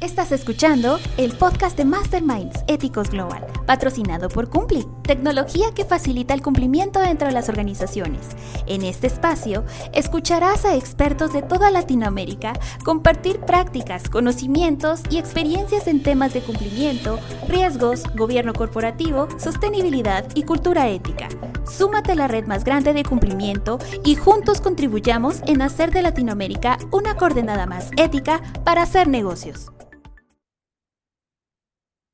Estás 0.00 0.30
escuchando 0.30 1.00
el 1.16 1.32
podcast 1.32 1.76
de 1.76 1.84
Masterminds 1.84 2.62
Éticos 2.68 3.10
Global, 3.10 3.44
patrocinado 3.66 4.28
por 4.28 4.48
Cumpli, 4.48 4.86
tecnología 5.02 5.72
que 5.74 5.84
facilita 5.84 6.34
el 6.34 6.40
cumplimiento 6.40 7.02
entre 7.02 7.32
las 7.32 7.48
organizaciones. 7.48 8.20
En 8.66 8.84
este 8.84 9.08
espacio, 9.08 9.64
escucharás 9.92 10.64
a 10.64 10.76
expertos 10.76 11.32
de 11.32 11.42
toda 11.42 11.72
Latinoamérica 11.72 12.52
compartir 12.84 13.40
prácticas, 13.40 14.08
conocimientos 14.08 15.00
y 15.10 15.18
experiencias 15.18 15.88
en 15.88 16.00
temas 16.00 16.32
de 16.32 16.42
cumplimiento, 16.42 17.18
riesgos, 17.48 18.04
gobierno 18.14 18.52
corporativo, 18.52 19.26
sostenibilidad 19.36 20.28
y 20.36 20.44
cultura 20.44 20.88
ética. 20.88 21.28
Súmate 21.68 22.12
a 22.12 22.14
la 22.14 22.28
red 22.28 22.46
más 22.46 22.62
grande 22.62 22.92
de 22.92 23.02
cumplimiento 23.02 23.80
y 24.04 24.14
juntos 24.14 24.60
contribuyamos 24.60 25.40
en 25.46 25.60
hacer 25.60 25.90
de 25.90 26.02
Latinoamérica 26.02 26.78
una 26.92 27.16
coordenada 27.16 27.66
más 27.66 27.90
ética 27.96 28.40
para 28.64 28.82
hacer 28.82 29.08
negocios. 29.08 29.72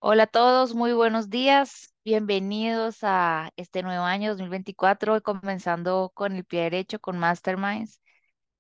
Hola 0.06 0.24
a 0.24 0.26
todos, 0.26 0.74
muy 0.74 0.92
buenos 0.92 1.30
días. 1.30 1.94
Bienvenidos 2.04 2.98
a 3.02 3.50
este 3.56 3.82
nuevo 3.82 4.04
año 4.04 4.28
2024, 4.32 5.22
comenzando 5.22 6.12
con 6.14 6.34
el 6.36 6.44
pie 6.44 6.60
derecho, 6.64 7.00
con 7.00 7.18
Masterminds 7.18 8.02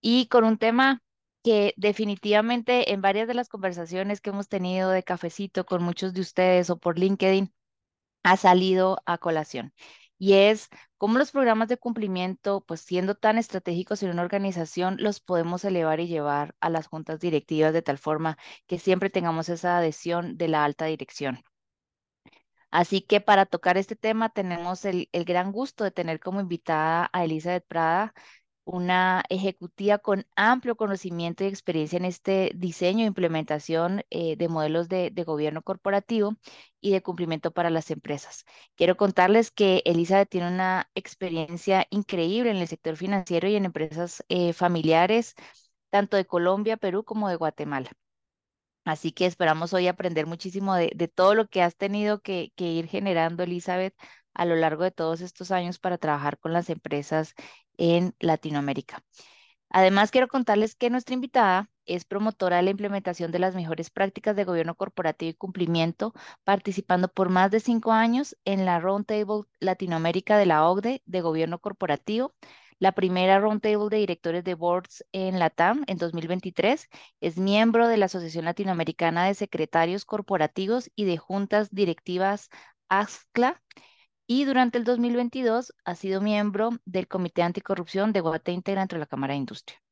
y 0.00 0.26
con 0.28 0.44
un 0.44 0.56
tema 0.58 1.02
que 1.42 1.74
definitivamente 1.76 2.94
en 2.94 3.02
varias 3.02 3.28
de 3.28 3.34
las 3.34 3.50
conversaciones 3.50 4.22
que 4.22 4.30
hemos 4.30 4.48
tenido 4.48 4.88
de 4.90 5.02
cafecito 5.02 5.66
con 5.66 5.82
muchos 5.82 6.14
de 6.14 6.22
ustedes 6.22 6.70
o 6.70 6.78
por 6.78 6.98
LinkedIn 6.98 7.52
ha 8.24 8.36
salido 8.38 8.98
a 9.06 9.18
colación 9.18 9.74
y 10.18 10.34
es 10.34 10.68
cómo 10.98 11.18
los 11.18 11.30
programas 11.32 11.68
de 11.68 11.76
cumplimiento, 11.78 12.64
pues 12.66 12.80
siendo 12.80 13.14
tan 13.14 13.38
estratégicos 13.38 14.02
en 14.02 14.10
una 14.10 14.22
organización, 14.22 14.96
los 15.00 15.20
podemos 15.20 15.64
elevar 15.64 16.00
y 16.00 16.08
llevar 16.08 16.54
a 16.60 16.70
las 16.70 16.86
juntas 16.88 17.20
directivas 17.20 17.72
de 17.72 17.82
tal 17.82 17.98
forma 17.98 18.38
que 18.66 18.78
siempre 18.78 19.10
tengamos 19.10 19.48
esa 19.48 19.78
adhesión 19.78 20.36
de 20.36 20.48
la 20.48 20.64
alta 20.64 20.86
dirección. 20.86 21.42
Así 22.70 23.02
que 23.02 23.20
para 23.20 23.46
tocar 23.46 23.76
este 23.78 23.94
tema 23.96 24.30
tenemos 24.30 24.84
el, 24.84 25.08
el 25.12 25.24
gran 25.24 25.52
gusto 25.52 25.84
de 25.84 25.90
tener 25.92 26.18
como 26.20 26.40
invitada 26.40 27.08
a 27.12 27.24
Elizabeth 27.24 27.64
Prada, 27.66 28.12
una 28.64 29.22
ejecutiva 29.28 29.98
con 29.98 30.26
amplio 30.36 30.76
conocimiento 30.76 31.44
y 31.44 31.48
experiencia 31.48 31.96
en 31.98 32.04
este 32.06 32.52
diseño 32.54 33.04
e 33.04 33.08
implementación 33.08 34.02
eh, 34.10 34.36
de 34.36 34.48
modelos 34.48 34.88
de, 34.88 35.10
gobierno 35.24 35.62
corporativo 35.62 36.36
y 36.80 36.92
de 36.92 37.02
cumplimiento 37.02 37.52
para 37.52 37.70
las 37.70 37.90
empresas. 37.90 38.44
Quiero 38.76 38.96
contarles 38.96 39.50
que 39.50 39.82
Elizabeth 39.84 40.28
tiene 40.28 40.48
una 40.48 40.90
experiencia 40.94 41.86
increíble 41.90 42.50
en 42.50 42.58
el 42.58 42.68
sector 42.68 42.96
financiero 42.96 43.48
y 43.48 43.56
en 43.56 43.66
empresas 43.66 44.24
eh, 44.28 44.52
familiares, 44.52 45.34
tanto 45.90 46.16
de 46.16 46.26
Colombia, 46.26 46.76
Perú 46.76 47.04
como 47.04 47.28
de 47.28 47.36
Guatemala. 47.36 47.90
Así 48.84 49.12
que 49.12 49.26
esperamos 49.26 49.72
hoy 49.72 49.88
aprender 49.88 50.26
muchísimo 50.26 50.74
de, 50.74 50.90
todo 51.14 51.34
lo 51.34 51.48
que 51.48 51.62
has 51.62 51.76
tenido 51.76 52.20
que, 52.20 52.52
que 52.54 52.64
ir 52.66 52.86
generando, 52.86 53.42
Elizabeth, 53.42 53.94
a 54.34 54.44
lo 54.44 54.56
largo 54.56 54.84
de 54.84 54.90
todos 54.90 55.20
estos 55.20 55.50
años 55.50 55.78
para 55.78 55.96
trabajar 55.98 56.38
con 56.38 56.52
las 56.52 56.68
empresas 56.68 57.34
en 57.78 58.14
Latinoamérica. 58.20 59.02
Además, 59.70 60.10
quiero 60.10 60.28
contarles 60.28 60.76
que 60.76 60.90
nuestra 60.90 61.14
invitada 61.14 61.68
es 61.86 62.04
promotora 62.04 62.58
de 62.58 62.62
la 62.62 62.70
implementación 62.70 63.32
de 63.32 63.40
las 63.40 63.54
mejores 63.54 63.90
prácticas 63.90 64.36
de 64.36 64.44
gobierno 64.44 64.74
corporativo 64.76 65.30
y 65.30 65.34
cumplimiento, 65.34 66.14
participando 66.44 67.08
por 67.08 67.28
más 67.28 67.50
de 67.50 67.60
cinco 67.60 67.92
años 67.92 68.36
en 68.44 68.64
la 68.64 68.78
Roundtable 68.80 69.42
Latinoamérica 69.58 70.38
de 70.38 70.46
la 70.46 70.68
OCDE 70.68 71.02
de 71.04 71.20
Gobierno 71.20 71.58
Corporativo, 71.58 72.34
la 72.78 72.92
primera 72.92 73.40
Roundtable 73.40 73.88
de 73.90 73.98
Directores 73.98 74.44
de 74.44 74.54
Boards 74.54 75.04
en 75.12 75.38
la 75.38 75.50
TAM 75.50 75.84
en 75.86 75.98
2023. 75.98 76.88
Es 77.20 77.38
miembro 77.38 77.88
de 77.88 77.96
la 77.96 78.06
Asociación 78.06 78.44
Latinoamericana 78.44 79.26
de 79.26 79.34
Secretarios 79.34 80.04
Corporativos 80.04 80.90
y 80.94 81.04
de 81.04 81.16
Juntas 81.16 81.70
Directivas 81.70 82.48
ASCLA 82.88 83.60
y 84.26 84.44
durante 84.44 84.78
el 84.78 84.84
2022 84.84 85.74
ha 85.84 85.94
sido 85.94 86.20
miembro 86.20 86.70
del 86.84 87.08
Comité 87.08 87.42
Anticorrupción 87.42 88.12
de 88.12 88.20
Guate 88.20 88.52
Integra 88.52 88.82
entre 88.82 88.98
la 88.98 89.06
Cámara 89.06 89.32
de 89.34 89.38
Industria. 89.38 89.82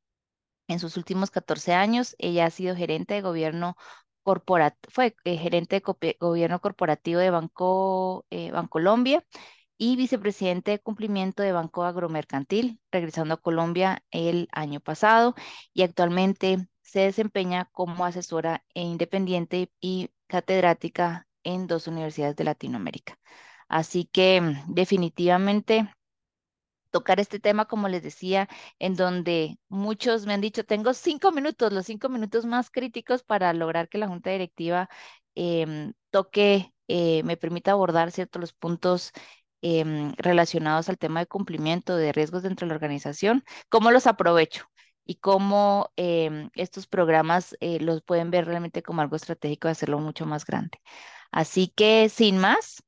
En 0.67 0.79
sus 0.79 0.97
últimos 0.97 1.29
14 1.31 1.73
años, 1.73 2.15
ella 2.19 2.45
ha 2.45 2.49
sido 2.49 2.75
gerente 2.75 3.13
de 3.15 3.21
gobierno 3.21 3.75
corporativo, 4.23 4.91
fue 4.91 5.15
eh, 5.25 5.37
gerente 5.37 5.81
de 5.81 6.17
gobierno 6.19 6.61
corporativo 6.61 7.19
de 7.19 7.29
Banco 7.29 8.25
eh, 8.29 8.51
Bancolombia 8.51 9.23
y 9.77 9.95
vicepresidente 9.97 10.71
de 10.71 10.79
cumplimiento 10.79 11.43
de 11.43 11.51
Banco 11.51 11.83
Agromercantil, 11.83 12.79
regresando 12.91 13.35
a 13.35 13.41
Colombia 13.41 14.03
el 14.11 14.47
año 14.51 14.79
pasado 14.79 15.35
y 15.73 15.83
actualmente 15.83 16.69
se 16.81 17.01
desempeña 17.01 17.69
como 17.71 18.05
asesora 18.05 18.63
e 18.73 18.81
independiente 18.81 19.71
y 19.81 20.11
catedrática 20.27 21.27
en 21.43 21.67
dos 21.67 21.87
universidades 21.87 22.35
de 22.35 22.45
Latinoamérica. 22.45 23.17
Así 23.73 24.05
que 24.05 24.39
mm, 24.39 24.73
definitivamente 24.75 25.89
tocar 26.91 27.19
este 27.19 27.39
tema, 27.39 27.65
como 27.65 27.89
les 27.89 28.03
decía, 28.03 28.47
en 28.79 28.95
donde 28.95 29.57
muchos 29.67 30.25
me 30.27 30.33
han 30.33 30.41
dicho, 30.41 30.63
tengo 30.63 30.93
cinco 30.93 31.31
minutos, 31.31 31.73
los 31.73 31.85
cinco 31.87 32.07
minutos 32.09 32.45
más 32.45 32.69
críticos 32.69 33.23
para 33.23 33.51
lograr 33.53 33.89
que 33.89 33.97
la 33.97 34.07
junta 34.07 34.29
directiva 34.29 34.89
em, 35.35 35.93
toque, 36.11 36.71
eh, 36.87 37.23
me 37.23 37.35
permita 37.37 37.71
abordar 37.71 38.11
ciertos 38.11 38.39
los 38.41 38.53
puntos 38.53 39.11
em, 39.61 40.13
relacionados 40.17 40.87
al 40.89 40.97
tema 40.99 41.21
de 41.21 41.27
cumplimiento 41.27 41.95
de 41.97 42.11
riesgos 42.11 42.43
dentro 42.43 42.65
de 42.67 42.69
la 42.69 42.75
organización, 42.75 43.43
cómo 43.69 43.89
los 43.91 44.05
aprovecho 44.07 44.65
y 45.05 45.15
cómo 45.15 45.91
em, 45.95 46.49
estos 46.55 46.85
programas 46.87 47.55
eh, 47.59 47.79
los 47.79 48.03
pueden 48.03 48.29
ver 48.31 48.45
realmente 48.45 48.83
como 48.83 49.01
algo 49.01 49.15
estratégico 49.15 49.67
de 49.67 49.71
hacerlo 49.73 49.99
mucho 49.99 50.25
más 50.27 50.45
grande. 50.45 50.79
Así 51.31 51.69
que, 51.75 52.09
sin 52.09 52.37
más, 52.37 52.83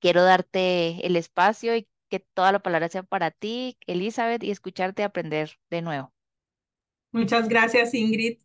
quiero 0.00 0.22
darte 0.22 1.06
el 1.06 1.16
espacio 1.16 1.76
y 1.76 1.88
que 2.08 2.20
toda 2.20 2.52
la 2.52 2.60
palabra 2.60 2.88
sea 2.88 3.02
para 3.02 3.30
ti, 3.30 3.76
Elizabeth, 3.86 4.42
y 4.42 4.50
escucharte 4.50 5.02
aprender 5.02 5.58
de 5.70 5.82
nuevo. 5.82 6.12
Muchas 7.12 7.48
gracias, 7.48 7.94
Ingrid, 7.94 8.38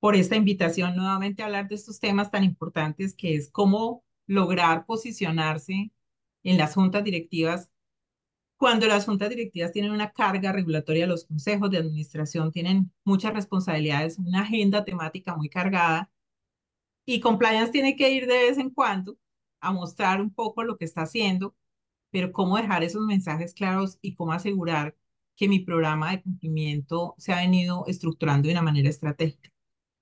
por 0.00 0.16
esta 0.16 0.36
invitación 0.36 0.96
nuevamente 0.96 1.42
a 1.42 1.46
hablar 1.46 1.68
de 1.68 1.76
estos 1.76 2.00
temas 2.00 2.30
tan 2.30 2.44
importantes 2.44 3.14
que 3.14 3.34
es 3.34 3.50
cómo 3.50 4.04
lograr 4.26 4.86
posicionarse 4.86 5.92
en 6.42 6.58
las 6.58 6.74
juntas 6.74 7.04
directivas 7.04 7.70
cuando 8.56 8.86
las 8.86 9.04
juntas 9.04 9.28
directivas 9.28 9.72
tienen 9.72 9.92
una 9.92 10.12
carga 10.12 10.52
regulatoria, 10.52 11.06
los 11.06 11.26
consejos 11.26 11.70
de 11.70 11.78
administración 11.78 12.52
tienen 12.52 12.90
muchas 13.04 13.34
responsabilidades, 13.34 14.18
una 14.18 14.42
agenda 14.42 14.84
temática 14.84 15.36
muy 15.36 15.48
cargada 15.48 16.10
y 17.04 17.20
compliance 17.20 17.72
tiene 17.72 17.96
que 17.96 18.10
ir 18.10 18.26
de 18.26 18.34
vez 18.34 18.58
en 18.58 18.70
cuando 18.70 19.18
a 19.60 19.72
mostrar 19.72 20.20
un 20.20 20.32
poco 20.32 20.64
lo 20.64 20.76
que 20.78 20.84
está 20.84 21.02
haciendo, 21.02 21.54
pero 22.10 22.32
cómo 22.32 22.56
dejar 22.56 22.84
esos 22.84 23.02
mensajes 23.06 23.54
claros 23.54 23.98
y 24.02 24.14
cómo 24.14 24.32
asegurar 24.32 24.96
que 25.36 25.48
mi 25.48 25.60
programa 25.60 26.12
de 26.12 26.22
cumplimiento 26.22 27.14
se 27.18 27.32
ha 27.32 27.36
venido 27.40 27.84
estructurando 27.88 28.48
de 28.48 28.54
una 28.54 28.62
manera 28.62 28.88
estratégica. 28.88 29.50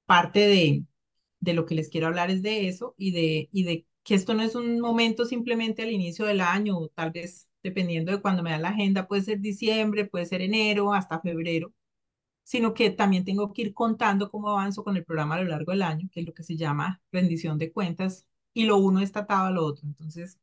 Parte 0.07 0.41
de, 0.41 0.85
de 1.41 1.55
lo 1.55 1.67
que 1.67 1.75
les 1.75 1.89
quiero 1.91 2.07
hablar 2.09 2.31
es 2.31 2.43
de 2.43 2.69
eso 2.69 2.95
y 2.99 3.13
de, 3.13 3.49
y 3.53 3.65
de 3.65 3.87
que 4.05 4.15
esto 4.15 4.35
no 4.35 4.43
es 4.43 4.55
un 4.55 4.81
momento 4.81 5.25
simplemente 5.25 5.83
al 5.83 5.93
inicio 5.93 6.27
del 6.27 6.41
año, 6.41 6.89
tal 6.95 7.11
vez 7.13 7.49
dependiendo 7.63 8.13
de 8.13 8.21
cuando 8.21 8.43
me 8.43 8.51
dan 8.51 8.63
la 8.63 8.69
agenda, 8.71 9.09
puede 9.09 9.23
ser 9.23 9.41
diciembre, 9.41 10.05
puede 10.07 10.27
ser 10.27 10.43
enero, 10.43 10.93
hasta 10.95 11.21
febrero, 11.21 11.73
sino 12.45 12.75
que 12.75 12.91
también 12.91 13.25
tengo 13.25 13.53
que 13.53 13.63
ir 13.63 13.75
contando 13.75 14.31
cómo 14.31 14.51
avanzo 14.51 14.85
con 14.85 14.97
el 14.97 15.05
programa 15.05 15.37
a 15.37 15.43
lo 15.43 15.49
largo 15.51 15.73
del 15.73 15.83
año, 15.83 16.09
que 16.13 16.21
es 16.21 16.27
lo 16.27 16.35
que 16.35 16.43
se 16.43 16.57
llama 16.57 17.03
rendición 17.13 17.59
de 17.59 17.73
cuentas 17.73 18.27
y 18.55 18.65
lo 18.67 18.79
uno 18.79 19.01
está 19.01 19.21
atado 19.23 19.47
a 19.47 19.51
lo 19.53 19.65
otro. 19.67 19.87
Entonces, 19.89 20.39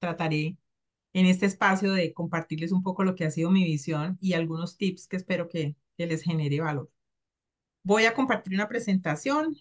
trataré 0.00 0.58
en 1.14 1.26
este 1.26 1.46
espacio 1.46 1.92
de 1.92 2.14
compartirles 2.14 2.72
un 2.72 2.82
poco 2.84 3.04
lo 3.04 3.14
que 3.16 3.24
ha 3.26 3.32
sido 3.32 3.50
mi 3.50 3.64
visión 3.64 4.18
y 4.20 4.34
algunos 4.34 4.76
tips 4.78 5.08
que 5.08 5.16
espero 5.18 5.48
que, 5.48 5.76
que 5.98 6.06
les 6.08 6.22
genere 6.22 6.60
valor. 6.60 6.90
Voy 7.84 8.06
a 8.06 8.14
compartir 8.14 8.54
una 8.54 8.68
presentación 8.68 9.56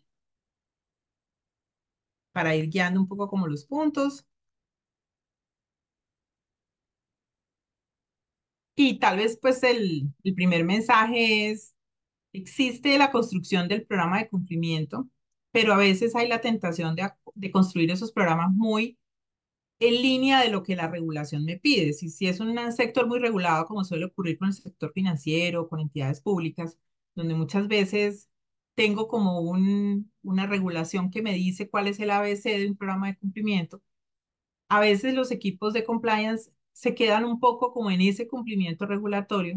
para 2.32 2.56
ir 2.56 2.70
guiando 2.70 3.00
un 3.00 3.08
poco 3.08 3.28
como 3.30 3.48
los 3.48 3.66
puntos. 3.66 4.26
Y 8.76 9.00
tal 9.00 9.18
vez 9.18 9.38
pues 9.42 9.62
el, 9.64 10.10
el 10.24 10.34
primer 10.36 10.64
mensaje 10.66 11.52
es, 11.52 11.76
existe 12.34 12.98
la 12.98 13.12
construcción 13.12 13.68
del 13.70 13.86
programa 13.86 14.20
de 14.20 14.30
cumplimiento, 14.30 15.10
pero 15.54 15.74
a 15.76 15.78
veces 15.78 16.16
hay 16.18 16.30
la 16.30 16.42
tentación 16.42 16.96
de, 16.98 17.12
de 17.36 17.52
construir 17.52 17.92
esos 17.92 18.14
programas 18.14 18.52
muy 18.54 19.00
en 19.80 19.96
línea 20.02 20.42
de 20.42 20.50
lo 20.50 20.64
que 20.64 20.76
la 20.76 20.88
regulación 20.90 21.46
me 21.46 21.58
pide. 21.60 21.94
Si, 21.94 22.10
si 22.10 22.28
es 22.28 22.40
un 22.40 22.58
sector 22.74 23.08
muy 23.08 23.20
regulado, 23.20 23.66
como 23.66 23.84
suele 23.84 24.06
ocurrir 24.06 24.38
con 24.40 24.48
el 24.50 24.54
sector 24.54 24.92
financiero, 24.94 25.68
con 25.70 25.80
entidades 25.80 26.22
públicas, 26.22 26.78
donde 27.16 27.36
muchas 27.36 27.68
veces 27.68 28.30
tengo 28.76 29.08
como 29.08 29.42
un, 29.42 30.12
una 30.24 30.48
regulación 30.48 31.12
que 31.12 31.22
me 31.22 31.34
dice 31.34 31.70
cuál 31.70 31.88
es 31.88 32.00
el 32.00 32.12
ABC 32.12 32.44
de 32.58 32.68
un 32.70 32.78
programa 32.78 33.08
de 33.08 33.18
cumplimiento, 33.18 33.82
a 34.70 34.80
veces 34.80 35.14
los 35.14 35.32
equipos 35.32 35.74
de 35.74 35.84
compliance 35.84 36.52
se 36.74 36.96
quedan 36.96 37.26
un 37.26 37.40
poco 37.40 37.72
como 37.74 37.92
en 37.92 38.02
ese 38.02 38.28
cumplimiento 38.28 38.86
regulatorio 38.86 39.56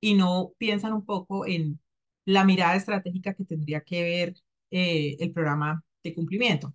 y 0.00 0.14
no 0.14 0.52
piensan 0.58 0.92
un 0.92 1.04
poco 1.04 1.46
en 1.46 1.80
la 2.24 2.44
mirada 2.44 2.76
estratégica 2.76 3.34
que 3.34 3.44
tendría 3.44 3.82
que 3.82 4.02
ver 4.02 4.34
eh, 4.70 5.16
el 5.20 5.32
programa 5.32 5.84
de 6.02 6.14
cumplimiento. 6.14 6.74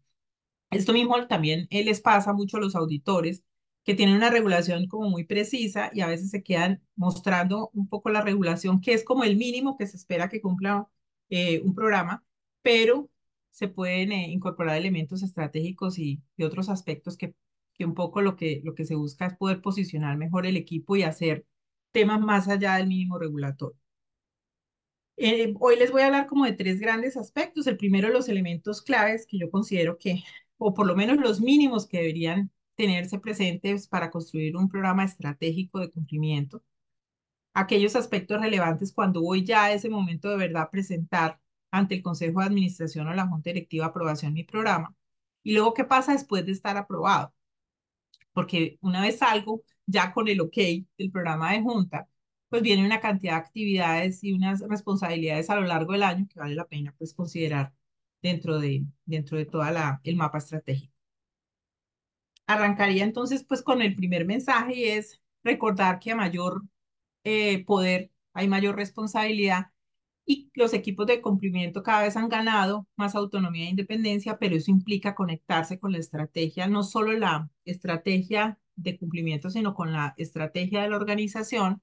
Esto 0.72 0.94
mismo 0.94 1.28
también 1.28 1.68
eh, 1.70 1.84
les 1.84 2.02
pasa 2.02 2.34
mucho 2.34 2.58
a 2.58 2.60
los 2.60 2.76
auditores 2.76 3.44
que 3.84 3.96
tienen 3.96 4.16
una 4.16 4.30
regulación 4.32 4.88
como 4.88 5.10
muy 5.10 5.26
precisa 5.26 5.92
y 5.94 6.02
a 6.02 6.08
veces 6.08 6.32
se 6.32 6.44
quedan 6.44 6.82
mostrando 6.96 7.70
un 7.74 7.88
poco 7.88 8.10
la 8.10 8.22
regulación, 8.22 8.82
que 8.82 8.94
es 8.94 9.04
como 9.04 9.24
el 9.24 9.38
mínimo 9.38 9.78
que 9.78 9.88
se 9.88 9.98
espera 9.98 10.30
que 10.30 10.42
cumpla 10.42 10.88
eh, 11.30 11.62
un 11.64 11.76
programa, 11.76 12.24
pero 12.62 13.10
se 13.52 13.68
pueden 13.70 14.12
incorporar 14.12 14.78
elementos 14.78 15.24
estratégicos 15.24 16.00
y, 16.00 16.22
otros 16.44 16.70
aspectos 16.70 17.18
que, 17.18 17.36
que 17.74 17.86
un 17.86 17.94
poco 17.94 18.22
lo 18.22 18.36
que, 18.36 18.62
lo 18.64 18.76
que 18.76 18.86
se 18.86 18.96
busca 18.96 19.28
es 19.28 19.38
poder 19.38 19.62
posicionar 19.62 20.18
mejor 20.18 20.46
el 20.46 20.58
equipo 20.58 20.96
y 20.96 21.04
hacer 21.04 21.46
temas 21.92 22.22
más 22.22 22.48
allá 22.50 22.76
del 22.76 22.88
mínimo 22.88 23.18
regulatorio. 23.20 23.85
Eh, 25.18 25.54
hoy 25.60 25.78
les 25.78 25.92
voy 25.92 26.02
a 26.02 26.08
hablar 26.08 26.28
como 26.28 26.46
de 26.46 26.54
tres 26.54 26.80
grandes 26.80 27.18
aspectos. 27.18 27.68
El 27.68 27.78
primero, 27.78 28.10
los 28.10 28.28
elementos 28.30 28.82
claves 28.82 29.26
que 29.28 29.38
yo 29.38 29.50
considero 29.50 29.98
que, 29.98 30.24
o 30.58 30.74
por 30.74 30.88
lo 30.88 30.96
menos 30.96 31.18
los 31.18 31.42
mínimos 31.42 31.88
que 31.88 31.98
deberían 32.00 32.52
tenerse 32.76 33.20
presentes 33.20 33.88
para 33.88 34.12
construir 34.12 34.58
un 34.58 34.68
programa 34.70 35.06
estratégico 35.06 35.80
de 35.80 35.92
cumplimiento. 35.92 36.64
Aquellos 37.54 37.96
aspectos 37.96 38.42
relevantes 38.42 38.94
cuando 38.94 39.22
voy 39.22 39.46
ya 39.46 39.66
a 39.66 39.74
ese 39.74 39.90
momento 39.90 40.30
de 40.30 40.38
verdad 40.38 40.64
a 40.64 40.72
presentar 40.72 41.40
ante 41.72 41.96
el 41.96 42.04
Consejo 42.04 42.42
de 42.42 42.48
Administración 42.48 43.08
o 43.08 43.14
la 43.14 43.28
Junta 43.28 43.50
Directiva 43.52 43.88
aprobación 43.88 44.34
mi 44.34 44.44
programa. 44.44 44.96
Y 45.44 45.54
luego, 45.54 45.74
¿qué 45.74 45.86
pasa 45.86 46.14
después 46.14 46.46
de 46.46 46.52
estar 46.54 46.78
aprobado? 46.78 47.34
Porque 48.34 48.78
una 48.82 49.02
vez 49.02 49.18
salgo 49.20 49.64
ya 49.86 50.14
con 50.14 50.28
el 50.28 50.42
ok 50.42 50.58
del 50.98 51.12
programa 51.12 51.54
de 51.54 51.62
Junta, 51.62 52.08
pues 52.56 52.64
viene 52.64 52.86
una 52.86 53.02
cantidad 53.02 53.34
de 53.34 53.40
actividades 53.40 54.24
y 54.24 54.32
unas 54.32 54.62
responsabilidades 54.62 55.50
a 55.50 55.56
lo 55.56 55.64
largo 55.64 55.92
del 55.92 56.04
año 56.04 56.26
que 56.26 56.40
vale 56.40 56.56
la 56.56 56.66
pena 56.66 56.96
pues 56.98 57.14
considerar 57.14 57.74
dentro 58.22 58.60
de, 58.60 58.86
dentro 59.04 59.38
de 59.38 59.46
toda 59.46 59.72
la, 59.72 60.00
el 60.06 60.16
mapa 60.16 60.38
estratégico. 60.38 60.94
Arrancaría 62.48 63.04
entonces 63.04 63.44
pues 63.44 63.62
con 63.62 63.82
el 63.82 63.94
primer 63.94 64.26
mensaje 64.26 64.74
y 64.74 64.84
es 64.86 65.22
recordar 65.44 66.00
que 66.00 66.12
a 66.12 66.16
mayor 66.16 66.64
eh, 67.26 67.66
poder 67.66 68.10
hay 68.32 68.48
mayor 68.48 68.78
responsabilidad 68.78 69.66
y 70.26 70.50
los 70.54 70.74
equipos 70.74 71.08
de 71.08 71.22
cumplimiento 71.22 71.84
cada 71.84 72.04
vez 72.04 72.16
han 72.16 72.30
ganado 72.30 72.88
más 72.96 73.16
autonomía 73.16 73.66
e 73.66 73.72
independencia, 73.72 74.38
pero 74.40 74.56
eso 74.56 74.72
implica 74.72 75.14
conectarse 75.14 75.78
con 75.78 75.92
la 75.92 75.98
estrategia, 75.98 76.68
no 76.68 76.84
solo 76.84 77.12
la 77.12 77.50
estrategia 77.66 78.58
de 78.78 78.98
cumplimiento, 78.98 79.50
sino 79.50 79.74
con 79.74 79.92
la 79.92 80.14
estrategia 80.18 80.84
de 80.84 80.90
la 80.90 80.96
organización 80.96 81.82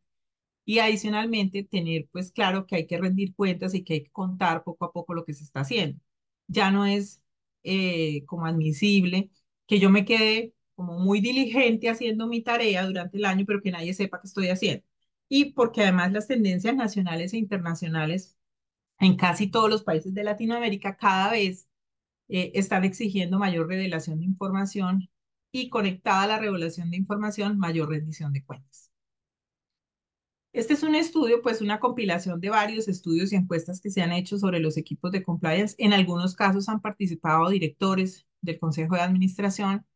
y 0.64 0.78
adicionalmente 0.78 1.64
tener 1.64 2.08
pues 2.12 2.32
claro 2.32 2.66
que 2.66 2.76
hay 2.76 2.86
que 2.86 2.98
rendir 2.98 3.34
cuentas 3.34 3.74
y 3.74 3.84
que 3.84 3.94
hay 3.94 4.04
que 4.04 4.10
contar 4.12 4.64
poco 4.64 4.84
a 4.86 4.92
poco 4.92 5.14
lo 5.14 5.24
que 5.24 5.34
se 5.34 5.44
está 5.44 5.60
haciendo. 5.60 6.00
Ya 6.48 6.70
no 6.70 6.84
es 6.86 7.22
eh, 7.64 8.24
como 8.26 8.46
admisible 8.46 9.30
que 9.66 9.78
yo 9.80 9.90
me 9.90 10.04
quede 10.04 10.54
como 10.74 10.98
muy 10.98 11.20
diligente 11.20 11.88
haciendo 11.90 12.26
mi 12.26 12.42
tarea 12.42 12.86
durante 12.86 13.18
el 13.18 13.24
año, 13.24 13.44
pero 13.46 13.62
que 13.62 13.70
nadie 13.70 13.94
sepa 13.94 14.20
qué 14.20 14.26
estoy 14.26 14.48
haciendo. 14.48 14.84
Y 15.28 15.52
porque 15.52 15.82
además 15.82 16.12
las 16.12 16.26
tendencias 16.28 16.74
nacionales 16.76 17.32
e 17.32 17.38
internacionales 17.38 18.36
en 19.00 19.16
casi 19.16 19.48
todos 19.50 19.70
los 19.70 19.84
países 19.84 20.14
de 20.14 20.24
Latinoamérica 20.24 20.96
cada 20.96 21.32
vez 21.32 21.68
eh, 22.28 22.52
están 22.54 22.84
exigiendo 22.84 23.38
mayor 23.38 23.68
revelación 23.68 24.20
de 24.20 24.26
información 24.26 25.10
y 25.52 25.70
conectada 25.70 26.24
a 26.24 26.28
la 26.28 26.38
revelación 26.40 26.90
de 26.90 26.98
información, 26.98 27.58
mayor 27.58 27.90
rendición 27.90 28.32
de 28.34 28.44
cuentas. 28.44 28.91
Este 30.52 30.74
es 30.74 30.82
un 30.82 30.94
estudio, 30.94 31.40
pues 31.42 31.60
una 31.62 31.80
compilación 31.80 32.40
de 32.40 32.50
varios 32.50 32.86
estudios 32.88 33.32
y 33.32 33.36
encuestas 33.36 33.80
que 33.80 33.90
se 33.90 34.02
han 34.02 34.12
hecho 34.12 34.38
sobre 34.38 34.60
los 34.60 34.76
equipos 34.76 35.10
de 35.10 35.22
compliance. 35.22 35.74
En 35.78 35.92
algunos 35.94 36.34
casos 36.34 36.68
han 36.68 36.80
participado 36.80 37.48
directores 37.48 38.26
del 38.42 38.58
Consejo 38.58 38.94
de 38.96 39.00
Administración, 39.00 39.86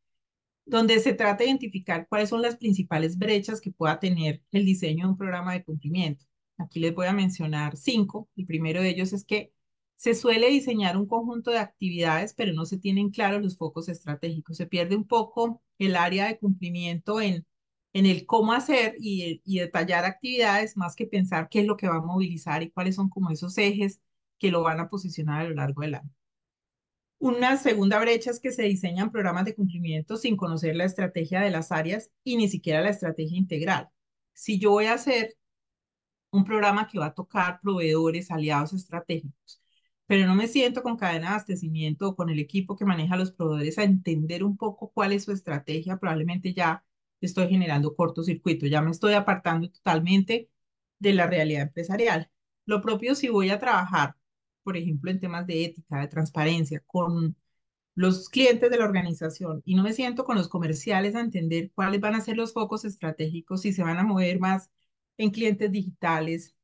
donde 0.64 0.99
se 1.00 1.14
trata 1.14 1.44
de 1.44 1.50
identificar 1.50 2.06
cuáles 2.08 2.31
son 2.31 2.43
las 2.43 2.56
principales 2.56 3.19
brechas 3.19 3.61
que 3.61 3.70
pueda 3.70 3.99
tener 4.00 4.43
el 4.53 4.64
diseño 4.64 5.05
de 5.06 5.11
un 5.12 5.19
programa 5.19 5.53
de 5.53 5.64
cumplimiento. 5.64 6.25
Aquí 6.58 6.81
les 6.81 6.94
voy 6.94 7.06
a 7.06 7.12
mencionar 7.12 7.76
cinco. 7.76 8.29
El 8.37 8.47
primero 8.47 8.81
de 8.81 8.91
ellos 8.91 9.12
es 9.12 9.25
que 9.25 9.53
se 9.97 10.14
suele 10.14 10.49
diseñar 10.49 10.97
un 10.97 11.06
conjunto 11.06 11.50
de 11.50 11.58
actividades, 11.58 12.35
pero 12.35 12.53
no 12.55 12.64
se 12.67 12.79
tienen 12.79 13.11
claros 13.11 13.43
los 13.43 13.58
focos 13.58 13.88
estratégicos. 13.91 14.56
Se 14.56 14.67
pierde 14.67 14.97
un 14.97 15.06
poco 15.06 15.62
el 15.79 15.97
área 15.97 16.26
de 16.26 16.38
cumplimiento 16.38 17.20
en 17.20 17.47
en 17.96 18.04
el 18.04 18.26
cómo 18.26 18.52
hacer 18.52 18.94
y, 18.98 19.40
detallar 19.46 20.04
actividades 20.04 20.76
más 20.76 20.94
que 20.94 21.06
pensar 21.06 21.48
qué 21.48 21.60
es 21.60 21.66
lo 21.66 21.78
que 21.78 21.88
va 21.88 21.96
a 21.96 22.02
movilizar 22.02 22.62
y 22.62 22.70
cuáles 22.70 22.94
son 22.96 23.08
como 23.08 23.31
esos 23.31 23.56
ejes 23.56 24.02
que 24.38 24.50
lo 24.50 24.62
van 24.62 24.81
a 24.81 24.90
posicionar 24.90 25.40
a 25.40 25.48
lo 25.48 25.54
largo 25.54 25.81
del 25.81 25.94
año. 25.94 26.10
Una 27.19 27.56
segunda 27.56 27.98
brecha 27.98 28.31
es 28.31 28.40
que 28.40 28.52
se 28.52 28.64
diseñan 28.64 29.10
programas 29.10 29.46
de 29.46 29.54
cumplimiento 29.54 30.19
sin 30.19 30.37
conocer 30.37 30.76
la 30.76 30.84
estrategia 30.84 31.40
de 31.40 31.50
las 31.50 31.72
áreas 31.72 32.10
y 32.22 32.37
ni 32.37 32.48
siquiera 32.50 32.82
la 32.82 32.90
estrategia 32.90 33.38
integral. 33.38 33.88
Si 34.34 34.58
yo 34.58 34.72
voy 34.72 34.87
a 34.87 34.94
hacer 34.94 35.34
un 36.31 36.44
programa 36.44 36.88
que 36.88 36.98
va 36.98 37.06
a 37.06 37.14
tocar 37.14 37.60
proveedores, 37.62 38.31
aliados 38.31 38.75
estratégicos, 38.75 39.62
pero 40.06 40.26
no 40.26 40.34
me 40.34 40.48
siento 40.48 40.82
con 40.82 40.98
cadena 40.98 41.28
de 41.28 41.32
abastecimiento 41.34 42.10
o 42.10 42.16
con 42.16 42.28
el 42.31 42.40
equipo 42.40 42.76
que 42.76 42.84
maneja 42.84 43.16
los 43.16 43.32
proveedores 43.32 43.78
a 43.78 43.84
entender 43.84 44.44
un 44.44 44.58
poco 44.58 44.90
cuál 44.93 45.12
es 45.12 45.25
su 45.25 45.32
estrategia, 45.32 45.98
probablemente 45.98 46.52
ya 46.52 46.86
estoy 47.21 47.49
generando 47.49 47.95
cortocircuito, 47.95 48.67
ya 48.67 48.83
me 48.83 48.91
estoy 48.91 49.15
apartando 49.15 49.71
totalmente 49.71 50.51
de 50.99 51.15
la 51.15 51.27
realidad 51.27 51.63
empresarial. 51.63 52.31
Lo 52.67 52.83
propio 52.83 53.15
si 53.15 53.29
voy 53.29 53.51
a 53.51 53.59
trabajar, 53.59 54.17
por 54.63 54.77
ejemplo, 54.77 55.11
en 55.11 55.21
temas 55.21 55.47
de 55.47 55.65
ética, 55.65 56.01
de 56.01 56.09
transparencia, 56.09 56.81
con 56.87 57.37
los 57.95 58.29
clientes 58.29 58.71
de 58.71 58.79
la 58.79 58.85
organización 58.85 59.63
y 59.65 59.75
no 59.75 59.83
me 59.83 59.93
siento 59.95 60.25
con 60.25 60.37
los 60.37 60.49
comerciales 60.49 61.15
a 61.15 61.21
entender 61.21 61.73
cuáles 61.75 62.01
van 62.01 62.15
a 62.15 62.21
ser 62.21 62.37
los 62.37 62.53
focos 62.53 62.85
estratégicos, 62.85 63.63
si 63.63 63.73
se 63.73 63.83
van 63.83 63.99
a 63.99 64.05
mover 64.05 64.39
más 64.41 64.71
en 65.19 65.31
clientes 65.31 65.73
digitales, 65.73 66.55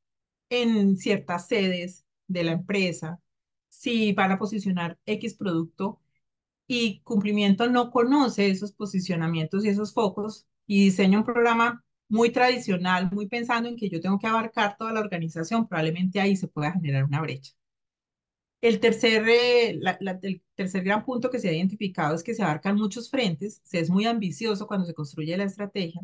en 0.50 0.96
ciertas 0.98 1.48
sedes 1.48 2.06
de 2.28 2.44
la 2.44 2.52
empresa, 2.52 3.20
si 3.68 4.12
van 4.12 4.32
a 4.32 4.38
posicionar 4.38 4.98
X 5.06 5.34
producto 5.34 6.01
y 6.66 7.00
cumplimiento 7.00 7.68
no 7.68 7.90
conoce 7.90 8.48
esos 8.50 8.72
posicionamientos 8.72 9.64
y 9.64 9.68
esos 9.68 9.92
focos 9.92 10.46
y 10.66 10.84
diseña 10.84 11.18
un 11.18 11.24
programa 11.24 11.84
muy 12.08 12.30
tradicional, 12.30 13.10
muy 13.12 13.26
pensando 13.28 13.68
en 13.68 13.76
que 13.76 13.88
yo 13.88 14.00
tengo 14.00 14.18
que 14.18 14.26
abarcar 14.26 14.76
toda 14.76 14.92
la 14.92 15.00
organización, 15.00 15.66
probablemente 15.66 16.20
ahí 16.20 16.36
se 16.36 16.48
pueda 16.48 16.72
generar 16.72 17.04
una 17.04 17.20
brecha. 17.20 17.52
El 18.60 18.78
tercer, 18.80 19.28
eh, 19.28 19.70
el 20.22 20.42
tercer 20.54 20.84
gran 20.84 21.04
punto 21.04 21.30
que 21.30 21.38
se 21.40 21.48
ha 21.48 21.52
identificado 21.52 22.14
es 22.14 22.22
que 22.22 22.34
se 22.34 22.42
abarcan 22.42 22.76
muchos 22.76 23.10
frentes, 23.10 23.60
se 23.64 23.80
es 23.80 23.90
muy 23.90 24.06
ambicioso 24.06 24.66
cuando 24.66 24.86
se 24.86 24.94
construye 24.94 25.36
la 25.36 25.44
estrategia, 25.44 26.00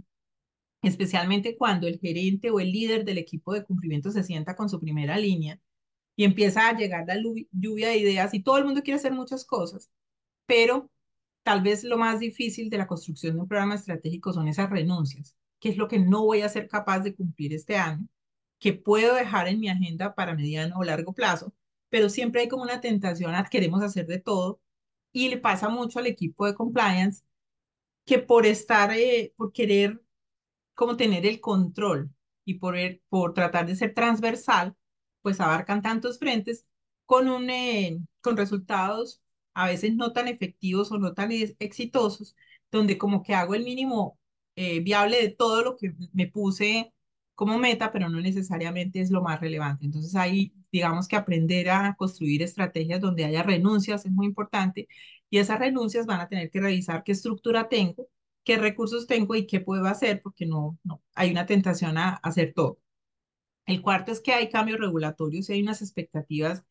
especialmente 0.83 1.56
cuando 1.56 1.87
el 1.87 1.99
gerente 2.00 2.50
o 2.50 2.61
el 2.61 2.73
líder 2.73 3.04
del 3.04 3.18
equipo 3.18 3.54
de 3.54 3.64
cumplimiento 3.64 4.11
se 4.11 4.23
sienta 4.25 4.56
con 4.56 4.68
su 4.68 4.80
primera 4.80 5.18
línea 5.18 5.61
y 6.16 6.25
empieza 6.25 6.68
a 6.68 6.76
llegar 6.76 7.06
la 7.06 7.16
lluvia 7.52 7.88
de 7.90 7.99
ideas 7.99 8.35
y 8.35 8.42
todo 8.42 8.59
el 8.59 8.64
mundo 8.64 8.83
quiere 8.83 8.97
hacer 8.99 9.12
muchas 9.12 9.44
cosas 9.44 9.90
pero 10.49 10.90
tal 11.45 11.62
vez 11.62 11.85
lo 11.85 11.99
más 11.99 12.21
difícil 12.21 12.71
de 12.71 12.78
la 12.78 12.87
construcción 12.88 13.35
de 13.37 13.43
un 13.43 13.49
programa 13.49 13.75
estratégico 13.76 14.33
son 14.33 14.49
esas 14.49 14.71
renuncias, 14.71 15.37
que 15.61 15.69
es 15.71 15.76
lo 15.76 15.88
que 15.88 15.99
no 15.99 16.25
voy 16.25 16.43
a 16.43 16.49
ser 16.49 16.69
capaz 16.69 17.00
de 17.00 17.14
cumplir 17.14 17.52
este 17.55 17.76
año, 17.76 18.09
que 18.59 18.73
puedo 18.73 19.14
dejar 19.14 19.49
en 19.49 19.61
mi 19.61 19.69
agenda 19.69 20.14
para 20.14 20.35
mediano 20.35 20.78
o 20.78 20.85
largo 20.85 21.12
plazo, 21.12 21.55
pero 21.90 22.09
siempre 22.09 22.43
hay 22.43 22.49
como 22.49 22.62
una 22.64 22.81
tentación 22.81 23.35
a 23.35 23.45
queremos 23.45 23.83
hacer 23.83 24.07
de 24.07 24.21
todo 24.21 24.61
y 25.12 25.28
le 25.28 25.38
pasa 25.38 25.69
mucho 25.69 25.99
al 25.99 26.07
equipo 26.07 26.47
de 26.47 26.55
compliance 26.55 27.25
que 28.07 28.19
por 28.19 28.47
estar, 28.47 28.93
eh, 28.93 29.35
por 29.37 29.52
querer 29.52 30.02
como 30.75 30.97
tener 30.97 31.26
el 31.26 31.40
control 31.40 32.11
y 32.45 32.55
por, 32.55 32.76
por 33.11 33.35
tratar 33.35 33.67
de 33.67 33.76
ser 33.76 33.95
transversal, 33.95 34.76
pues 35.23 35.40
abarcan 35.40 35.83
tantos 35.83 36.19
frentes 36.19 36.67
con, 37.07 37.28
un, 37.28 37.50
eh, 37.50 38.00
con 38.23 38.37
resultados 38.37 39.23
a 39.59 39.67
veces 39.67 39.95
no 39.97 40.12
tan 40.12 40.29
efectivos 40.29 40.93
o 40.93 40.99
no 40.99 41.15
tan 41.15 41.31
exitosos, 41.33 42.37
donde 42.71 42.97
como 42.99 43.23
que 43.25 43.35
hago 43.35 43.55
el 43.57 43.65
mínimo 43.65 44.19
eh, 44.57 44.81
viable 44.81 45.21
de 45.21 45.31
todo 45.31 45.62
lo 45.65 45.77
que 45.77 45.95
me 46.12 46.29
puse 46.29 46.93
como 47.35 47.59
meta, 47.59 47.91
pero 47.93 48.09
no 48.09 48.21
necesariamente 48.21 49.00
es 49.00 49.11
lo 49.11 49.23
más 49.23 49.41
relevante. 49.41 49.85
Entonces 49.85 50.15
ahí, 50.15 50.55
digamos 50.73 51.09
que 51.09 51.17
aprender 51.17 51.71
a 51.71 51.95
construir 51.97 52.43
estrategias 52.43 53.00
donde 53.00 53.25
haya 53.25 53.43
renuncias 53.43 54.07
es 54.07 54.12
muy 54.12 54.27
importante 54.27 54.88
y 55.31 55.38
esas 55.38 55.59
renuncias 55.59 56.07
van 56.07 56.21
a 56.21 56.29
tener 56.29 56.50
que 56.50 56.61
revisar 56.61 57.03
qué 57.05 57.12
estructura 57.12 57.69
tengo, 57.69 58.09
qué 58.45 58.59
recursos 58.59 59.07
tengo 59.09 59.35
y 59.35 59.47
qué 59.47 59.61
puedo 59.61 59.87
hacer, 59.87 60.23
porque 60.23 60.47
no, 60.47 60.79
no 60.85 61.03
hay 61.15 61.31
una 61.33 61.47
tentación 61.47 61.99
a 61.99 62.11
hacer 62.17 62.53
todo. 62.55 62.79
El 63.67 63.83
cuarto 63.83 64.12
es 64.12 64.21
que 64.21 64.33
hay 64.33 64.49
cambios 64.50 64.81
regulatorios 64.81 65.49
y 65.50 65.55
hay 65.55 65.62
unas 65.62 65.83
expectativas 65.83 66.65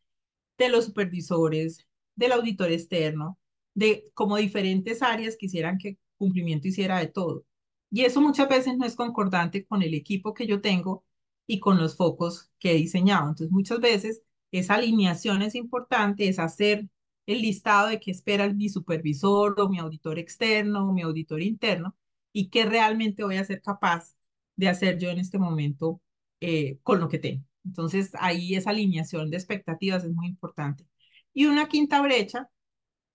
de 0.58 0.70
los 0.70 0.86
supervisores, 0.86 1.87
del 2.18 2.34
auditor 2.34 2.72
externo, 2.72 3.40
de 3.76 4.12
como 4.16 4.38
diferentes 4.38 5.02
áreas 5.04 5.38
quisieran 5.38 5.78
que 5.80 6.00
cumplimiento 6.18 6.68
hiciera 6.68 7.00
de 7.00 7.08
todo. 7.08 7.46
Y 7.92 8.04
eso 8.06 8.22
muchas 8.22 8.50
veces 8.50 8.78
no 8.78 8.86
es 8.86 8.96
concordante 8.96 9.66
con 9.66 9.82
el 9.84 9.94
equipo 9.94 10.34
que 10.34 10.48
yo 10.48 10.62
tengo 10.62 11.06
y 11.48 11.60
con 11.60 11.78
los 11.80 11.96
focos 11.96 12.52
que 12.60 12.72
he 12.72 12.76
diseñado. 12.76 13.30
Entonces, 13.30 13.52
muchas 13.52 13.80
veces 13.80 14.24
esa 14.52 14.76
alineación 14.76 15.42
es 15.42 15.56
importante, 15.56 16.28
es 16.28 16.40
hacer 16.40 16.90
el 17.26 17.42
listado 17.42 17.90
de 17.90 18.00
qué 18.00 18.12
espera 18.12 18.52
mi 18.54 18.70
supervisor 18.70 19.60
o 19.60 19.70
mi 19.70 19.80
auditor 19.80 20.20
externo 20.20 20.90
o 20.90 20.94
mi 20.94 21.02
auditor 21.04 21.42
interno 21.42 21.96
y 22.34 22.50
qué 22.50 22.66
realmente 22.66 23.24
voy 23.24 23.38
a 23.38 23.46
ser 23.46 23.62
capaz 23.62 24.16
de 24.56 24.70
hacer 24.70 24.98
yo 25.00 25.10
en 25.10 25.20
este 25.20 25.38
momento 25.38 26.02
eh, 26.42 26.80
con 26.84 27.00
lo 27.00 27.10
que 27.10 27.20
tengo. 27.20 27.44
Entonces, 27.66 28.12
ahí 28.20 28.56
esa 28.56 28.70
alineación 28.72 29.30
de 29.30 29.38
expectativas 29.38 30.04
es 30.04 30.12
muy 30.14 30.28
importante. 30.28 30.86
Y 31.38 31.46
una 31.46 31.68
quinta 31.68 32.02
brecha 32.02 32.50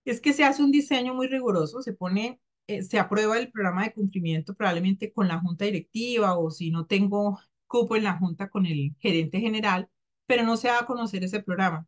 es 0.05 0.21
que 0.21 0.31
se 0.33 0.45
hace 0.45 0.63
un 0.63 0.71
diseño 0.71 1.13
muy 1.13 1.27
riguroso, 1.27 1.81
se 1.81 1.93
pone, 1.93 2.41
eh, 2.67 2.83
se 2.83 2.97
aprueba 2.99 3.37
el 3.37 3.51
programa 3.51 3.83
de 3.83 3.93
cumplimiento 3.93 4.55
probablemente 4.55 5.11
con 5.11 5.27
la 5.27 5.41
junta 5.41 5.65
directiva 5.65 6.37
o 6.39 6.49
si 6.49 6.71
no 6.71 6.85
tengo 6.85 7.37
cupo 7.67 7.97
en 7.97 8.05
la 8.05 8.17
junta 8.17 8.49
con 8.49 8.65
el 8.65 8.95
gerente 8.99 9.41
general, 9.41 9.89
pero 10.25 10.43
no 10.43 10.55
se 10.57 10.69
va 10.69 10.79
a 10.79 10.85
conocer 10.85 11.23
ese 11.25 11.43
programa. 11.43 11.85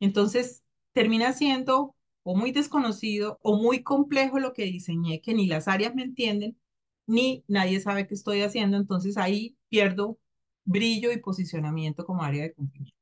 Entonces, 0.00 0.64
termina 0.94 1.32
siendo 1.32 1.96
o 2.24 2.36
muy 2.36 2.52
desconocido 2.52 3.38
o 3.42 3.56
muy 3.56 3.84
complejo 3.84 4.40
lo 4.40 4.54
que 4.54 4.64
diseñé, 4.64 5.20
que 5.22 5.34
ni 5.34 5.46
las 5.46 5.68
áreas 5.68 5.94
me 5.94 6.02
entienden, 6.02 6.58
ni 7.06 7.44
nadie 7.48 7.80
sabe 7.80 8.08
qué 8.08 8.14
estoy 8.14 8.42
haciendo. 8.42 8.78
Entonces, 8.78 9.16
ahí 9.16 9.56
pierdo 9.68 10.18
brillo 10.64 11.12
y 11.12 11.18
posicionamiento 11.18 12.04
como 12.06 12.24
área 12.24 12.42
de 12.42 12.54
cumplimiento. 12.54 12.97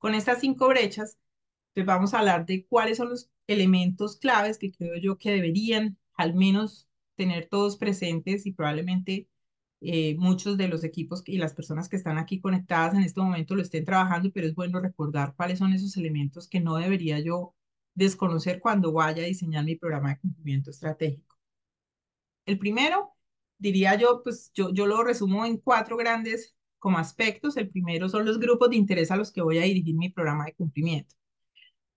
Con 0.00 0.14
estas 0.14 0.40
cinco 0.40 0.68
brechas, 0.68 1.18
pues 1.74 1.86
vamos 1.86 2.14
a 2.14 2.20
hablar 2.20 2.46
de 2.46 2.66
cuáles 2.66 2.96
son 2.98 3.10
los 3.10 3.30
elementos 3.46 4.16
claves 4.16 4.58
que 4.58 4.72
creo 4.72 4.96
yo 4.96 5.18
que 5.18 5.30
deberían 5.30 5.98
al 6.14 6.34
menos 6.34 6.88
tener 7.16 7.48
todos 7.48 7.76
presentes 7.76 8.46
y 8.46 8.52
probablemente 8.52 9.28
eh, 9.82 10.16
muchos 10.18 10.56
de 10.56 10.68
los 10.68 10.84
equipos 10.84 11.22
y 11.26 11.36
las 11.38 11.54
personas 11.54 11.88
que 11.90 11.96
están 11.96 12.16
aquí 12.18 12.40
conectadas 12.40 12.94
en 12.94 13.02
este 13.02 13.20
momento 13.20 13.54
lo 13.54 13.62
estén 13.62 13.84
trabajando, 13.84 14.32
pero 14.32 14.46
es 14.46 14.54
bueno 14.54 14.80
recordar 14.80 15.34
cuáles 15.36 15.58
son 15.58 15.74
esos 15.74 15.96
elementos 15.98 16.48
que 16.48 16.60
no 16.60 16.76
debería 16.76 17.20
yo 17.20 17.54
desconocer 17.94 18.60
cuando 18.60 18.92
vaya 18.92 19.22
a 19.22 19.26
diseñar 19.26 19.64
mi 19.66 19.76
programa 19.76 20.10
de 20.10 20.20
cumplimiento 20.20 20.70
estratégico. 20.70 21.36
El 22.46 22.58
primero, 22.58 23.12
diría 23.58 23.94
yo, 23.96 24.22
pues 24.22 24.50
yo, 24.54 24.72
yo 24.72 24.86
lo 24.86 25.04
resumo 25.04 25.44
en 25.46 25.58
cuatro 25.58 25.96
grandes 25.98 26.56
como 26.80 26.98
aspectos. 26.98 27.56
El 27.56 27.70
primero 27.70 28.08
son 28.08 28.26
los 28.26 28.40
grupos 28.40 28.70
de 28.70 28.76
interés 28.76 29.12
a 29.12 29.16
los 29.16 29.32
que 29.32 29.42
voy 29.42 29.58
a 29.58 29.62
dirigir 29.62 29.96
mi 29.96 30.10
programa 30.10 30.46
de 30.46 30.54
cumplimiento. 30.54 31.14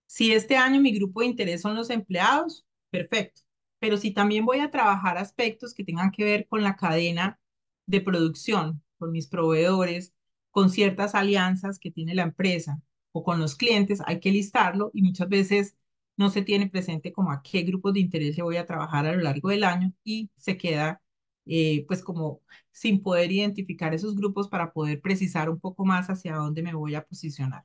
Si 0.06 0.32
este 0.32 0.56
año 0.56 0.80
mi 0.80 0.94
grupo 0.94 1.20
de 1.20 1.26
interés 1.26 1.62
son 1.62 1.74
los 1.76 1.90
empleados, 1.90 2.66
perfecto. 2.90 3.42
Pero 3.80 3.96
si 3.96 4.12
también 4.12 4.44
voy 4.46 4.60
a 4.60 4.70
trabajar 4.70 5.18
aspectos 5.18 5.74
que 5.74 5.84
tengan 5.84 6.10
que 6.12 6.24
ver 6.24 6.46
con 6.48 6.62
la 6.62 6.76
cadena 6.76 7.40
de 7.86 8.00
producción, 8.00 8.82
con 8.98 9.12
mis 9.12 9.26
proveedores, 9.26 10.14
con 10.50 10.70
ciertas 10.70 11.14
alianzas 11.14 11.78
que 11.78 11.90
tiene 11.90 12.14
la 12.14 12.22
empresa 12.22 12.80
o 13.12 13.24
con 13.24 13.40
los 13.40 13.56
clientes, 13.56 14.00
hay 14.06 14.20
que 14.20 14.30
listarlo 14.30 14.90
y 14.94 15.02
muchas 15.02 15.28
veces 15.28 15.76
no 16.16 16.30
se 16.30 16.42
tiene 16.42 16.68
presente 16.68 17.12
como 17.12 17.32
a 17.32 17.42
qué 17.42 17.62
grupos 17.62 17.94
de 17.94 18.00
interés 18.00 18.36
voy 18.38 18.56
a 18.56 18.66
trabajar 18.66 19.06
a 19.06 19.12
lo 19.14 19.22
largo 19.22 19.48
del 19.50 19.64
año 19.64 19.92
y 20.04 20.30
se 20.36 20.56
queda 20.56 21.02
eh, 21.46 21.84
pues 21.88 22.02
como 22.02 22.40
sin 22.74 23.02
poder 23.02 23.30
identificar 23.32 23.94
esos 23.94 24.16
grupos 24.16 24.48
para 24.48 24.72
poder 24.72 25.00
precisar 25.00 25.48
un 25.48 25.60
poco 25.60 25.84
más 25.84 26.10
hacia 26.10 26.34
dónde 26.36 26.62
me 26.62 26.74
voy 26.74 26.96
a 26.96 27.06
posicionar. 27.06 27.64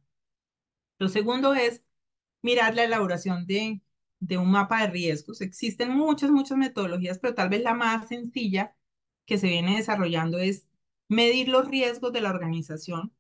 Lo 1.00 1.10
segundo 1.10 1.56
es 1.56 1.84
mirar 2.44 2.76
la 2.76 2.84
elaboración 2.86 3.48
de, 3.48 3.82
de 4.20 4.38
un 4.38 4.52
mapa 4.52 4.82
de 4.82 4.92
riesgos. 4.92 5.42
Existen 5.42 5.92
muchas, 5.92 6.32
muchas 6.32 6.58
metodologías, 6.60 7.20
pero 7.20 7.34
tal 7.36 7.50
vez 7.50 7.64
la 7.64 7.74
más 7.74 8.08
sencilla 8.08 8.76
que 9.26 9.40
se 9.40 9.48
viene 9.48 9.78
desarrollando 9.78 10.38
es 10.40 10.68
medir 11.08 11.50
los 11.50 11.68
riesgos 11.70 12.14
de 12.14 12.22
la 12.22 12.30
organización, 12.30 13.14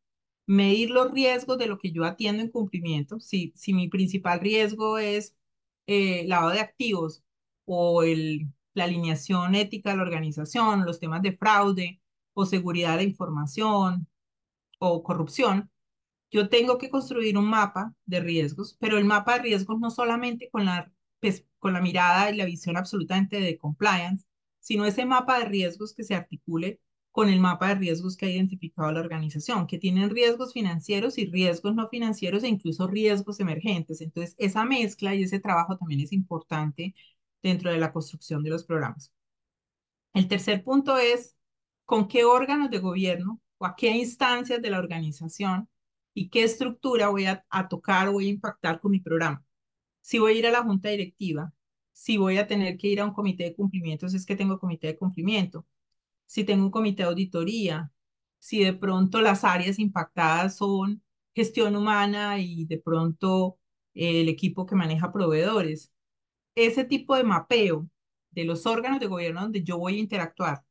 medir 0.45 0.91
los 0.91 1.11
riesgos 1.11 1.57
de 1.57 1.67
lo 1.67 1.79
que 1.79 1.91
yo 1.91 2.05
atiendo 2.05 2.43
en 2.43 2.49
cumplimiento. 2.51 3.19
Si, 3.19 3.53
si 3.55 3.73
mi 3.73 3.89
principal 3.89 4.39
riesgo 4.41 4.99
es 4.99 5.35
eh, 5.87 6.25
lavado 6.27 6.51
de 6.51 6.59
activos 6.61 7.23
o 7.65 8.03
el, 8.03 8.47
la 8.79 8.85
alineación 8.85 9.55
ética 9.55 9.91
de 9.91 9.97
la 9.97 10.03
organización, 10.03 10.85
los 10.85 10.99
temas 10.99 11.21
de 11.21 11.37
fraude 11.37 12.01
o 12.33 12.45
seguridad 12.45 12.97
de 12.97 13.03
información 13.03 14.07
o 14.79 15.03
corrupción, 15.03 15.69
yo 16.31 16.49
tengo 16.49 16.77
que 16.77 16.89
construir 16.89 17.37
un 17.37 17.49
mapa 17.49 17.93
de 18.05 18.19
riesgos, 18.21 18.77
pero 18.79 18.97
el 18.97 19.05
mapa 19.05 19.35
de 19.35 19.43
riesgos 19.43 19.79
no 19.79 19.89
solamente 19.91 20.49
con 20.51 20.65
la, 20.65 20.91
pues, 21.19 21.45
con 21.59 21.73
la 21.73 21.81
mirada 21.81 22.29
y 22.31 22.37
la 22.37 22.45
visión 22.45 22.77
absolutamente 22.77 23.39
de 23.41 23.57
compliance, 23.57 24.25
sino 24.59 24.85
ese 24.85 25.05
mapa 25.05 25.39
de 25.39 25.45
riesgos 25.45 25.93
que 25.93 26.03
se 26.03 26.15
articule 26.15 26.79
con 27.11 27.29
el 27.29 27.39
mapa 27.39 27.69
de 27.69 27.75
riesgos 27.75 28.15
que 28.15 28.27
ha 28.27 28.31
identificado 28.31 28.91
la 28.91 28.99
organización, 29.01 29.67
que 29.67 29.79
tienen 29.79 30.09
riesgos 30.11 30.53
financieros 30.53 31.17
y 31.17 31.25
riesgos 31.25 31.75
no 31.75 31.89
financieros 31.89 32.43
e 32.43 32.47
incluso 32.47 32.87
riesgos 32.87 33.39
emergentes. 33.39 34.01
Entonces, 34.01 34.35
esa 34.37 34.63
mezcla 34.65 35.15
y 35.15 35.23
ese 35.23 35.39
trabajo 35.39 35.77
también 35.77 36.01
es 36.01 36.13
importante 36.13 36.93
dentro 37.41 37.71
de 37.71 37.77
la 37.77 37.91
construcción 37.91 38.43
de 38.43 38.49
los 38.49 38.63
programas. 38.63 39.13
El 40.13 40.27
tercer 40.27 40.63
punto 40.63 40.97
es 40.97 41.37
con 41.85 42.07
qué 42.07 42.25
órganos 42.25 42.69
de 42.69 42.79
gobierno 42.79 43.41
o 43.57 43.65
a 43.65 43.75
qué 43.75 43.89
instancias 43.89 44.61
de 44.61 44.69
la 44.69 44.79
organización 44.79 45.69
y 46.13 46.29
qué 46.29 46.43
estructura 46.43 47.09
voy 47.09 47.25
a, 47.25 47.45
tocar 47.69 48.07
o 48.07 48.13
voy 48.13 48.27
a 48.27 48.31
impactar 48.31 48.79
con 48.79 48.91
mi 48.91 48.99
programa. 48.99 49.43
Si 50.01 50.19
voy 50.19 50.33
a 50.33 50.39
ir 50.39 50.47
a 50.47 50.51
la 50.51 50.63
junta 50.63 50.89
directiva, 50.89 51.53
si 51.91 52.17
voy 52.17 52.37
a 52.37 52.47
tener 52.47 52.77
que 52.77 52.87
ir 52.87 53.01
a 53.01 53.05
un 53.05 53.13
comité 53.13 53.45
de 53.45 53.55
cumplimiento, 53.55 54.09
si 54.09 54.17
es 54.17 54.25
que 54.25 54.35
tengo 54.35 54.59
comité 54.59 54.87
de 54.87 54.97
cumplimiento, 54.97 55.65
si 56.25 56.43
tengo 56.43 56.65
un 56.65 56.71
comité 56.71 57.03
de 57.03 57.09
auditoría, 57.09 57.91
si 58.39 58.63
de 58.63 58.73
pronto 58.73 59.21
las 59.21 59.43
áreas 59.43 59.79
impactadas 59.79 60.57
son 60.57 61.03
gestión 61.33 61.75
humana 61.75 62.39
y 62.39 62.65
de 62.65 62.79
pronto 62.79 63.57
el 63.93 64.29
equipo 64.29 64.65
que 64.65 64.75
maneja 64.75 65.11
proveedores. 65.11 65.91
Ese 66.65 66.83
tipo 66.83 67.15
de 67.15 67.23
mapeo 67.23 67.89
de 68.31 68.43
los 68.45 68.65
órganos 68.65 68.99
de 68.99 69.07
gobierno 69.07 69.41
donde 69.41 69.63
yo 69.63 69.77
voy 69.77 69.95
a 69.95 69.99
interactuar, 69.99 70.65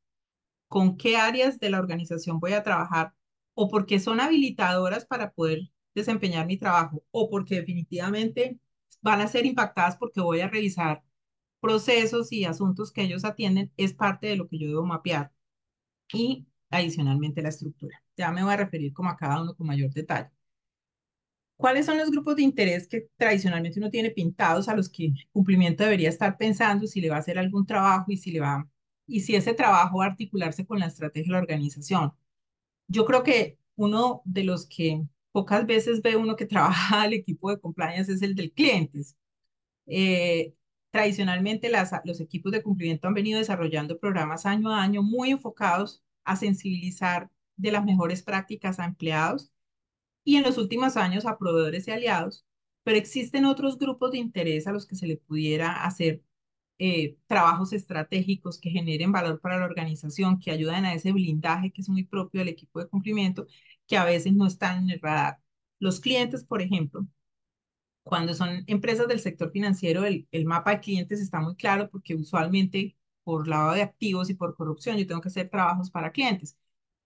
con 0.68 0.97
qué 0.99 1.16
áreas 1.16 1.59
de 1.61 1.71
la 1.71 1.78
organización 1.78 2.40
voy 2.40 2.52
a 2.52 2.62
trabajar, 2.62 3.14
o 3.54 3.68
porque 3.68 3.99
son 4.00 4.21
habilitadoras 4.21 5.07
para 5.07 5.33
poder 5.33 5.61
desempeñar 5.95 6.47
mi 6.47 6.59
trabajo, 6.59 7.04
o 7.11 7.30
porque 7.30 7.57
definitivamente 7.57 8.61
van 9.00 9.21
a 9.23 9.28
ser 9.28 9.47
impactadas 9.47 9.97
porque 9.97 10.21
voy 10.21 10.40
a 10.40 10.49
revisar 10.49 11.02
procesos 11.61 12.33
y 12.33 12.45
asuntos 12.45 12.92
que 12.92 13.02
ellos 13.02 13.25
atienden, 13.25 13.73
es 13.76 13.95
parte 13.95 14.28
de 14.28 14.37
lo 14.37 14.49
que 14.49 14.59
yo 14.59 14.68
debo 14.68 14.85
mapear. 14.87 15.33
Y 16.12 16.47
adicionalmente 16.71 17.42
la 17.42 17.50
estructura. 17.50 18.02
Ya 18.16 18.30
me 18.33 18.42
voy 18.45 18.52
a 18.54 18.57
referir 18.59 18.92
como 18.92 19.11
a 19.11 19.16
cada 19.16 19.42
uno 19.42 19.54
con 19.57 19.66
mayor 19.66 19.92
detalle. 19.92 20.30
¿Cuáles 21.59 21.87
son 21.87 21.99
los 21.99 22.11
grupos 22.12 22.37
de 22.37 22.43
interés 22.43 22.87
que 22.87 23.09
tradicionalmente 23.17 23.81
uno 23.81 23.91
tiene 23.91 24.11
pintados 24.11 24.69
a 24.69 24.77
los 24.77 24.88
que 24.88 25.12
cumplimiento 25.33 25.83
debería 25.83 26.09
estar 26.09 26.38
pensando 26.38 26.87
si 26.87 27.00
le 27.00 27.11
va 27.11 27.17
a 27.17 27.19
hacer 27.19 27.37
algún 27.37 27.67
trabajo 27.67 28.12
y 28.12 28.17
si 28.17 28.31
le 28.31 28.41
va 28.41 28.69
y 29.09 29.21
si 29.21 29.35
ese 29.35 29.55
trabajo 29.55 29.99
va 29.99 30.05
a 30.05 30.09
articularse 30.09 30.65
con 30.67 30.79
la 30.79 30.87
estrategia 30.87 31.27
de 31.27 31.33
la 31.33 31.38
organización? 31.41 32.12
Yo 32.88 33.05
creo 33.07 33.25
que 33.25 33.59
uno 33.77 34.23
de 34.25 34.45
los 34.45 34.67
que 34.67 35.03
pocas 35.33 35.67
veces 35.67 36.03
ve 36.03 36.17
uno 36.17 36.37
que 36.37 36.47
trabaja 36.55 37.03
al 37.03 37.12
equipo 37.12 37.50
de 37.50 37.61
compliance 37.61 38.12
es 38.12 38.23
el 38.23 38.37
del 38.37 38.53
clientes. 38.53 39.17
Eh, 39.87 40.55
tradicionalmente 40.93 41.71
las, 41.71 41.93
los 42.05 42.21
equipos 42.21 42.53
de 42.53 42.62
cumplimiento 42.62 43.09
han 43.09 43.15
venido 43.15 43.38
desarrollando 43.41 43.99
programas 43.99 44.47
año 44.47 44.71
a 44.71 44.83
año 44.83 45.03
muy 45.03 45.31
enfocados 45.31 46.05
a 46.25 46.37
sensibilizar 46.37 47.31
de 47.57 47.73
las 47.73 47.85
mejores 47.85 48.23
prácticas 48.23 48.79
a 48.79 48.85
empleados 48.85 49.53
y 50.25 50.37
en 50.37 50.45
los 50.45 50.59
últimos 50.59 50.97
años 50.97 51.27
a 51.27 51.39
proveedores 51.39 51.89
y 51.89 51.91
aliados, 51.93 52.47
pero 52.85 52.99
existen 52.99 53.45
otros 53.45 53.79
grupos 53.79 54.13
de 54.13 54.19
interés 54.19 54.67
a 54.67 54.73
los 54.73 54.87
que 54.87 54.97
se 54.97 55.07
le 55.07 55.17
pudiera 55.19 55.85
hacer 55.85 56.23
eh, 56.79 57.17
trabajos 57.27 57.73
estratégicos 57.73 58.59
que 58.61 58.71
generen 58.71 59.13
valor 59.13 59.41
para 59.41 59.59
la 59.59 59.67
organización, 59.67 60.39
que 60.41 60.51
ayuden 60.53 60.85
a 60.85 60.95
ese 60.95 61.13
blindaje 61.13 61.73
que 61.73 61.83
es 61.83 61.89
muy 61.89 62.05
propio 62.05 62.41
del 62.41 62.49
equipo 62.49 62.81
de 62.81 62.89
cumplimiento, 62.89 63.47
que 63.87 63.97
a 63.97 64.05
veces 64.05 64.33
no 64.35 64.47
están 64.47 64.85
en 64.85 64.91
el 64.91 65.01
radar. 65.01 65.41
Los 65.81 66.01
clientes, 66.01 66.45
por 66.45 66.63
ejemplo, 66.63 67.07
cuando 68.03 68.35
son 68.35 68.65
empresas 68.67 69.07
del 69.09 69.21
sector 69.21 69.51
financiero, 69.53 70.05
el, 70.05 70.27
el 70.33 70.45
mapa 70.47 70.73
de 70.73 70.81
clientes 70.81 71.21
está 71.21 71.41
muy 71.41 71.57
claro 71.57 71.91
porque 71.91 72.15
usualmente 72.15 72.97
por 73.25 73.47
lavado 73.49 73.75
de 73.75 73.83
activos 73.83 74.31
y 74.31 74.35
por 74.35 74.57
corrupción 74.57 74.97
yo 74.97 75.07
tengo 75.07 75.21
que 75.21 75.29
hacer 75.29 75.51
trabajos 75.51 75.91
para 75.91 76.13
clientes. 76.13 76.57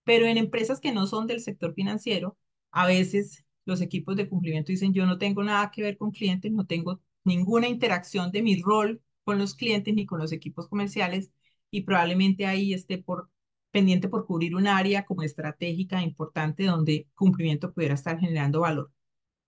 Pero 0.04 0.26
en 0.26 0.38
empresas 0.38 0.80
que 0.80 0.92
no 0.92 1.06
son 1.06 1.26
del 1.26 1.40
sector 1.40 1.74
financiero, 1.74 2.38
a 2.72 2.86
veces 2.86 3.44
los 3.64 3.80
equipos 3.80 4.16
de 4.16 4.28
cumplimiento 4.28 4.72
dicen 4.72 4.92
yo 4.94 5.06
no 5.06 5.18
tengo 5.18 5.44
nada 5.44 5.70
que 5.70 5.82
ver 5.82 5.96
con 5.96 6.10
clientes, 6.10 6.52
no 6.52 6.66
tengo 6.66 7.00
ninguna 7.24 7.68
interacción 7.68 8.32
de 8.32 8.42
mi 8.42 8.60
rol 8.62 9.02
con 9.24 9.38
los 9.38 9.54
clientes 9.54 9.94
ni 9.94 10.06
con 10.06 10.18
los 10.20 10.32
equipos 10.32 10.68
comerciales 10.68 11.30
y 11.70 11.82
probablemente 11.82 12.46
ahí 12.46 12.74
esté 12.74 12.98
por 12.98 13.30
pendiente 13.70 14.08
por 14.08 14.26
cubrir 14.26 14.54
un 14.54 14.66
área 14.68 15.04
como 15.06 15.22
estratégica 15.22 16.02
importante 16.02 16.64
donde 16.64 17.08
cumplimiento 17.14 17.72
pudiera 17.72 17.94
estar 17.94 18.18
generando 18.20 18.60
valor. 18.60 18.92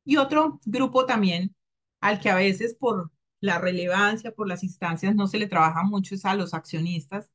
Y 0.04 0.16
otro 0.18 0.60
grupo 0.66 1.06
también 1.06 1.54
al 2.00 2.20
que 2.20 2.30
a 2.30 2.36
veces 2.36 2.74
por 2.74 3.10
la 3.40 3.58
relevancia, 3.58 4.32
por 4.34 4.48
las 4.48 4.64
instancias, 4.64 5.14
no 5.14 5.26
se 5.28 5.38
le 5.38 5.48
trabaja 5.48 5.82
mucho 5.84 6.14
es 6.14 6.24
a 6.24 6.34
los 6.34 6.54
accionistas, 6.54 7.30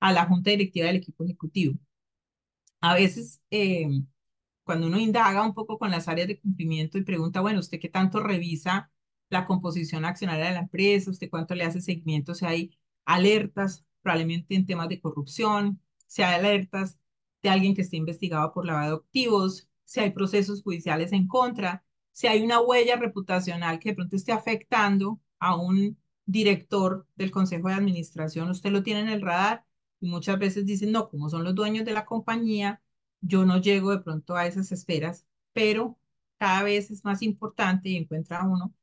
a 0.00 0.12
la 0.12 0.26
junta 0.26 0.50
directiva 0.50 0.86
del 0.88 0.96
equipo 0.96 1.24
ejecutivo. 1.24 1.78
A 2.80 2.94
veces 2.94 3.40
eh, 3.50 3.88
cuando 4.64 4.86
uno 4.86 4.98
indaga 4.98 5.44
un 5.44 5.54
poco 5.54 5.78
con 5.78 5.90
las 5.90 6.08
áreas 6.08 6.28
de 6.28 6.40
cumplimiento 6.40 6.98
y 6.98 7.04
pregunta, 7.04 7.40
bueno, 7.40 7.60
¿usted 7.60 7.80
qué 7.80 7.88
tanto 7.88 8.20
revisa 8.20 8.90
la 9.28 9.46
composición 9.46 10.04
accionaria 10.04 10.46
de 10.46 10.54
la 10.54 10.60
empresa? 10.60 11.10
¿Usted 11.10 11.30
cuánto 11.30 11.54
le 11.54 11.64
hace 11.64 11.80
seguimiento? 11.80 12.34
Si 12.34 12.46
hay 12.46 12.78
alertas, 13.04 13.84
probablemente 14.02 14.54
en 14.54 14.66
temas 14.66 14.88
de 14.88 15.00
corrupción, 15.00 15.80
si 16.06 16.22
hay 16.22 16.34
alertas 16.34 16.98
de 17.42 17.50
alguien 17.50 17.74
que 17.74 17.82
esté 17.82 17.96
investigado 17.96 18.52
por 18.52 18.66
lavado 18.66 18.90
de 18.90 18.96
activos, 19.04 19.68
si 19.84 20.00
hay 20.00 20.10
procesos 20.10 20.62
judiciales 20.62 21.12
en 21.12 21.26
contra, 21.26 21.84
si 22.12 22.26
hay 22.26 22.42
una 22.42 22.60
huella 22.60 22.96
reputacional 22.96 23.78
que 23.78 23.90
de 23.90 23.94
pronto 23.96 24.16
esté 24.16 24.32
afectando 24.32 25.20
a 25.38 25.56
un 25.56 25.98
director 26.26 27.06
del 27.16 27.30
consejo 27.30 27.68
de 27.68 27.74
administración, 27.74 28.50
usted 28.50 28.70
lo 28.70 28.82
tiene 28.82 29.00
en 29.00 29.08
el 29.08 29.22
radar 29.22 29.64
y 30.00 30.08
muchas 30.08 30.38
veces 30.38 30.66
dicen, 30.66 30.92
no, 30.92 31.08
como 31.08 31.28
son 31.30 31.44
los 31.44 31.54
dueños 31.54 31.84
de 31.84 31.92
la 31.92 32.04
compañía, 32.04 32.82
yo 33.22 33.44
no 33.46 33.58
llego 33.60 33.92
de 33.92 34.00
pronto 34.00 34.36
a 34.36 34.46
esas 34.46 34.72
esferas, 34.72 35.26
pero 35.54 35.98
cada 36.38 36.62
vez 36.64 36.90
es 36.90 37.04
más 37.04 37.22
importante 37.22 37.88
y 37.90 37.96
encuentra 37.96 38.44
uno 38.44 38.74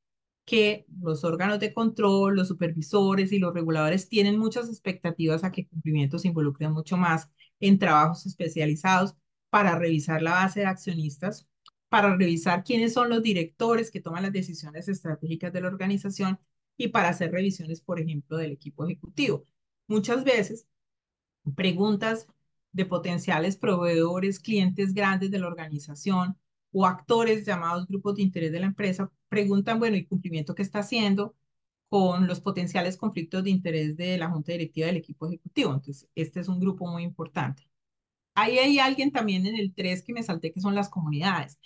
que 0.45 0.85
los 1.01 1.23
órganos 1.23 1.59
de 1.59 1.73
control, 1.73 2.35
los 2.35 2.47
supervisores 2.47 3.31
y 3.31 3.39
los 3.39 3.53
reguladores 3.53 4.09
tienen 4.09 4.39
muchas 4.39 4.69
expectativas 4.69 5.43
a 5.43 5.51
que 5.51 5.67
cumplimiento 5.67 6.17
se 6.19 6.29
involucre 6.29 6.69
mucho 6.69 6.97
más 6.97 7.29
en 7.59 7.79
trabajos 7.79 8.25
especializados 8.25 9.15
para 9.49 9.77
revisar 9.77 10.21
la 10.21 10.31
base 10.31 10.61
de 10.61 10.65
accionistas, 10.67 11.47
para 11.89 12.15
revisar 12.15 12.63
quiénes 12.63 12.93
son 12.93 13.09
los 13.09 13.21
directores 13.23 13.91
que 13.91 14.01
toman 14.01 14.23
las 14.23 14.33
decisiones 14.33 14.87
estratégicas 14.87 15.53
de 15.53 15.61
la 15.61 15.67
organización 15.67 16.39
y 16.77 16.89
para 16.89 17.09
hacer 17.09 17.31
revisiones, 17.31 17.81
por 17.81 17.99
ejemplo, 17.99 18.37
del 18.37 18.51
equipo 18.53 18.85
ejecutivo. 18.85 19.45
Muchas 19.87 20.23
veces, 20.23 20.67
preguntas 21.55 22.27
de 22.71 22.85
potenciales 22.85 23.57
proveedores, 23.57 24.39
clientes 24.39 24.93
grandes 24.93 25.31
de 25.31 25.39
la 25.39 25.47
organización 25.47 26.37
o 26.71 26.85
actores 26.85 27.45
llamados 27.45 27.87
grupos 27.87 28.15
de 28.15 28.23
interés 28.23 28.51
de 28.51 28.59
la 28.59 28.67
empresa 28.67 29.11
preguntan, 29.27 29.79
bueno, 29.79 29.97
¿y 29.97 30.05
cumplimiento 30.05 30.55
qué 30.55 30.61
está 30.63 30.79
haciendo 30.79 31.35
con 31.89 32.27
los 32.27 32.41
potenciales 32.41 32.97
conflictos 32.97 33.43
de 33.43 33.49
interés 33.49 33.97
de 33.97 34.17
la 34.17 34.29
junta 34.29 34.51
directiva 34.51 34.87
del 34.87 34.97
equipo 34.97 35.27
ejecutivo? 35.27 35.73
Entonces, 35.73 36.07
este 36.15 36.39
es 36.39 36.47
un 36.47 36.59
grupo 36.59 36.87
muy 36.87 37.03
importante. 37.03 37.67
Ahí 38.35 38.57
hay 38.59 38.79
alguien 38.79 39.11
también 39.11 39.45
en 39.45 39.55
el 39.57 39.73
3 39.73 40.03
que 40.03 40.13
me 40.13 40.23
salté, 40.23 40.53
que 40.53 40.61
son 40.61 40.75
las 40.75 40.89
comunidades, 40.89 41.59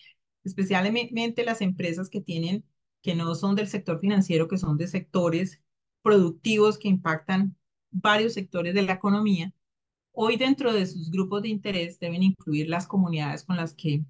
especialmente 0.44 1.44
las 1.46 1.62
empresas 1.62 2.10
que 2.10 2.22
tienen, 2.22 2.66
que 3.02 3.16
no 3.16 3.36
son 3.36 3.56
del 3.56 3.68
sector 3.68 4.00
financiero, 4.00 4.48
que 4.48 4.58
son 4.58 4.78
de 4.78 4.88
sectores 4.88 5.62
productivos 6.02 6.78
que 6.78 6.88
impactan 6.90 7.56
varios 7.92 8.34
sectores 8.34 8.74
de 8.74 8.82
la 8.84 8.94
economía. 8.94 9.54
Hoy 10.16 10.38
dentro 10.38 10.74
de 10.74 10.86
sus 10.86 11.10
grupos 11.12 11.42
de 11.42 11.50
interés 11.50 12.00
deben 12.00 12.24
incluir 12.24 12.70
las 12.70 12.88
comunidades 12.88 13.44
con 13.44 13.58
las 13.58 13.74
que 13.74 14.04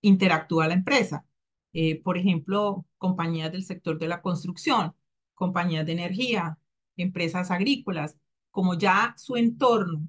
interactúa 0.00 0.68
la 0.68 0.74
empresa. 0.74 1.26
Eh, 1.72 2.00
por 2.02 2.16
ejemplo, 2.18 2.86
compañías 2.98 3.52
del 3.52 3.64
sector 3.64 3.98
de 3.98 4.08
la 4.08 4.22
construcción, 4.22 4.94
compañías 5.34 5.86
de 5.86 5.92
energía, 5.92 6.58
empresas 6.96 7.50
agrícolas, 7.50 8.16
como 8.50 8.74
ya 8.78 9.14
su 9.16 9.36
entorno 9.36 10.08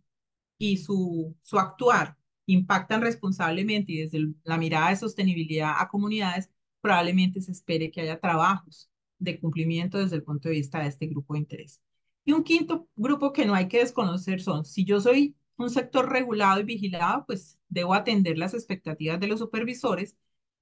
y 0.59 0.77
su, 0.77 1.35
su 1.41 1.59
actuar 1.59 2.17
impactan 2.45 3.01
responsablemente 3.01 3.93
y 3.93 3.97
desde 4.03 4.33
la 4.43 4.57
mirada 4.57 4.89
de 4.89 4.97
sostenibilidad 4.97 5.73
a 5.77 5.89
comunidades, 5.89 6.49
probablemente 6.81 7.41
se 7.41 7.51
espere 7.51 7.91
que 7.91 8.01
haya 8.01 8.19
trabajos 8.19 8.89
de 9.19 9.39
cumplimiento 9.39 9.97
desde 9.99 10.17
el 10.17 10.23
punto 10.23 10.49
de 10.49 10.55
vista 10.55 10.81
de 10.81 10.87
este 10.89 11.07
grupo 11.07 11.33
de 11.33 11.41
interés. 11.41 11.81
Y 12.23 12.33
un 12.33 12.43
quinto 12.43 12.87
grupo 12.95 13.33
que 13.33 13.45
no 13.45 13.55
hay 13.55 13.67
que 13.67 13.79
desconocer 13.79 14.41
son, 14.41 14.65
si 14.65 14.85
yo 14.85 15.01
soy 15.01 15.35
un 15.57 15.69
sector 15.69 16.09
regulado 16.11 16.59
y 16.59 16.63
vigilado, 16.63 17.25
pues 17.25 17.59
debo 17.69 17.93
atender 17.93 18.37
las 18.37 18.53
expectativas 18.53 19.19
de 19.19 19.27
los 19.27 19.39
supervisores, 19.39 20.17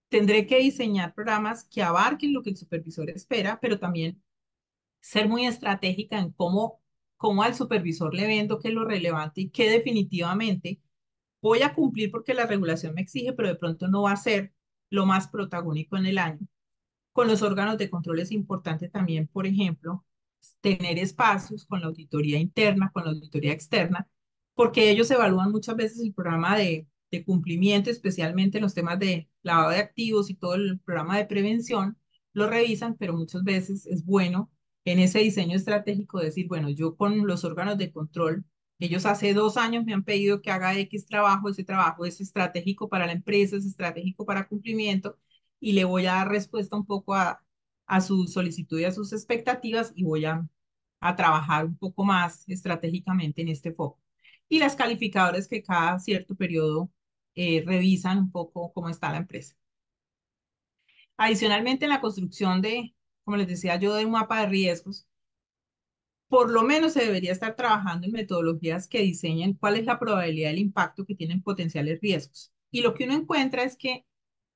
tendré 0.09 0.47
que 0.47 0.59
diseñar 0.59 1.13
programas 1.13 1.65
que 1.65 1.83
abarquen 1.83 2.33
lo 2.33 2.43
que 2.43 2.51
el 2.51 2.57
supervisor 2.57 3.09
espera, 3.09 3.59
pero 3.61 3.79
también 3.79 4.21
ser 5.01 5.27
muy 5.29 5.45
estratégica 5.45 6.19
en 6.19 6.31
cómo, 6.33 6.81
cómo 7.17 7.43
al 7.43 7.55
supervisor 7.55 8.13
le 8.13 8.27
vendo 8.27 8.59
qué 8.59 8.69
es 8.69 8.73
lo 8.73 8.85
relevante 8.85 9.41
y 9.41 9.49
qué 9.49 9.69
definitivamente 9.69 10.81
voy 11.41 11.61
a 11.63 11.73
cumplir 11.73 12.11
porque 12.11 12.33
la 12.33 12.45
regulación 12.47 12.95
me 12.95 13.01
exige, 13.01 13.33
pero 13.33 13.49
de 13.49 13.55
pronto 13.55 13.87
no 13.87 14.03
va 14.03 14.13
a 14.13 14.17
ser 14.17 14.53
lo 14.89 15.05
más 15.05 15.27
protagónico 15.29 15.97
en 15.97 16.05
el 16.07 16.17
año. 16.17 16.47
Con 17.13 17.27
los 17.27 17.41
órganos 17.43 17.77
de 17.77 17.89
control 17.89 18.19
es 18.19 18.31
importante 18.31 18.89
también, 18.89 19.27
por 19.27 19.45
ejemplo, 19.47 20.05
tener 20.61 20.99
espacios 20.99 21.65
con 21.65 21.81
la 21.81 21.87
auditoría 21.87 22.39
interna, 22.39 22.91
con 22.93 23.05
la 23.05 23.11
auditoría 23.11 23.53
externa, 23.53 24.07
porque 24.53 24.91
ellos 24.91 25.09
evalúan 25.11 25.51
muchas 25.51 25.75
veces 25.75 25.99
el 26.01 26.13
programa 26.13 26.57
de, 26.57 26.87
cumplimiento, 27.25 27.89
especialmente 27.89 28.59
en 28.59 28.63
los 28.63 28.75
temas 28.75 28.99
de 28.99 29.29
lavado 29.41 29.71
de 29.71 29.77
activos 29.77 30.29
y 30.29 30.35
todo 30.35 30.55
el 30.55 30.79
programa 30.79 31.17
de 31.17 31.25
prevención, 31.25 31.97
lo 32.33 32.47
revisan, 32.47 32.95
pero 32.97 33.13
muchas 33.13 33.43
veces 33.43 33.87
es 33.87 34.05
bueno 34.05 34.51
en 34.85 34.99
ese 34.99 35.19
diseño 35.19 35.55
estratégico 35.55 36.19
decir, 36.19 36.47
bueno, 36.47 36.69
yo 36.69 36.95
con 36.95 37.25
los 37.27 37.43
órganos 37.43 37.77
de 37.77 37.91
control, 37.91 38.45
ellos 38.79 39.05
hace 39.05 39.33
dos 39.33 39.57
años 39.57 39.85
me 39.85 39.93
han 39.93 40.03
pedido 40.03 40.41
que 40.41 40.51
haga 40.51 40.77
X 40.77 41.05
trabajo, 41.05 41.49
ese 41.49 41.63
trabajo 41.63 42.05
es 42.05 42.21
estratégico 42.21 42.89
para 42.89 43.07
la 43.07 43.13
empresa, 43.13 43.55
es 43.57 43.65
estratégico 43.65 44.25
para 44.25 44.47
cumplimiento, 44.47 45.17
y 45.59 45.73
le 45.73 45.85
voy 45.85 46.05
a 46.05 46.13
dar 46.13 46.29
respuesta 46.29 46.75
un 46.77 46.85
poco 46.85 47.15
a, 47.15 47.43
a 47.89 48.01
su 48.01 48.27
solicitud 48.27 48.79
y 48.79 48.85
a 48.85 48.91
sus 48.93 49.13
expectativas 49.13 49.91
y 49.95 50.03
voy 50.03 50.25
a, 50.25 50.47
a 51.01 51.15
trabajar 51.15 51.65
un 51.65 51.77
poco 51.77 52.05
más 52.05 52.47
estratégicamente 52.47 53.41
en 53.41 53.49
este 53.49 53.73
foco. 53.73 53.99
Y 54.49 54.59
las 54.59 54.75
calificadoras 54.75 55.47
que 55.47 55.63
cada 55.63 55.99
cierto 55.99 56.35
periodo 56.35 56.91
eh, 57.35 57.63
revisan 57.65 58.17
un 58.19 58.31
poco 58.31 58.71
cómo 58.73 58.89
está 58.89 59.11
la 59.11 59.17
empresa. 59.19 59.55
Adicionalmente, 61.17 61.85
en 61.85 61.91
la 61.91 62.01
construcción 62.01 62.61
de, 62.63 62.95
como 63.23 63.37
les 63.37 63.47
decía 63.47 63.75
yo, 63.77 63.93
de 63.95 64.05
un 64.05 64.11
mapa 64.13 64.41
de 64.41 64.47
riesgos, 64.47 65.07
por 66.27 66.51
lo 66.51 66.63
menos 66.63 66.93
se 66.93 67.03
debería 67.05 67.31
estar 67.31 67.55
trabajando 67.55 68.05
en 68.05 68.13
metodologías 68.13 68.87
que 68.87 69.01
diseñen 69.01 69.53
cuál 69.53 69.77
es 69.77 69.85
la 69.85 69.99
probabilidad 69.99 70.49
del 70.49 70.59
impacto 70.59 71.05
que 71.05 71.15
tienen 71.15 71.41
potenciales 71.41 71.99
riesgos. 72.01 72.51
Y 72.71 72.81
lo 72.81 72.93
que 72.93 73.05
uno 73.05 73.15
encuentra 73.15 73.63
es 73.63 73.75
que 73.75 74.05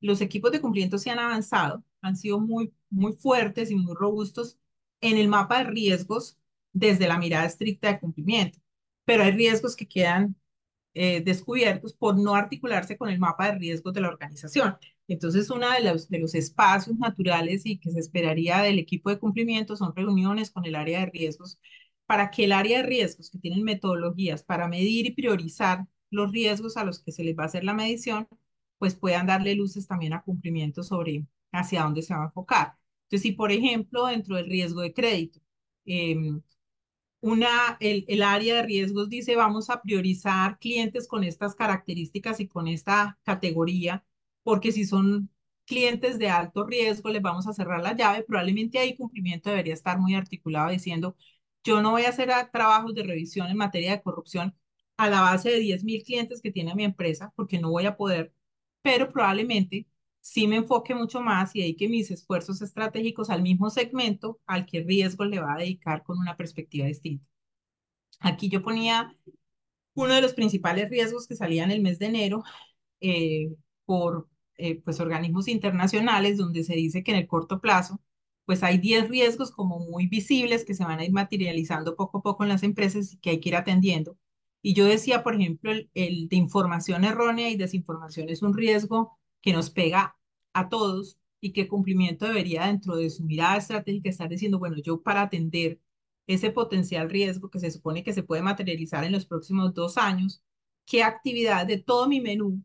los 0.02 0.22
equipos 0.22 0.52
de 0.52 0.62
cumplimiento 0.62 0.98
se 0.98 1.10
han 1.10 1.20
avanzado, 1.20 1.84
han 2.04 2.16
sido 2.18 2.40
muy, 2.40 2.74
muy 2.90 3.14
fuertes 3.14 3.72
y 3.72 3.76
muy 3.76 3.96
robustos 3.96 4.60
en 5.02 5.18
el 5.18 5.28
mapa 5.28 5.60
de 5.60 5.72
riesgos 5.72 6.38
desde 6.74 7.08
la 7.08 7.18
mirada 7.18 7.46
estricta 7.46 7.90
de 7.90 8.00
cumplimiento, 8.00 8.60
pero 9.06 9.24
hay 9.24 9.32
riesgos 9.32 9.76
que 9.76 9.88
quedan 9.88 10.36
eh, 10.94 11.22
descubiertos 11.22 11.94
por 11.94 12.18
no 12.20 12.36
articularse 12.36 12.98
con 12.98 13.10
el 13.10 13.20
mapa 13.20 13.48
de 13.52 13.58
riesgos 13.60 13.94
de 13.94 14.02
la 14.02 14.10
organización. 14.10 14.78
Entonces, 15.08 15.50
uno 15.50 15.70
de 15.72 15.82
los, 15.82 16.10
de 16.10 16.20
los 16.20 16.36
espacios 16.36 16.98
naturales 16.98 17.66
y 17.66 17.80
que 17.80 17.92
se 17.92 18.00
esperaría 18.00 18.60
del 18.62 18.80
equipo 18.80 19.10
de 19.10 19.20
cumplimiento 19.20 19.76
son 19.76 19.96
reuniones 19.96 20.52
con 20.52 20.66
el 20.66 20.76
área 20.76 21.00
de 21.02 21.08
riesgos 21.08 21.60
para 22.06 22.32
que 22.32 22.46
el 22.46 22.52
área 22.52 22.80
de 22.80 22.88
riesgos 22.88 23.30
que 23.30 23.40
tienen 23.40 23.64
metodologías 23.64 24.44
para 24.44 24.68
medir 24.68 25.06
y 25.08 25.12
priorizar 25.12 25.88
los 26.12 26.32
riesgos 26.32 26.78
a 26.78 26.84
los 26.84 27.00
que 27.00 27.12
se 27.12 27.24
les 27.24 27.38
va 27.38 27.44
a 27.44 27.46
hacer 27.48 27.64
la 27.64 27.74
medición, 27.74 28.28
pues 28.78 28.96
puedan 28.96 29.28
darle 29.28 29.56
luces 29.56 29.88
también 29.88 30.14
a 30.14 30.22
cumplimiento 30.24 30.84
sobre 30.84 31.26
hacia 31.54 31.84
dónde 31.84 32.02
se 32.04 32.14
va 32.14 32.24
a 32.24 32.26
enfocar. 32.26 32.78
Entonces, 33.04 33.22
si 33.24 33.32
por 33.34 33.52
ejemplo, 33.52 34.08
dentro 34.08 34.36
del 34.38 34.48
riesgo 34.48 34.82
de 34.82 34.94
crédito, 34.94 35.42
eh, 35.86 36.16
una, 37.22 37.78
el, 37.80 38.06
el, 38.08 38.22
área 38.24 38.56
de 38.58 38.64
riesgos 38.64 39.10
dice 39.10 39.36
vamos 39.36 39.70
a 39.70 39.82
priorizar 39.82 40.60
clientes 40.60 41.08
con 41.08 41.24
estas 41.24 41.56
características 41.56 42.40
y 42.40 42.48
con 42.48 42.68
esta 42.68 43.18
categoría, 43.24 44.06
porque 44.44 44.72
si 44.72 44.86
son 44.86 45.30
clientes 45.66 46.20
de 46.20 46.30
alto 46.30 46.66
riesgo, 46.66 47.10
les 47.10 47.22
vamos 47.22 47.48
a 47.48 47.54
cerrar 47.54 47.82
la 47.82 47.96
llave. 47.96 48.24
Probablemente 48.24 48.80
ahí 48.80 48.96
cumplimiento 48.96 49.50
debería 49.50 49.74
estar 49.74 50.00
muy 50.00 50.16
articulado 50.16 50.70
diciendo, 50.72 51.16
yo 51.64 51.82
no 51.82 51.92
voy 51.92 52.04
a 52.04 52.10
hacer 52.10 52.30
trabajos 52.52 52.94
de 52.94 53.04
revisión 53.04 53.48
en 53.50 53.58
materia 53.58 53.92
de 53.92 54.02
corrupción 54.02 54.56
a 54.98 55.10
la 55.10 55.22
base 55.22 55.50
de 55.52 55.60
10 55.60 55.84
mil 55.84 56.04
clientes 56.04 56.42
que 56.42 56.52
tiene 56.52 56.76
mi 56.76 56.84
empresa, 56.84 57.34
porque 57.36 57.60
no 57.60 57.70
voy 57.72 57.86
a 57.86 57.98
poder, 57.98 58.34
pero 58.82 59.12
probablemente 59.12 59.88
sí 60.24 60.48
me 60.48 60.56
enfoque 60.56 60.96
mucho 60.96 61.22
más 61.22 61.54
y 61.56 61.60
dedique 61.60 61.90
mis 61.90 62.10
esfuerzos 62.10 62.62
estratégicos 62.62 63.30
al 63.30 63.42
mismo 63.42 63.70
segmento 63.70 64.40
al 64.46 64.66
que 64.66 64.82
riesgo 64.82 65.26
le 65.26 65.40
va 65.42 65.54
a 65.56 65.58
dedicar 65.58 66.04
con 66.04 66.18
una 66.18 66.38
perspectiva 66.38 66.88
distinta. 66.88 67.26
Aquí 68.22 68.50
yo 68.50 68.64
ponía 68.64 69.14
uno 69.96 70.14
de 70.14 70.22
los 70.22 70.34
principales 70.34 70.90
riesgos 70.90 71.28
que 71.28 71.36
salía 71.36 71.66
en 71.66 71.72
el 71.72 71.82
mes 71.82 72.00
de 72.00 72.06
enero 72.08 72.44
eh, 73.02 73.54
por 73.86 74.30
eh, 74.58 74.82
pues, 74.82 75.02
organismos 75.02 75.50
internacionales, 75.50 76.38
donde 76.38 76.64
se 76.64 76.76
dice 76.76 77.04
que 77.04 77.12
en 77.12 77.18
el 77.18 77.28
corto 77.28 77.60
plazo, 77.62 78.02
pues 78.46 78.64
hay 78.64 78.78
10 78.78 79.10
riesgos 79.10 79.52
como 79.52 79.80
muy 79.80 80.08
visibles 80.08 80.64
que 80.66 80.74
se 80.74 80.86
van 80.86 81.00
a 81.00 81.06
ir 81.06 81.12
materializando 81.12 81.98
poco 81.98 82.20
a 82.20 82.22
poco 82.24 82.44
en 82.44 82.50
las 82.50 82.64
empresas 82.64 83.14
y 83.14 83.18
que 83.18 83.32
hay 83.32 83.40
que 83.42 83.50
ir 83.50 83.56
atendiendo. 83.58 84.18
Y 84.62 84.74
yo 84.74 84.86
decía, 84.86 85.24
por 85.24 85.36
ejemplo, 85.36 85.72
el, 85.72 85.90
el 85.94 86.30
de 86.30 86.38
información 86.38 87.04
errónea 87.04 87.50
y 87.50 87.58
desinformación 87.58 88.30
es 88.30 88.42
un 88.42 88.54
riesgo 88.56 89.20
que 89.44 89.54
nos 89.54 89.70
pega 89.70 90.18
a 90.54 90.70
todos 90.70 91.20
y 91.42 91.54
que 91.54 91.68
cumplimiento 91.68 92.26
debería 92.26 92.68
dentro 92.68 92.96
de 92.96 93.10
su 93.12 93.24
mirada 93.26 93.58
estratégica 93.58 94.10
estar 94.10 94.30
diciendo, 94.30 94.60
bueno, 94.60 94.78
yo 94.82 95.02
para 95.04 95.24
atender 95.24 95.80
ese 96.28 96.52
potencial 96.52 97.10
riesgo 97.10 97.50
que 97.50 97.60
se 97.60 97.72
supone 97.72 98.04
que 98.04 98.14
se 98.14 98.24
puede 98.24 98.42
materializar 98.42 99.04
en 99.04 99.12
los 99.12 99.26
próximos 99.26 99.74
dos 99.74 99.98
años, 99.98 100.42
qué 100.86 101.04
actividades 101.04 101.68
de 101.68 101.78
todo 101.84 102.08
mi 102.08 102.22
menú 102.22 102.64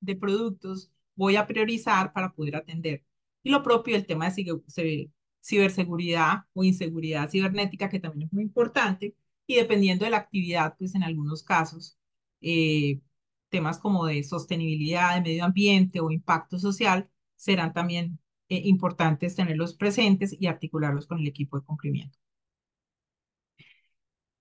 de 0.00 0.16
productos 0.16 0.92
voy 1.16 1.36
a 1.36 1.46
priorizar 1.46 2.12
para 2.12 2.32
poder 2.32 2.56
atender. 2.56 3.04
Y 3.42 3.50
lo 3.50 3.62
propio, 3.62 3.96
el 3.96 4.06
tema 4.06 4.30
de 4.30 5.10
ciberseguridad 5.42 6.44
o 6.52 6.64
inseguridad 6.64 7.30
cibernética, 7.30 7.88
que 7.88 8.00
también 8.00 8.26
es 8.28 8.32
muy 8.32 8.42
importante, 8.44 9.16
y 9.46 9.56
dependiendo 9.56 10.04
de 10.04 10.10
la 10.12 10.18
actividad, 10.18 10.76
pues 10.78 10.94
en 10.94 11.02
algunos 11.02 11.42
casos, 11.42 11.98
eh, 12.40 13.00
temas 13.48 13.78
como 13.78 14.06
de 14.06 14.22
sostenibilidad, 14.24 15.16
de 15.16 15.22
medio 15.22 15.44
ambiente 15.44 16.00
o 16.00 16.10
impacto 16.10 16.58
social 16.58 17.08
serán 17.36 17.72
también 17.72 18.18
eh, 18.48 18.62
importantes 18.64 19.36
tenerlos 19.36 19.74
presentes 19.74 20.36
y 20.38 20.46
articularlos 20.46 21.06
con 21.06 21.18
el 21.20 21.28
equipo 21.28 21.58
de 21.58 21.64
cumplimiento. 21.66 22.18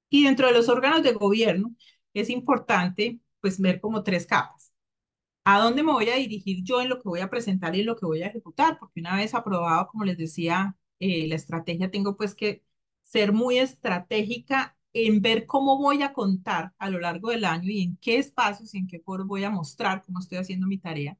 Y 0.10 0.24
dentro 0.26 0.48
de 0.48 0.54
los 0.54 0.70
órganos 0.70 1.04
de 1.04 1.14
gobierno 1.14 1.76
es 2.14 2.30
importante 2.30 3.20
pues 3.42 3.60
ver 3.60 3.80
como 3.82 4.04
tres 4.04 4.26
capas. 4.26 4.74
¿A 5.46 5.60
dónde 5.60 5.84
me 5.84 5.94
voy 5.94 6.10
a 6.10 6.16
dirigir 6.18 6.64
yo 6.64 6.82
en 6.82 6.90
lo 6.90 6.98
que 7.02 7.10
voy 7.10 7.22
a 7.22 7.30
presentar 7.30 7.76
y 7.76 7.82
en 7.82 7.88
lo 7.88 7.98
que 7.98 8.06
voy 8.06 8.24
a 8.24 8.28
ejecutar? 8.28 8.80
Porque 8.80 9.02
una 9.02 9.18
vez 9.18 9.36
aprobado, 9.36 9.88
como 9.90 10.06
les 10.06 10.18
decía, 10.18 10.78
eh, 11.00 11.28
la 11.28 11.36
estrategia, 11.36 11.92
tengo 11.92 12.18
pues 12.18 12.36
que 12.36 12.64
ser 13.04 13.34
muy 13.34 13.60
estratégica 13.60 14.77
en 15.06 15.22
ver 15.22 15.46
cómo 15.46 15.78
voy 15.78 16.02
a 16.04 16.14
contar 16.14 16.74
a 16.78 16.90
lo 16.90 17.00
largo 17.00 17.30
del 17.30 17.46
año 17.46 17.70
y 17.70 17.84
en 17.84 17.98
qué 17.98 18.18
espacios 18.18 18.74
y 18.74 18.80
en 18.80 18.88
qué 18.88 19.00
foros 19.00 19.28
voy 19.28 19.44
a 19.44 19.50
mostrar 19.52 20.04
cómo 20.06 20.20
estoy 20.20 20.40
haciendo 20.40 20.68
mi 20.68 20.78
tarea, 20.80 21.18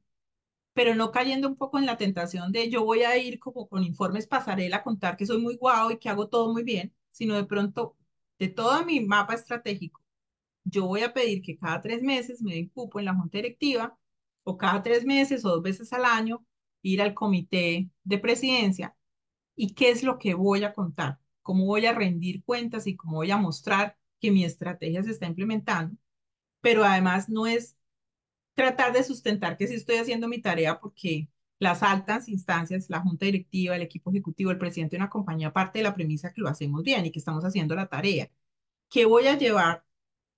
pero 0.74 0.94
no 0.94 1.12
cayendo 1.12 1.48
un 1.48 1.56
poco 1.56 1.78
en 1.78 1.86
la 1.86 1.96
tentación 1.96 2.52
de 2.52 2.70
yo 2.70 2.84
voy 2.84 3.02
a 3.02 3.16
ir 3.18 3.38
como 3.38 3.68
con 3.68 3.84
informes 3.84 4.26
pasarela 4.26 4.78
a 4.78 4.82
contar 4.84 5.16
que 5.16 5.26
soy 5.26 5.38
muy 5.40 5.56
guau 5.56 5.90
y 5.92 5.98
que 5.98 6.08
hago 6.08 6.28
todo 6.28 6.52
muy 6.52 6.62
bien, 6.64 6.94
sino 7.10 7.34
de 7.36 7.44
pronto 7.44 7.96
de 8.38 8.48
todo 8.48 8.84
mi 8.84 9.00
mapa 9.00 9.34
estratégico, 9.34 10.02
yo 10.64 10.86
voy 10.86 11.02
a 11.02 11.12
pedir 11.12 11.42
que 11.42 11.56
cada 11.58 11.80
tres 11.80 12.02
meses 12.02 12.42
me 12.42 12.54
den 12.54 12.68
cupo 12.68 12.98
en 12.98 13.06
la 13.06 13.14
junta 13.14 13.38
directiva 13.38 13.98
o 14.44 14.56
cada 14.58 14.82
tres 14.82 15.04
meses 15.04 15.44
o 15.44 15.50
dos 15.50 15.62
veces 15.62 15.92
al 15.92 16.04
año 16.04 16.44
ir 16.82 17.02
al 17.02 17.14
comité 17.14 17.90
de 18.04 18.18
presidencia 18.18 18.96
y 19.56 19.74
qué 19.74 19.90
es 19.90 20.02
lo 20.02 20.18
que 20.18 20.34
voy 20.34 20.64
a 20.64 20.72
contar, 20.74 21.18
cómo 21.42 21.66
voy 21.66 21.86
a 21.86 21.92
rendir 21.94 22.44
cuentas 22.44 22.86
y 22.86 22.96
cómo 22.96 23.16
voy 23.16 23.30
a 23.30 23.36
mostrar 23.36 23.96
que 24.20 24.30
mi 24.30 24.44
estrategia 24.44 25.02
se 25.02 25.10
está 25.12 25.26
implementando. 25.26 25.96
Pero 26.60 26.84
además 26.84 27.28
no 27.28 27.46
es 27.46 27.76
tratar 28.54 28.92
de 28.92 29.04
sustentar 29.04 29.56
que 29.56 29.66
sí 29.68 29.74
estoy 29.74 29.96
haciendo 29.96 30.28
mi 30.28 30.40
tarea 30.40 30.80
porque 30.80 31.28
las 31.58 31.82
altas 31.82 32.28
instancias, 32.28 32.90
la 32.90 33.00
junta 33.00 33.26
directiva, 33.26 33.76
el 33.76 33.82
equipo 33.82 34.10
ejecutivo, 34.10 34.50
el 34.50 34.58
presidente 34.58 34.96
de 34.96 35.02
una 35.02 35.10
compañía, 35.10 35.52
parte 35.52 35.78
de 35.80 35.84
la 35.84 35.94
premisa 35.94 36.32
que 36.32 36.40
lo 36.40 36.48
hacemos 36.48 36.82
bien 36.82 37.06
y 37.06 37.10
que 37.12 37.18
estamos 37.18 37.44
haciendo 37.44 37.74
la 37.74 37.88
tarea. 37.88 38.30
¿Qué 38.90 39.04
voy 39.06 39.26
a 39.28 39.38
llevar 39.38 39.84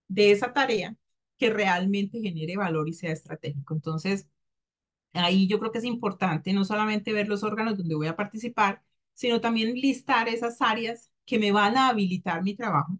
de 0.09 0.33
esa 0.33 0.53
tarea 0.53 0.97
que 1.39 1.51
realmente 1.51 2.21
genere 2.21 2.57
valor 2.57 2.89
y 2.89 2.95
sea 2.95 3.13
estratégico? 3.13 3.75
Entonces, 3.75 4.29
ahí 5.13 5.49
yo 5.49 5.59
creo 5.59 5.73
que 5.73 5.79
es 5.79 5.85
importante 5.85 6.53
no 6.53 6.65
solamente 6.65 7.13
ver 7.13 7.29
los 7.29 7.43
órganos 7.43 7.77
donde 7.77 7.95
voy 7.95 8.07
a 8.09 8.17
participar, 8.17 8.83
sino 9.15 9.41
también 9.41 9.75
listar 9.75 10.29
esas 10.29 10.61
áreas 10.63 11.11
que 11.27 11.39
me 11.39 11.53
van 11.53 11.77
a 11.77 11.89
habilitar 11.89 12.43
mi 12.43 12.55
trabajo, 12.57 12.99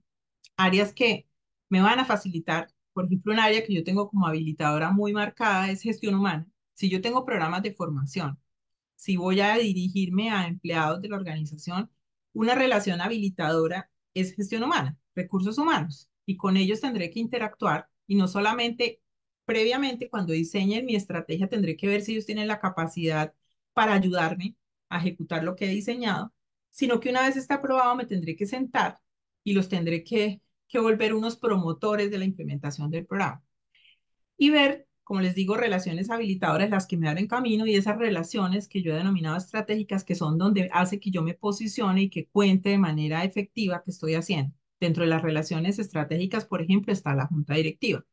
áreas 0.57 0.93
que 0.95 1.29
me 1.69 1.81
van 1.83 1.99
a 2.01 2.05
facilitar. 2.05 2.73
Por 2.93 3.07
ejemplo, 3.07 3.33
un 3.33 3.41
área 3.41 3.65
que 3.65 3.75
yo 3.75 3.85
tengo 3.85 4.09
como 4.11 4.27
habilitadora 4.27 4.91
muy 4.93 5.13
marcada 5.13 5.71
es 5.71 5.83
gestión 5.83 6.15
humana 6.15 6.47
si 6.81 6.89
yo 6.89 7.03
tengo 7.03 7.27
programas 7.27 7.63
de 7.63 7.75
formación, 7.75 8.39
si 8.97 9.17
voy 9.17 9.41
a 9.41 9.57
dirigirme 9.57 10.31
a 10.31 10.47
empleados 10.47 11.03
de 11.03 11.09
la 11.11 11.17
organización, 11.17 11.91
una 12.33 12.55
relación 12.55 13.03
habilitadora 13.03 13.91
es 14.15 14.35
gestión 14.35 14.63
humana, 14.63 14.97
recursos 15.15 15.59
humanos, 15.59 16.09
y 16.25 16.39
con 16.39 16.57
ellos 16.57 16.81
tendré 16.81 17.11
que 17.11 17.21
interactuar 17.21 17.91
y 18.07 18.15
no 18.17 18.29
solamente 18.29 19.03
previamente 19.45 20.09
cuando 20.09 20.33
diseñen 20.33 20.87
mi 20.87 20.97
estrategia 20.97 21.49
tendré 21.49 21.77
que 21.77 21.87
ver 21.89 22.01
si 22.03 22.13
ellos 22.13 22.27
tienen 22.27 22.49
la 22.49 22.61
capacidad 22.61 23.35
para 23.75 23.93
ayudarme 23.95 24.57
a 24.91 24.99
ejecutar 24.99 25.45
lo 25.45 25.57
que 25.57 25.67
he 25.67 25.69
diseñado, 25.71 26.35
sino 26.71 27.01
que 27.01 27.11
una 27.11 27.23
vez 27.23 27.37
está 27.37 27.57
aprobado 27.57 27.97
me 27.97 28.07
tendré 28.07 28.37
que 28.37 28.47
sentar 28.47 28.99
y 29.45 29.55
los 29.55 29.69
tendré 29.69 30.05
que, 30.05 30.43
que 30.69 30.79
volver 30.79 31.15
unos 31.15 31.37
promotores 31.37 32.11
de 32.11 32.19
la 32.19 32.27
implementación 32.27 32.91
del 32.91 33.07
programa 33.07 33.43
y 34.37 34.51
ver 34.51 34.89
como 35.11 35.23
les 35.23 35.35
digo, 35.35 35.57
relaciones 35.57 36.09
habilitadoras 36.09 36.71
las 36.71 36.87
que 36.87 36.97
me 36.97 37.09
abren 37.09 37.27
camino 37.27 37.67
y 37.67 37.75
esas 37.75 37.99
relaciones 37.99 38.69
que 38.69 38.81
yo 38.81 38.93
he 38.93 38.97
denominado 38.97 39.37
estratégicas, 39.37 40.05
que 40.05 40.15
son 40.15 40.39
donde 40.39 40.71
hace 40.73 41.01
que 41.01 41.11
yo 41.11 41.21
me 41.25 41.35
posicione 41.35 42.03
y 42.03 42.11
que 42.11 42.29
cuente 42.29 42.69
de 42.69 42.79
manera 42.79 43.25
efectiva 43.25 43.83
que 43.83 43.91
estoy 43.91 44.15
haciendo. 44.15 44.55
Dentro 44.79 45.03
de 45.03 45.11
las 45.11 45.23
relaciones 45.23 45.81
estratégicas, 45.81 46.45
por 46.45 46.63
ejemplo, 46.63 46.93
está 46.93 47.13
la 47.17 47.27
junta 47.27 47.55
directiva. 47.55 48.05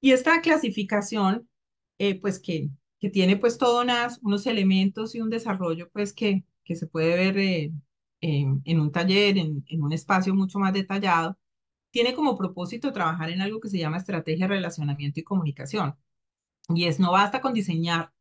Y 0.00 0.12
esta 0.12 0.40
clasificación, 0.40 1.50
eh, 1.98 2.18
pues 2.18 2.40
que, 2.40 2.70
que 3.00 3.10
tiene 3.10 3.36
pues 3.36 3.58
todos 3.58 3.86
unos 4.22 4.46
elementos 4.46 5.14
y 5.14 5.20
un 5.20 5.30
desarrollo 5.30 5.90
pues 5.90 6.12
que, 6.12 6.44
que 6.64 6.76
se 6.76 6.86
puede 6.86 7.16
ver 7.16 7.38
eh, 7.38 7.72
en 8.20 8.80
un 8.80 8.92
taller, 8.92 9.38
en, 9.38 9.64
en 9.68 9.82
un 9.82 9.92
espacio 9.92 10.34
mucho 10.34 10.58
más 10.58 10.72
detallado, 10.72 11.38
tiene 11.90 12.14
como 12.14 12.36
propósito 12.38 12.92
trabajar 12.92 13.30
en 13.30 13.40
algo 13.42 13.60
que 13.60 13.68
se 13.70 13.78
llama 13.78 13.98
estrategia, 13.98 14.46
relacionamiento 14.48 15.20
y 15.20 15.24
comunicación. 15.24 15.96
Y 16.68 16.86
es, 16.86 17.00
no 17.00 17.12
basta 17.12 17.40
con 17.40 17.52
diseñar 17.54 18.12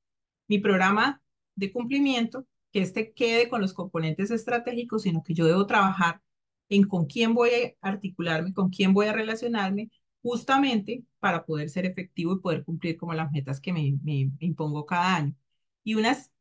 mi 0.48 0.60
programa 0.60 1.22
de 1.56 1.72
cumplimiento, 1.72 2.46
que 2.72 2.82
este 2.82 3.14
quede 3.14 3.50
con 3.50 3.62
los 3.62 3.74
componentes 3.74 4.32
estratégicos, 4.32 5.04
sino 5.04 5.24
que 5.24 5.34
yo 5.34 5.46
debo 5.46 5.66
trabajar 5.68 6.22
en 6.70 6.84
con 6.88 7.06
quién 7.06 7.34
voy 7.34 7.50
a 7.82 7.90
articularme, 7.90 8.54
con 8.54 8.70
quién 8.70 8.94
voy 8.94 9.08
a 9.08 9.14
relacionarme, 9.14 9.90
justamente 10.22 11.06
para 11.20 11.46
poder 11.46 11.70
ser 11.70 11.86
efectivo 11.86 12.34
y 12.34 12.40
poder 12.42 12.64
cumplir 12.66 12.98
como 12.98 13.14
las 13.14 13.32
metas 13.32 13.60
que 13.62 13.74
me, 13.74 13.98
me 14.04 14.32
impongo 14.40 14.86
cada 14.86 15.16
año. 15.16 15.36
Y 15.84 15.96
unas 15.96 16.32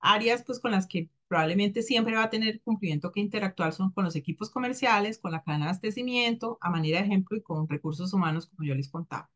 áreas 0.00 0.44
pues 0.44 0.60
con 0.60 0.72
las 0.72 0.86
que 0.86 1.10
probablemente 1.28 1.82
siempre 1.82 2.14
va 2.16 2.24
a 2.24 2.30
tener 2.30 2.60
cumplimiento 2.62 3.12
que 3.12 3.20
interactuar 3.20 3.72
son 3.72 3.92
con 3.92 4.04
los 4.04 4.16
equipos 4.16 4.50
comerciales, 4.50 5.18
con 5.18 5.32
la 5.32 5.42
cadena 5.42 5.66
de 5.66 5.70
abastecimiento, 5.70 6.58
a 6.60 6.70
manera 6.70 6.98
de 7.00 7.06
ejemplo, 7.06 7.36
y 7.38 7.42
con 7.42 7.68
recursos 7.68 8.12
humanos, 8.12 8.46
como 8.46 8.68
yo 8.68 8.74
les 8.74 8.90
contaba. 8.90 9.30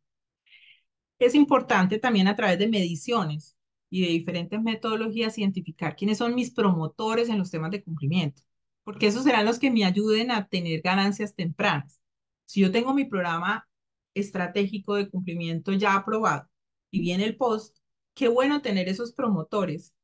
Es 1.18 1.34
importante 1.34 1.98
también 1.98 2.28
a 2.28 2.36
través 2.36 2.58
de 2.58 2.68
mediciones 2.68 3.56
y 3.90 4.02
de 4.02 4.08
diferentes 4.08 4.60
metodologías 4.62 5.38
identificar 5.38 5.96
quiénes 5.96 6.18
son 6.18 6.34
mis 6.34 6.50
promotores 6.52 7.28
en 7.28 7.38
los 7.38 7.50
temas 7.50 7.70
de 7.70 7.82
cumplimiento, 7.82 8.42
porque 8.84 9.06
esos 9.06 9.24
serán 9.24 9.46
los 9.46 9.58
que 9.58 9.70
me 9.70 9.84
ayuden 9.84 10.30
a 10.30 10.48
tener 10.48 10.82
ganancias 10.82 11.34
tempranas. 11.34 12.00
Si 12.44 12.60
yo 12.60 12.70
tengo 12.70 12.92
mi 12.94 13.04
programa 13.04 13.65
estratégico 14.16 14.96
de 14.96 15.10
cumplimiento 15.10 15.72
ya 15.72 15.94
aprobado 15.96 16.48
y 16.90 17.00
viene 17.00 17.24
el 17.24 17.36
post, 17.36 17.78
qué 18.14 18.28
bueno 18.28 18.62
tener 18.62 18.88
esos 18.88 19.12
promotores 19.12 19.94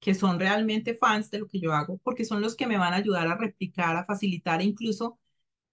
que 0.00 0.14
son 0.14 0.38
realmente 0.40 0.94
fans 0.96 1.30
de 1.30 1.40
lo 1.40 1.48
que 1.48 1.60
yo 1.60 1.72
hago, 1.74 1.98
porque 2.04 2.24
son 2.24 2.40
los 2.42 2.56
que 2.56 2.66
me 2.66 2.78
van 2.78 2.92
a 2.94 2.96
ayudar 2.98 3.28
a 3.28 3.36
replicar, 3.36 3.96
a 3.96 4.04
facilitar 4.06 4.60
e 4.60 4.64
incluso 4.64 5.18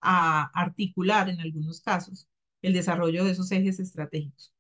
a 0.02 0.46
articular 0.60 1.30
en 1.30 1.42
algunos 1.42 1.82
casos 1.82 2.28
el 2.62 2.74
desarrollo 2.74 3.26
de 3.26 3.32
esos 3.32 3.52
ejes 3.52 3.80
estratégicos. 3.80 4.54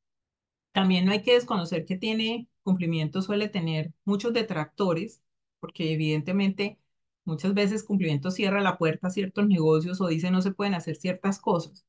También 0.71 1.05
no 1.05 1.11
hay 1.11 1.21
que 1.23 1.33
desconocer 1.33 1.85
que 1.85 1.97
tiene 1.97 2.47
cumplimiento, 2.63 3.21
suele 3.21 3.49
tener 3.49 3.93
muchos 4.05 4.33
detractores, 4.33 5.21
porque 5.59 5.93
evidentemente 5.93 6.79
muchas 7.25 7.53
veces 7.53 7.83
cumplimiento 7.83 8.31
cierra 8.31 8.61
la 8.61 8.77
puerta 8.77 9.07
a 9.07 9.11
ciertos 9.11 9.47
negocios 9.47 10.01
o 10.01 10.07
dice 10.07 10.31
no 10.31 10.41
se 10.41 10.51
pueden 10.51 10.73
hacer 10.75 10.95
ciertas 10.95 11.39
cosas. 11.39 11.85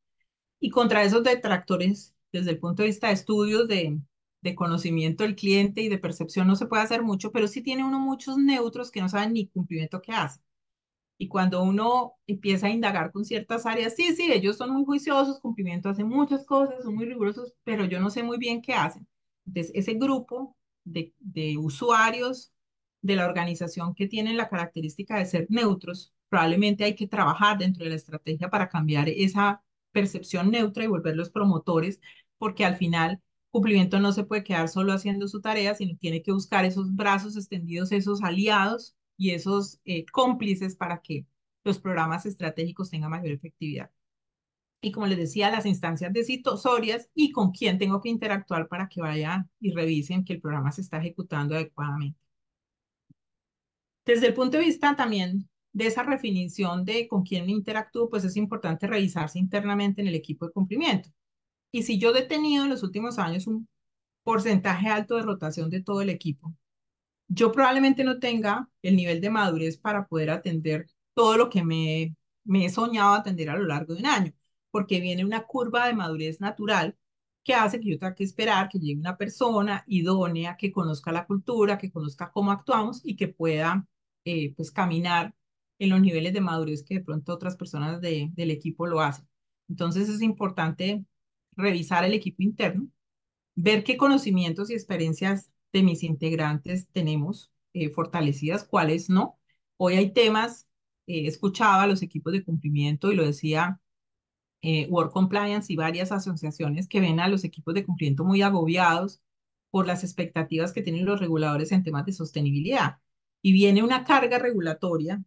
Y 0.61 0.71
contra 0.71 1.03
esos 1.05 1.23
detractores, 1.23 2.15
desde 2.33 2.51
el 2.53 2.59
punto 2.59 2.83
de 2.83 2.89
vista 2.89 3.09
de 3.09 3.15
estudios 3.15 3.69
de, 3.69 4.01
de 4.41 4.55
conocimiento 4.55 5.25
del 5.25 5.37
cliente 5.37 5.83
y 5.83 5.89
de 5.89 5.99
percepción 5.99 6.47
no 6.47 6.57
se 6.57 6.67
puede 6.67 6.83
hacer 6.83 7.03
mucho, 7.03 7.33
pero 7.33 7.49
sí 7.49 7.63
tiene 7.63 7.85
uno 7.85 7.99
muchos 8.01 8.39
neutros 8.39 8.91
que 8.91 9.01
no 9.01 9.09
saben 9.09 9.33
ni 9.35 9.49
cumplimiento 9.49 10.01
que 10.03 10.13
hace. 10.13 10.41
Y 11.19 11.29
cuando 11.29 11.63
uno 11.63 12.15
empieza 12.27 12.67
a 12.67 12.71
indagar 12.71 13.13
con 13.13 13.25
ciertas 13.25 13.67
áreas, 13.67 13.95
sí, 13.97 14.15
sí, 14.17 14.33
ellos 14.33 14.57
son 14.57 14.71
muy 14.73 14.85
juiciosos, 14.85 15.41
cumplimiento 15.41 15.89
hacen 15.89 16.09
muchas 16.09 16.45
cosas, 16.45 16.83
son 16.83 16.95
muy 16.97 17.07
rigurosos, 17.07 17.55
pero 17.65 17.85
yo 17.85 18.01
no 18.01 18.11
sé 18.11 18.23
muy 18.23 18.39
bien 18.39 18.63
qué 18.63 18.75
hacen. 18.75 19.07
Entonces, 19.47 19.73
ese 19.75 19.95
grupo 19.95 20.57
de, 20.85 21.15
de 21.21 21.57
usuarios 21.59 22.53
de 23.03 23.17
la 23.17 23.27
organización 23.27 23.95
que 23.95 24.09
tienen 24.09 24.37
la 24.37 24.49
característica 24.49 25.19
de 25.19 25.27
ser 25.27 25.47
neutros, 25.51 26.13
probablemente 26.29 26.85
hay 26.85 26.95
que 26.97 27.07
trabajar 27.07 27.59
dentro 27.59 27.85
de 27.85 27.91
la 27.91 27.97
estrategia 27.97 28.51
para 28.51 28.69
cambiar 28.69 29.09
esa 29.09 29.63
percepción 29.95 30.51
neutra 30.51 30.85
y 30.85 30.89
volverlos 30.89 31.31
promotores, 31.31 32.01
porque 32.39 32.67
al 32.67 32.77
final 32.77 33.23
cumplimiento 33.51 34.01
no 34.01 34.13
se 34.13 34.25
puede 34.25 34.45
quedar 34.45 34.69
solo 34.69 34.93
haciendo 34.93 35.29
su 35.29 35.41
tarea, 35.41 35.75
sino 35.75 35.97
tiene 35.99 36.23
que 36.23 36.33
buscar 36.33 36.65
esos 36.65 36.95
brazos 36.95 37.37
extendidos, 37.37 37.93
esos 37.93 38.23
aliados 38.23 38.97
y 39.17 39.31
esos 39.31 39.81
eh, 39.85 40.05
cómplices 40.07 40.77
para 40.77 41.01
que 41.01 41.27
los 41.65 41.79
programas 41.79 42.27
estratégicos 42.27 42.91
tengan 42.91 43.11
mayor 43.11 43.33
efectividad. 43.33 43.91
Y 44.81 44.93
como 44.93 45.07
les 45.07 45.19
decía, 45.19 45.51
las 45.51 45.67
instancias 45.67 46.13
decisorias 46.13 47.09
y 47.15 47.33
con 47.33 47.53
quién 47.53 47.79
tengo 47.79 48.01
que 48.01 48.11
interactuar 48.11 48.69
para 48.69 48.89
que 48.89 49.01
vayan 49.01 49.49
y 49.61 49.73
revisen 49.73 50.25
que 50.25 50.35
el 50.35 50.41
programa 50.41 50.73
se 50.73 50.83
está 50.83 50.99
ejecutando 50.99 51.55
adecuadamente. 51.55 52.19
Desde 54.05 54.27
el 54.27 54.35
punto 54.35 54.59
de 54.59 54.65
vista 54.65 54.97
también 54.97 55.49
de 55.75 55.87
esa 55.89 56.05
definición 56.05 56.85
de 56.87 57.09
con 57.09 57.25
quién 57.25 57.51
interactúo, 57.51 58.09
pues 58.09 58.25
es 58.25 58.37
importante 58.37 58.87
revisarse 58.87 59.39
internamente 59.39 60.01
en 60.01 60.09
el 60.09 60.15
equipo 60.15 60.47
de 60.47 60.53
cumplimiento. 60.53 61.11
Y 61.73 61.83
si 61.83 61.99
yo 61.99 62.15
he 62.17 62.23
tenido 62.23 62.65
en 62.65 62.71
los 62.71 62.83
últimos 62.83 63.19
años 63.19 63.47
un 63.47 63.69
porcentaje 64.25 64.89
alto 64.89 65.17
de 65.17 65.23
rotación 65.23 65.71
de 65.71 65.83
todo 65.83 66.03
el 66.03 66.11
equipo. 66.11 66.55
Yo 67.29 67.53
probablemente 67.53 68.05
no 68.05 68.19
tenga 68.19 68.69
el 68.83 68.97
nivel 68.97 69.21
de 69.21 69.31
madurez 69.31 69.79
para 69.79 70.07
poder 70.07 70.31
atender 70.31 70.87
todo 71.15 71.37
lo 71.37 71.51
que 71.51 71.65
me, 71.65 72.17
me 72.45 72.67
he 72.67 72.71
soñado 72.71 73.15
atender 73.15 73.51
a 73.51 73.57
lo 73.57 73.65
largo 73.67 73.95
de 73.95 74.01
un 74.01 74.07
año, 74.07 74.33
porque 74.71 75.01
viene 75.01 75.25
una 75.25 75.45
curva 75.45 75.87
de 75.87 75.95
madurez 75.95 76.41
natural 76.41 76.97
que 77.45 77.55
hace 77.55 77.81
que 77.81 77.91
yo 77.91 77.99
tenga 77.99 78.15
que 78.15 78.25
esperar 78.25 78.69
que 78.69 78.79
llegue 78.79 78.99
una 79.01 79.17
persona 79.19 79.85
idónea, 79.87 80.57
que 80.57 80.73
conozca 80.73 81.13
la 81.13 81.27
cultura, 81.27 81.79
que 81.79 81.93
conozca 81.93 82.33
cómo 82.33 82.53
actuamos 82.53 83.01
y 83.05 83.17
que 83.17 83.29
pueda 83.29 83.87
eh, 84.25 84.55
pues 84.57 84.71
caminar 84.71 85.35
en 85.79 85.91
los 85.91 86.01
niveles 86.01 86.33
de 86.33 86.41
madurez 86.41 86.83
que 86.85 86.95
de 86.95 87.05
pronto 87.05 87.33
otras 87.35 87.57
personas 87.57 88.01
de, 88.01 88.31
del 88.33 88.51
equipo 88.51 88.87
lo 88.87 89.01
hacen. 89.01 89.29
Entonces 89.69 90.09
es 90.09 90.23
importante 90.23 91.05
revisar 91.57 92.05
el 92.05 92.15
equipo 92.15 92.43
interno, 92.43 92.89
ver 93.55 93.85
qué 93.85 93.97
conocimientos 93.97 94.71
y 94.71 94.75
experiencias 94.75 95.51
de 95.73 95.83
mis 95.83 96.03
integrantes 96.03 96.89
tenemos 96.93 97.53
eh, 97.73 97.91
fortalecidas, 97.91 98.65
cuáles 98.65 99.11
no. 99.11 99.39
Hoy 99.77 99.95
hay 99.95 100.13
temas, 100.13 100.69
eh, 101.07 101.27
escuchaba 101.27 101.87
los 101.87 102.03
equipos 102.03 102.33
de 102.33 102.45
cumplimiento 102.45 103.13
y 103.13 103.17
lo 103.17 103.25
decía 103.25 103.81
eh, 104.63 104.87
Work 104.89 105.13
Compliance 105.13 105.73
y 105.73 105.77
varias 105.77 106.13
asociaciones 106.13 106.89
que 106.89 107.01
ven 107.01 107.21
a 107.21 107.29
los 107.29 107.45
equipos 107.45 107.75
de 107.75 107.85
cumplimiento 107.85 108.25
muy 108.25 108.43
agobiados 108.43 109.23
por 109.71 109.87
las 109.87 110.05
expectativas 110.05 110.73
que 110.73 110.83
tienen 110.83 111.05
los 111.05 111.21
reguladores 111.21 111.73
en 111.73 111.83
temas 111.83 112.07
de 112.07 112.13
sostenibilidad. 112.13 112.99
Y 113.43 113.53
viene 113.53 113.83
una 113.83 114.05
carga 114.05 114.39
regulatoria 114.39 115.23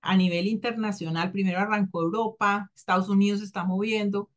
a 0.00 0.16
nivel 0.16 0.46
internacional. 0.46 1.32
Primero 1.32 1.58
arrancó 1.58 2.02
Europa, 2.02 2.70
Estados 2.74 3.08
Unidos 3.08 3.40
se 3.40 3.46
está 3.46 3.64
moviendo 3.64 4.30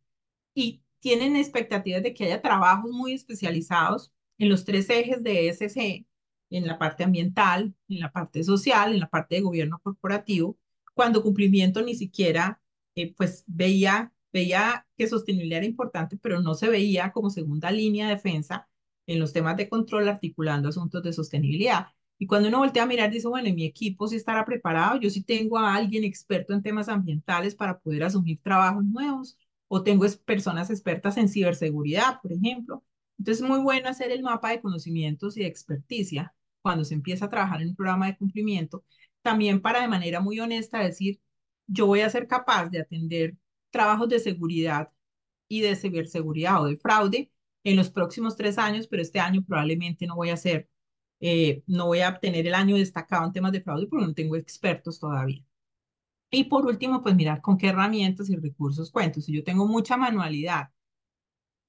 y 0.53 0.81
tienen 0.99 1.35
expectativas 1.35 2.03
de 2.03 2.13
que 2.13 2.25
haya 2.25 2.41
trabajos 2.41 2.91
muy 2.91 3.13
especializados 3.13 4.11
en 4.37 4.49
los 4.49 4.65
tres 4.65 4.89
ejes 4.89 5.23
de 5.23 5.49
ESG, 5.49 6.05
en 6.49 6.67
la 6.67 6.77
parte 6.79 7.03
ambiental, 7.03 7.75
en 7.87 7.99
la 7.99 8.11
parte 8.11 8.43
social, 8.43 8.93
en 8.93 8.99
la 9.01 9.09
parte 9.09 9.35
de 9.35 9.41
gobierno 9.41 9.79
corporativo, 9.79 10.57
cuando 10.93 11.23
cumplimiento 11.23 11.81
ni 11.81 11.95
siquiera 11.95 12.61
eh, 12.95 13.13
pues 13.15 13.43
veía, 13.47 14.13
veía 14.33 14.87
que 14.97 15.07
sostenibilidad 15.07 15.59
era 15.59 15.65
importante, 15.67 16.17
pero 16.17 16.41
no 16.41 16.55
se 16.55 16.69
veía 16.69 17.11
como 17.11 17.29
segunda 17.29 17.71
línea 17.71 18.07
de 18.07 18.15
defensa 18.15 18.67
en 19.07 19.19
los 19.19 19.33
temas 19.33 19.57
de 19.57 19.69
control 19.69 20.09
articulando 20.09 20.69
asuntos 20.69 21.03
de 21.03 21.13
sostenibilidad. 21.13 21.87
Y 22.19 22.27
cuando 22.27 22.49
uno 22.49 22.59
voltea 22.59 22.83
a 22.83 22.85
mirar, 22.85 23.09
dice, 23.11 23.27
bueno, 23.27 23.47
en 23.49 23.55
mi 23.55 23.65
equipo 23.65 24.07
sí 24.07 24.17
estará 24.17 24.45
preparado, 24.45 24.99
yo 24.99 25.09
sí 25.09 25.23
tengo 25.23 25.57
a 25.57 25.73
alguien 25.75 26.03
experto 26.03 26.53
en 26.53 26.61
temas 26.61 26.89
ambientales 26.89 27.55
para 27.55 27.79
poder 27.79 28.03
asumir 28.03 28.39
trabajos 28.43 28.83
nuevos, 28.85 29.37
o 29.67 29.83
tengo 29.83 30.05
personas 30.25 30.69
expertas 30.69 31.17
en 31.17 31.29
ciberseguridad, 31.29 32.21
por 32.21 32.33
ejemplo. 32.33 32.83
Entonces 33.17 33.43
es 33.43 33.49
muy 33.49 33.59
bueno 33.61 33.89
hacer 33.89 34.11
el 34.11 34.21
mapa 34.23 34.51
de 34.51 34.61
conocimientos 34.61 35.37
y 35.37 35.41
de 35.41 35.47
experticia 35.47 36.33
cuando 36.61 36.83
se 36.85 36.93
empieza 36.93 37.25
a 37.25 37.29
trabajar 37.29 37.61
en 37.61 37.69
un 37.69 37.75
programa 37.75 38.07
de 38.07 38.17
cumplimiento, 38.17 38.83
también 39.21 39.61
para 39.61 39.81
de 39.81 39.87
manera 39.87 40.19
muy 40.19 40.39
honesta 40.39 40.79
decir, 40.79 41.21
yo 41.67 41.85
voy 41.87 42.01
a 42.01 42.09
ser 42.09 42.27
capaz 42.27 42.69
de 42.69 42.81
atender 42.81 43.37
trabajos 43.69 44.09
de 44.09 44.19
seguridad 44.19 44.91
y 45.47 45.61
de 45.61 45.75
ciberseguridad 45.75 46.61
o 46.63 46.67
de 46.67 46.77
fraude 46.77 47.31
en 47.63 47.75
los 47.77 47.89
próximos 47.89 48.35
tres 48.35 48.57
años, 48.57 48.87
pero 48.87 49.01
este 49.01 49.19
año 49.19 49.43
probablemente 49.45 50.07
no 50.07 50.15
voy 50.15 50.29
a 50.29 50.37
ser, 50.37 50.69
eh, 51.19 51.63
no 51.67 51.87
voy 51.87 52.01
a 52.01 52.09
obtener 52.09 52.47
el 52.47 52.53
año 52.55 52.75
destacado 52.77 53.25
en 53.25 53.33
temas 53.33 53.51
de 53.51 53.61
fraude 53.61 53.87
porque 53.87 54.05
no 54.05 54.13
tengo 54.13 54.35
expertos 54.35 54.99
todavía. 54.99 55.43
Y 56.31 56.45
por 56.45 56.65
último, 56.65 57.01
pues 57.03 57.15
mirar 57.15 57.41
con 57.41 57.57
qué 57.57 57.67
herramientas 57.69 58.29
y 58.29 58.35
recursos 58.35 58.91
cuento. 58.91 59.21
Si 59.21 59.33
yo 59.33 59.43
tengo 59.43 59.67
mucha 59.67 59.97
manualidad 59.97 60.69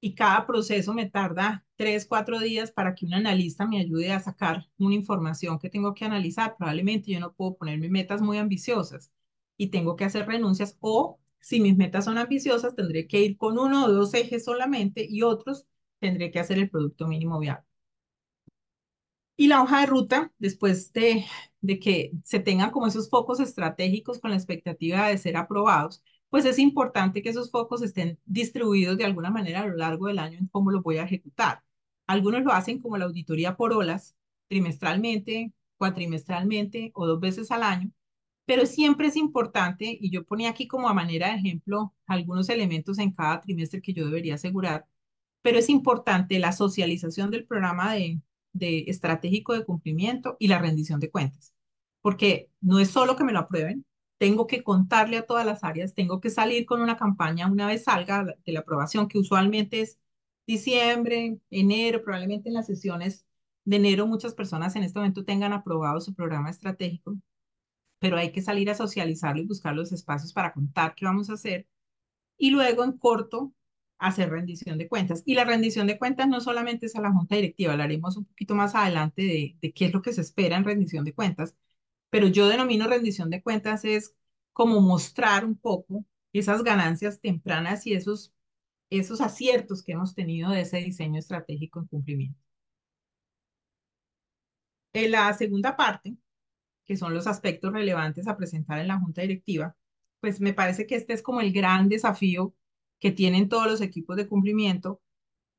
y 0.00 0.14
cada 0.14 0.46
proceso 0.46 0.94
me 0.94 1.08
tarda 1.10 1.64
tres, 1.76 2.06
cuatro 2.06 2.38
días 2.40 2.70
para 2.70 2.94
que 2.94 3.06
un 3.06 3.14
analista 3.14 3.66
me 3.66 3.80
ayude 3.80 4.12
a 4.12 4.20
sacar 4.20 4.68
una 4.78 4.94
información 4.94 5.58
que 5.58 5.70
tengo 5.70 5.94
que 5.94 6.04
analizar, 6.04 6.56
probablemente 6.56 7.10
yo 7.12 7.20
no 7.20 7.32
puedo 7.34 7.56
ponerme 7.56 7.88
metas 7.90 8.22
muy 8.22 8.38
ambiciosas 8.38 9.12
y 9.56 9.68
tengo 9.68 9.96
que 9.96 10.04
hacer 10.04 10.26
renuncias 10.26 10.76
o 10.80 11.20
si 11.40 11.60
mis 11.60 11.76
metas 11.76 12.04
son 12.04 12.18
ambiciosas, 12.18 12.74
tendré 12.76 13.06
que 13.06 13.20
ir 13.22 13.36
con 13.36 13.58
uno 13.58 13.86
o 13.86 13.92
dos 13.92 14.14
ejes 14.14 14.44
solamente 14.44 15.06
y 15.08 15.22
otros 15.22 15.66
tendré 15.98 16.30
que 16.30 16.40
hacer 16.40 16.58
el 16.58 16.70
producto 16.70 17.06
mínimo 17.08 17.38
viable. 17.38 17.69
Y 19.40 19.46
la 19.46 19.62
hoja 19.62 19.80
de 19.80 19.86
ruta, 19.86 20.30
después 20.38 20.92
de, 20.92 21.24
de 21.62 21.78
que 21.78 22.12
se 22.24 22.40
tengan 22.40 22.70
como 22.70 22.86
esos 22.86 23.08
focos 23.08 23.40
estratégicos 23.40 24.18
con 24.18 24.32
la 24.32 24.36
expectativa 24.36 25.08
de 25.08 25.16
ser 25.16 25.38
aprobados, 25.38 26.02
pues 26.28 26.44
es 26.44 26.58
importante 26.58 27.22
que 27.22 27.30
esos 27.30 27.50
focos 27.50 27.80
estén 27.80 28.18
distribuidos 28.26 28.98
de 28.98 29.06
alguna 29.06 29.30
manera 29.30 29.60
a 29.62 29.66
lo 29.66 29.76
largo 29.78 30.08
del 30.08 30.18
año 30.18 30.38
en 30.38 30.48
cómo 30.48 30.70
los 30.70 30.82
voy 30.82 30.98
a 30.98 31.04
ejecutar. 31.04 31.62
Algunos 32.06 32.42
lo 32.42 32.52
hacen 32.52 32.80
como 32.80 32.98
la 32.98 33.06
auditoría 33.06 33.56
por 33.56 33.72
olas, 33.72 34.14
trimestralmente, 34.48 35.54
cuatrimestralmente 35.78 36.90
o 36.94 37.06
dos 37.06 37.18
veces 37.18 37.50
al 37.50 37.62
año, 37.62 37.90
pero 38.44 38.66
siempre 38.66 39.08
es 39.08 39.16
importante, 39.16 39.96
y 39.98 40.10
yo 40.10 40.24
ponía 40.26 40.50
aquí 40.50 40.68
como 40.68 40.86
a 40.90 40.94
manera 40.94 41.28
de 41.30 41.36
ejemplo 41.36 41.94
algunos 42.06 42.50
elementos 42.50 42.98
en 42.98 43.12
cada 43.12 43.40
trimestre 43.40 43.80
que 43.80 43.94
yo 43.94 44.04
debería 44.04 44.34
asegurar, 44.34 44.86
pero 45.42 45.58
es 45.58 45.70
importante 45.70 46.38
la 46.38 46.52
socialización 46.52 47.30
del 47.30 47.46
programa 47.46 47.94
de, 47.94 48.20
de 48.52 48.84
estratégico 48.88 49.54
de 49.54 49.64
cumplimiento 49.64 50.36
y 50.38 50.48
la 50.48 50.58
rendición 50.58 51.00
de 51.00 51.10
cuentas, 51.10 51.54
porque 52.02 52.50
no 52.60 52.78
es 52.80 52.90
solo 52.90 53.16
que 53.16 53.24
me 53.24 53.32
lo 53.32 53.40
aprueben, 53.40 53.84
tengo 54.18 54.46
que 54.46 54.62
contarle 54.62 55.16
a 55.18 55.26
todas 55.26 55.46
las 55.46 55.64
áreas, 55.64 55.94
tengo 55.94 56.20
que 56.20 56.30
salir 56.30 56.66
con 56.66 56.82
una 56.82 56.96
campaña 56.96 57.50
una 57.50 57.66
vez 57.66 57.84
salga 57.84 58.24
de 58.24 58.52
la 58.52 58.60
aprobación, 58.60 59.08
que 59.08 59.18
usualmente 59.18 59.80
es 59.80 59.98
diciembre, 60.46 61.38
enero, 61.50 62.02
probablemente 62.02 62.48
en 62.48 62.54
las 62.54 62.66
sesiones 62.66 63.26
de 63.64 63.76
enero 63.76 64.06
muchas 64.06 64.34
personas 64.34 64.76
en 64.76 64.82
este 64.84 64.98
momento 64.98 65.24
tengan 65.24 65.52
aprobado 65.52 66.00
su 66.00 66.14
programa 66.14 66.50
estratégico, 66.50 67.16
pero 67.98 68.16
hay 68.18 68.32
que 68.32 68.42
salir 68.42 68.70
a 68.70 68.74
socializarlo 68.74 69.42
y 69.42 69.46
buscar 69.46 69.74
los 69.74 69.92
espacios 69.92 70.32
para 70.32 70.52
contar 70.52 70.94
qué 70.94 71.04
vamos 71.04 71.30
a 71.30 71.34
hacer. 71.34 71.66
Y 72.38 72.50
luego 72.50 72.84
en 72.84 72.98
corto 72.98 73.52
hacer 74.00 74.30
rendición 74.30 74.78
de 74.78 74.88
cuentas. 74.88 75.22
Y 75.26 75.34
la 75.34 75.44
rendición 75.44 75.86
de 75.86 75.98
cuentas 75.98 76.28
no 76.28 76.40
solamente 76.40 76.86
es 76.86 76.96
a 76.96 77.00
la 77.02 77.12
junta 77.12 77.36
directiva, 77.36 77.72
hablaremos 77.72 78.16
un 78.16 78.24
poquito 78.24 78.54
más 78.54 78.74
adelante 78.74 79.22
de, 79.60 79.72
qué 79.72 79.86
es 79.86 79.92
lo 79.92 80.02
que 80.02 80.12
se 80.12 80.22
espera 80.22 80.56
en 80.56 80.64
rendición 80.64 81.04
de 81.04 81.14
cuentas, 81.14 81.54
pero 82.10 82.26
yo 82.28 82.48
denomino 82.48 82.88
rendición 82.88 83.30
de 83.30 83.42
cuentas 83.42 83.84
es 83.84 84.14
como 84.52 84.80
mostrar 84.80 85.44
un 85.44 85.56
poco 85.56 86.04
esas 86.32 86.64
ganancias 86.64 87.20
tempranas 87.20 87.86
y 87.86 87.94
esos, 87.94 88.34
esos 88.90 89.20
aciertos 89.20 89.82
que 89.82 89.92
hemos 89.92 90.14
tenido 90.14 90.50
de 90.50 90.62
ese 90.62 90.78
diseño 90.78 91.18
estratégico 91.18 91.80
en 91.80 91.86
cumplimiento. 91.88 92.40
En 94.92 95.10
la 95.12 95.32
segunda 95.34 95.76
parte, 95.76 96.16
que 96.86 96.96
son 96.96 97.14
los 97.14 97.26
aspectos 97.26 97.72
relevantes 97.72 98.28
a 98.28 98.36
presentar 98.36 98.80
en 98.80 98.88
la 98.88 98.98
junta 98.98 99.22
directiva, 99.22 99.76
pues 100.20 100.40
me 100.40 100.54
parece 100.54 100.86
que 100.86 100.96
este 100.96 101.14
es 101.14 101.22
como 101.22 101.40
el 101.40 101.52
gran 101.52 101.88
desafío 101.88 102.54
que 103.00 103.12
tienen 103.12 103.48
todos 103.48 103.66
los 103.66 103.80
equipos 103.80 104.16
de 104.16 104.28
cumplimiento, 104.28 105.00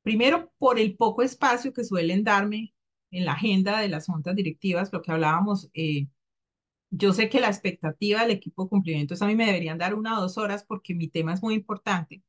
primero 0.04 0.52
por 0.58 0.80
el 0.80 0.96
poco 0.98 1.24
espacio 1.24 1.74
que 1.74 1.84
suelen 1.84 2.24
darme 2.24 2.74
en 3.12 3.26
la 3.26 3.34
agenda 3.34 3.80
de 3.82 3.90
las 3.90 4.08
juntas 4.08 4.36
directivas, 4.36 4.94
lo 4.94 5.02
que 5.02 5.12
hablábamos, 5.12 5.70
eh, 5.74 6.08
yo 6.92 7.14
sé 7.14 7.30
que 7.30 7.40
la 7.40 7.48
expectativa 7.48 8.22
del 8.22 8.32
equipo 8.32 8.64
de 8.64 8.70
cumplimiento 8.70 9.14
es 9.14 9.22
a 9.22 9.28
mí 9.28 9.36
me 9.36 9.46
deberían 9.46 9.78
dar 9.78 9.96
una 9.96 10.18
o 10.18 10.22
dos 10.22 10.38
horas 10.38 10.64
porque 10.66 10.94
mi 10.94 11.08
tema 11.08 11.34
es 11.34 11.42
muy 11.42 11.56
importante, 11.56 12.24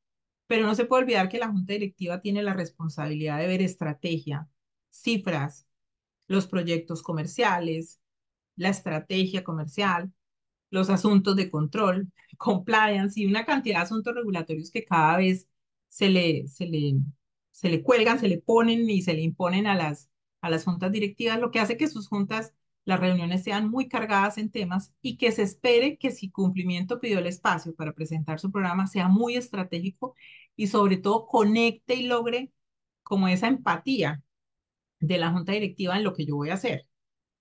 pero 0.47 0.67
no 0.67 0.75
se 0.75 0.85
puede 0.85 1.03
olvidar 1.05 1.29
que 1.29 1.39
la 1.39 1.49
junta 1.49 1.73
directiva 1.73 2.21
tiene 2.21 2.43
la 2.43 2.55
responsabilidad 2.55 3.39
de 3.39 3.49
ver 3.49 3.63
estrategia, 3.63 4.49
cifras, 4.91 5.67
los 6.29 6.47
proyectos 6.47 7.03
comerciales, 7.03 8.01
la 8.57 8.69
estrategia 8.69 9.45
comercial, 9.45 10.13
los 10.73 10.91
asuntos 10.91 11.37
de 11.37 11.51
control, 11.51 12.13
compliance 12.39 13.21
y 13.21 13.27
una 13.27 13.47
cantidad 13.47 13.79
de 13.79 13.83
asuntos 13.85 14.15
regulatorios 14.17 14.73
que 14.73 14.85
cada 14.87 15.19
vez 15.19 15.49
se 15.89 16.11
le, 16.11 16.49
se 16.49 16.67
le, 16.67 16.97
se 17.53 17.71
le 17.71 17.83
cuelgan, 17.85 18.19
se 18.19 18.29
le 18.29 18.39
ponen 18.41 18.89
y 18.91 19.03
se 19.03 19.15
le 19.15 19.23
imponen 19.23 19.67
a 19.69 19.77
las, 19.77 20.11
a 20.41 20.51
las 20.51 20.65
juntas 20.65 20.93
directivas, 20.93 21.41
lo 21.41 21.51
que 21.53 21.61
hace 21.61 21.77
que 21.77 21.89
sus 21.89 22.09
juntas, 22.09 22.55
las 22.85 22.99
reuniones 23.01 23.45
sean 23.45 23.71
muy 23.71 23.89
cargadas 23.89 24.39
en 24.39 24.51
temas 24.51 24.93
y 25.03 25.17
que 25.19 25.31
se 25.33 25.43
espere 25.43 25.99
que 25.99 26.11
si 26.11 26.31
cumplimiento 26.31 27.01
pidió 27.01 27.21
el 27.21 27.27
espacio 27.29 27.75
para 27.77 27.93
presentar 27.95 28.41
su 28.41 28.51
programa 28.51 28.89
sea 28.89 29.09
muy 29.09 29.37
estratégico 29.37 30.15
y 30.57 30.67
sobre 30.69 30.97
todo 30.97 31.27
conecte 31.27 31.95
y 31.95 32.05
logre 32.07 32.53
como 33.05 33.29
esa 33.29 33.49
empatía 33.49 34.23
de 35.01 35.19
la 35.19 35.31
junta 35.33 35.53
directiva 35.53 35.97
en 35.99 36.05
lo 36.05 36.15
que 36.15 36.27
yo 36.27 36.37
voy 36.37 36.51
a 36.51 36.55
hacer. 36.55 36.87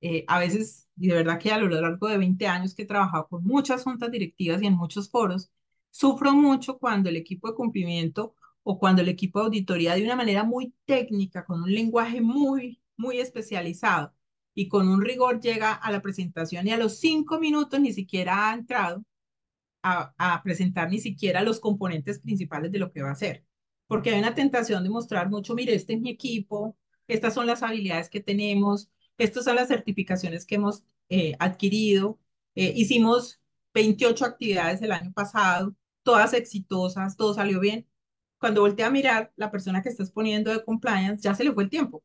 Eh, 0.02 0.26
a 0.28 0.40
veces, 0.40 0.90
y 0.98 1.08
de 1.08 1.16
verdad 1.16 1.40
que 1.40 1.52
a 1.52 1.58
lo 1.60 1.68
largo 1.70 2.08
de 2.08 2.18
20 2.18 2.48
años 2.48 2.74
que 2.74 2.84
he 2.84 2.86
trabajado 2.86 3.28
con 3.28 3.44
muchas 3.44 3.84
juntas 3.84 4.12
directivas 4.12 4.62
y 4.62 4.68
en 4.68 4.74
muchos 4.74 5.10
foros, 5.10 5.52
sufro 5.92 6.34
mucho 6.34 6.80
cuando 6.80 7.10
el 7.10 7.18
equipo 7.18 7.48
de 7.50 7.56
cumplimiento 7.56 8.36
o 8.64 8.80
cuando 8.80 9.02
el 9.02 9.10
equipo 9.10 9.40
de 9.40 9.46
auditoría 9.46 9.96
de 9.96 10.04
una 10.04 10.16
manera 10.16 10.44
muy 10.44 10.74
técnica, 10.86 11.46
con 11.46 11.62
un 11.64 11.72
lenguaje 11.74 12.22
muy, 12.22 12.82
muy 12.98 13.20
especializado 13.20 14.14
y 14.54 14.68
con 14.68 14.88
un 14.90 15.02
rigor 15.02 15.40
llega 15.40 15.74
a 15.74 15.92
la 15.92 16.02
presentación 16.02 16.68
y 16.68 16.72
a 16.72 16.78
los 16.78 17.00
cinco 17.00 17.40
minutos 17.40 17.80
ni 17.80 17.94
siquiera 17.94 18.50
ha 18.50 18.54
entrado 18.54 19.04
a, 19.84 20.14
a 20.18 20.44
presentar 20.44 20.90
ni 20.90 21.00
siquiera 21.00 21.44
los 21.44 21.60
componentes 21.60 22.20
principales 22.20 22.72
de 22.72 22.80
lo 22.80 22.92
que 22.92 23.02
va 23.02 23.10
a 23.10 23.14
hacer. 23.14 23.46
Porque 23.88 24.12
hay 24.12 24.20
una 24.20 24.36
tentación 24.36 24.84
de 24.84 24.90
mostrar 24.90 25.30
mucho, 25.30 25.56
mire, 25.56 25.76
este 25.76 25.94
es 25.94 26.02
mi 26.02 26.10
equipo, 26.12 26.78
estas 27.08 27.34
son 27.34 27.48
las 27.48 27.64
habilidades 27.64 28.10
que 28.10 28.22
tenemos, 28.22 28.90
estas 29.18 29.46
son 29.46 29.56
las 29.56 29.68
certificaciones 29.68 30.46
que 30.46 30.56
hemos 30.56 30.84
eh, 31.10 31.36
adquirido. 31.40 32.20
Eh, 32.56 32.74
hicimos 32.76 33.42
28 33.74 34.26
actividades 34.26 34.82
el 34.82 34.92
año 34.92 35.12
pasado, 35.14 35.76
todas 36.04 36.34
exitosas, 36.34 37.18
todo 37.18 37.34
salió 37.34 37.60
bien. 37.60 37.88
Cuando 38.40 38.62
voltea 38.62 38.88
a 38.88 38.92
mirar, 38.92 39.32
la 39.36 39.52
persona 39.52 39.82
que 39.82 39.90
estás 39.90 40.12
poniendo 40.12 40.52
de 40.52 40.64
compliance 40.64 41.22
ya 41.24 41.36
se 41.36 41.44
le 41.44 41.54
fue 41.54 41.64
el 41.64 41.70
tiempo. 41.70 42.04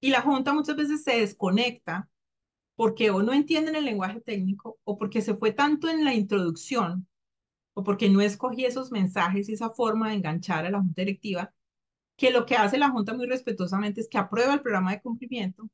Y 0.00 0.10
la 0.10 0.22
junta 0.22 0.52
muchas 0.52 0.76
veces 0.76 1.04
se 1.04 1.20
desconecta 1.20 2.08
porque 2.76 3.10
o 3.10 3.22
no 3.22 3.32
entienden 3.32 3.76
el 3.76 3.84
lenguaje 3.84 4.20
técnico 4.20 4.78
o 4.84 4.98
porque 4.98 5.20
se 5.22 5.34
fue 5.34 5.52
tanto 5.52 5.88
en 5.88 6.04
la 6.04 6.14
introducción 6.14 7.08
o 7.74 7.84
porque 7.84 8.08
no 8.08 8.20
escogí 8.20 8.64
esos 8.64 8.92
mensajes 8.92 9.48
y 9.48 9.54
esa 9.54 9.70
forma 9.70 10.08
de 10.08 10.16
enganchar 10.16 10.66
a 10.66 10.70
la 10.70 10.80
junta 10.80 11.02
directiva, 11.02 11.52
que 12.16 12.30
lo 12.30 12.46
que 12.46 12.56
hace 12.56 12.78
la 12.78 12.90
junta 12.90 13.14
muy 13.14 13.26
respetuosamente 13.26 14.00
es 14.00 14.08
que 14.08 14.18
aprueba 14.18 14.54
el 14.54 14.62
programa 14.62 14.92
de 14.92 15.00
cumplimiento, 15.00 15.68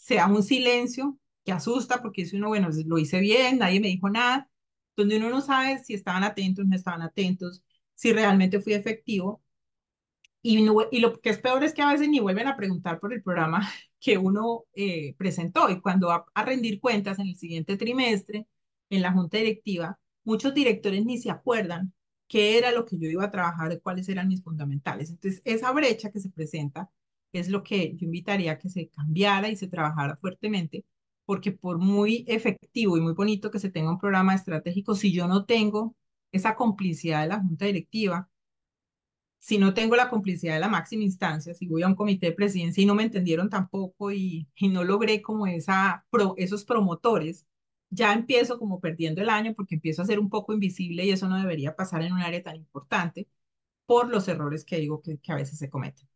sea 0.00 0.26
un 0.26 0.42
silencio 0.42 1.18
que 1.44 1.52
asusta 1.52 2.00
porque 2.02 2.22
dice 2.22 2.36
uno, 2.36 2.48
bueno, 2.48 2.68
lo 2.86 2.98
hice 2.98 3.20
bien, 3.20 3.58
nadie 3.58 3.80
me 3.80 3.88
dijo 3.88 4.08
nada, 4.08 4.50
donde 4.96 5.18
uno 5.18 5.30
no 5.30 5.40
sabe 5.42 5.78
si 5.84 5.94
estaban 5.94 6.24
atentos, 6.24 6.66
no 6.66 6.74
estaban 6.74 7.02
atentos, 7.02 7.62
si 7.94 8.12
realmente 8.12 8.60
fui 8.60 8.72
efectivo. 8.74 9.42
Y, 10.42 10.58
y 10.90 11.00
lo 11.00 11.20
que 11.20 11.30
es 11.30 11.38
peor 11.38 11.62
es 11.64 11.74
que 11.74 11.82
a 11.82 11.92
veces 11.92 12.08
ni 12.08 12.18
vuelven 12.20 12.46
a 12.48 12.56
preguntar 12.56 12.98
por 12.98 13.12
el 13.12 13.22
programa 13.22 13.68
que 14.00 14.16
uno 14.18 14.64
eh, 14.74 15.14
presentó. 15.18 15.68
Y 15.68 15.80
cuando 15.80 16.08
va 16.08 16.24
a 16.34 16.44
rendir 16.44 16.80
cuentas 16.80 17.18
en 17.18 17.28
el 17.28 17.36
siguiente 17.36 17.76
trimestre, 17.76 18.46
en 18.88 19.02
la 19.02 19.12
junta 19.12 19.36
directiva, 19.38 19.98
muchos 20.24 20.54
directores 20.54 21.04
ni 21.04 21.18
se 21.18 21.30
acuerdan 21.30 21.92
qué 22.26 22.56
era 22.58 22.72
lo 22.72 22.86
que 22.86 22.98
yo 22.98 23.08
iba 23.10 23.24
a 23.24 23.30
trabajar, 23.30 23.80
cuáles 23.82 24.08
eran 24.08 24.28
mis 24.28 24.42
fundamentales. 24.42 25.10
Entonces, 25.10 25.42
esa 25.44 25.72
brecha 25.72 26.10
que 26.10 26.20
se 26.20 26.30
presenta 26.30 26.90
es 27.32 27.48
lo 27.48 27.62
que 27.62 27.94
yo 27.96 28.06
invitaría 28.06 28.52
a 28.52 28.58
que 28.58 28.68
se 28.70 28.88
cambiara 28.88 29.48
y 29.48 29.56
se 29.56 29.68
trabajara 29.68 30.16
fuertemente 30.16 30.84
porque 31.24 31.52
por 31.52 31.78
muy 31.78 32.24
efectivo 32.28 32.96
y 32.96 33.00
muy 33.00 33.12
bonito 33.14 33.50
que 33.50 33.58
se 33.60 33.70
tenga 33.70 33.90
un 33.90 33.98
programa 33.98 34.34
estratégico, 34.34 34.94
si 34.96 35.12
yo 35.12 35.28
no 35.28 35.44
tengo 35.44 35.94
esa 36.32 36.56
complicidad 36.56 37.22
de 37.22 37.28
la 37.28 37.40
junta 37.40 37.66
directiva, 37.66 38.28
si 39.38 39.58
no 39.58 39.72
tengo 39.74 39.96
la 39.96 40.10
complicidad 40.10 40.54
de 40.54 40.60
la 40.60 40.68
máxima 40.68 41.02
instancia, 41.04 41.54
si 41.54 41.66
voy 41.66 41.82
a 41.82 41.86
un 41.88 41.94
comité 41.94 42.26
de 42.26 42.32
presidencia 42.32 42.82
y 42.82 42.86
no 42.86 42.94
me 42.94 43.02
entendieron 43.04 43.48
tampoco 43.50 44.12
y, 44.12 44.48
y 44.56 44.68
no 44.68 44.84
logré 44.84 45.22
como 45.22 45.46
esa, 45.46 46.04
esos 46.36 46.64
promotores, 46.64 47.46
ya 47.90 48.12
empiezo 48.12 48.58
como 48.58 48.80
perdiendo 48.80 49.22
el 49.22 49.30
año 49.30 49.54
porque 49.54 49.76
empiezo 49.76 50.02
a 50.02 50.04
ser 50.06 50.18
un 50.20 50.28
poco 50.30 50.52
invisible 50.52 51.04
y 51.04 51.10
eso 51.10 51.28
no 51.28 51.38
debería 51.38 51.74
pasar 51.74 52.02
en 52.02 52.12
un 52.12 52.20
área 52.20 52.42
tan 52.42 52.56
importante 52.56 53.28
por 53.86 54.10
los 54.10 54.28
errores 54.28 54.64
que 54.66 54.78
digo 54.78 55.02
que, 55.02 55.18
que 55.20 55.32
a 55.32 55.36
veces 55.36 55.58
se 55.60 55.70
cometen. 55.70 56.09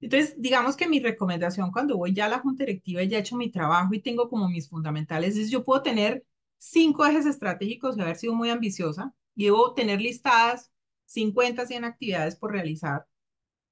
Entonces, 0.00 0.34
digamos 0.38 0.76
que 0.76 0.88
mi 0.88 1.00
recomendación 1.00 1.72
cuando 1.72 1.96
voy 1.96 2.12
ya 2.14 2.26
a 2.26 2.28
la 2.28 2.38
junta 2.40 2.64
directiva 2.64 3.02
y 3.02 3.08
ya 3.08 3.18
he 3.18 3.20
hecho 3.20 3.36
mi 3.36 3.50
trabajo 3.50 3.94
y 3.94 4.00
tengo 4.00 4.28
como 4.28 4.48
mis 4.48 4.68
fundamentales 4.68 5.36
es 5.36 5.50
yo 5.50 5.64
puedo 5.64 5.82
tener 5.82 6.24
cinco 6.58 7.04
ejes 7.06 7.26
estratégicos 7.26 7.96
y 7.96 8.00
haber 8.02 8.16
sido 8.16 8.34
muy 8.34 8.50
ambiciosa 8.50 9.14
y 9.34 9.44
debo 9.46 9.74
tener 9.74 10.00
listadas 10.00 10.72
50, 11.06 11.66
100 11.66 11.84
actividades 11.84 12.36
por 12.36 12.52
realizar, 12.52 13.06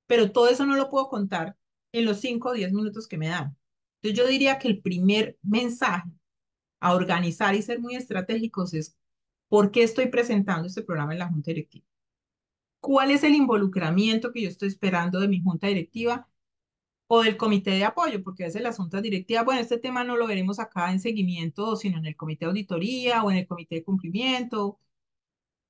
pero 0.06 0.32
todo 0.32 0.48
eso 0.48 0.66
no 0.66 0.76
lo 0.76 0.90
puedo 0.90 1.08
contar 1.08 1.56
en 1.92 2.04
los 2.06 2.20
5 2.20 2.50
o 2.50 2.52
10 2.52 2.72
minutos 2.72 3.08
que 3.08 3.18
me 3.18 3.28
dan. 3.28 3.56
Entonces 4.02 4.18
yo 4.18 4.26
diría 4.28 4.58
que 4.58 4.68
el 4.68 4.80
primer 4.82 5.38
mensaje 5.42 6.10
a 6.80 6.94
organizar 6.94 7.54
y 7.54 7.62
ser 7.62 7.80
muy 7.80 7.96
estratégicos 7.96 8.74
es 8.74 8.96
¿por 9.48 9.70
qué 9.70 9.82
estoy 9.82 10.08
presentando 10.08 10.68
este 10.68 10.82
programa 10.82 11.12
en 11.12 11.20
la 11.20 11.28
junta 11.28 11.50
directiva? 11.50 11.86
Cuál 12.86 13.10
es 13.10 13.24
el 13.24 13.34
involucramiento 13.34 14.32
que 14.32 14.42
yo 14.42 14.48
estoy 14.48 14.68
esperando 14.68 15.18
de 15.18 15.26
mi 15.28 15.42
junta 15.42 15.66
directiva 15.66 16.28
o 17.08 17.22
del 17.22 17.36
comité 17.36 17.72
de 17.72 17.84
apoyo, 17.84 18.22
porque 18.22 18.44
a 18.44 18.46
veces 18.48 18.62
las 18.62 18.76
juntas 18.78 19.02
directivas, 19.02 19.44
bueno, 19.44 19.60
este 19.60 19.78
tema 19.78 20.04
no 20.04 20.16
lo 20.16 20.26
veremos 20.28 20.60
acá 20.60 20.92
en 20.92 21.00
seguimiento, 21.00 21.76
sino 21.76 21.98
en 21.98 22.06
el 22.06 22.16
comité 22.16 22.44
de 22.46 22.50
auditoría 22.50 23.24
o 23.24 23.30
en 23.32 23.38
el 23.38 23.46
comité 23.48 23.76
de 23.76 23.84
cumplimiento, 23.84 24.78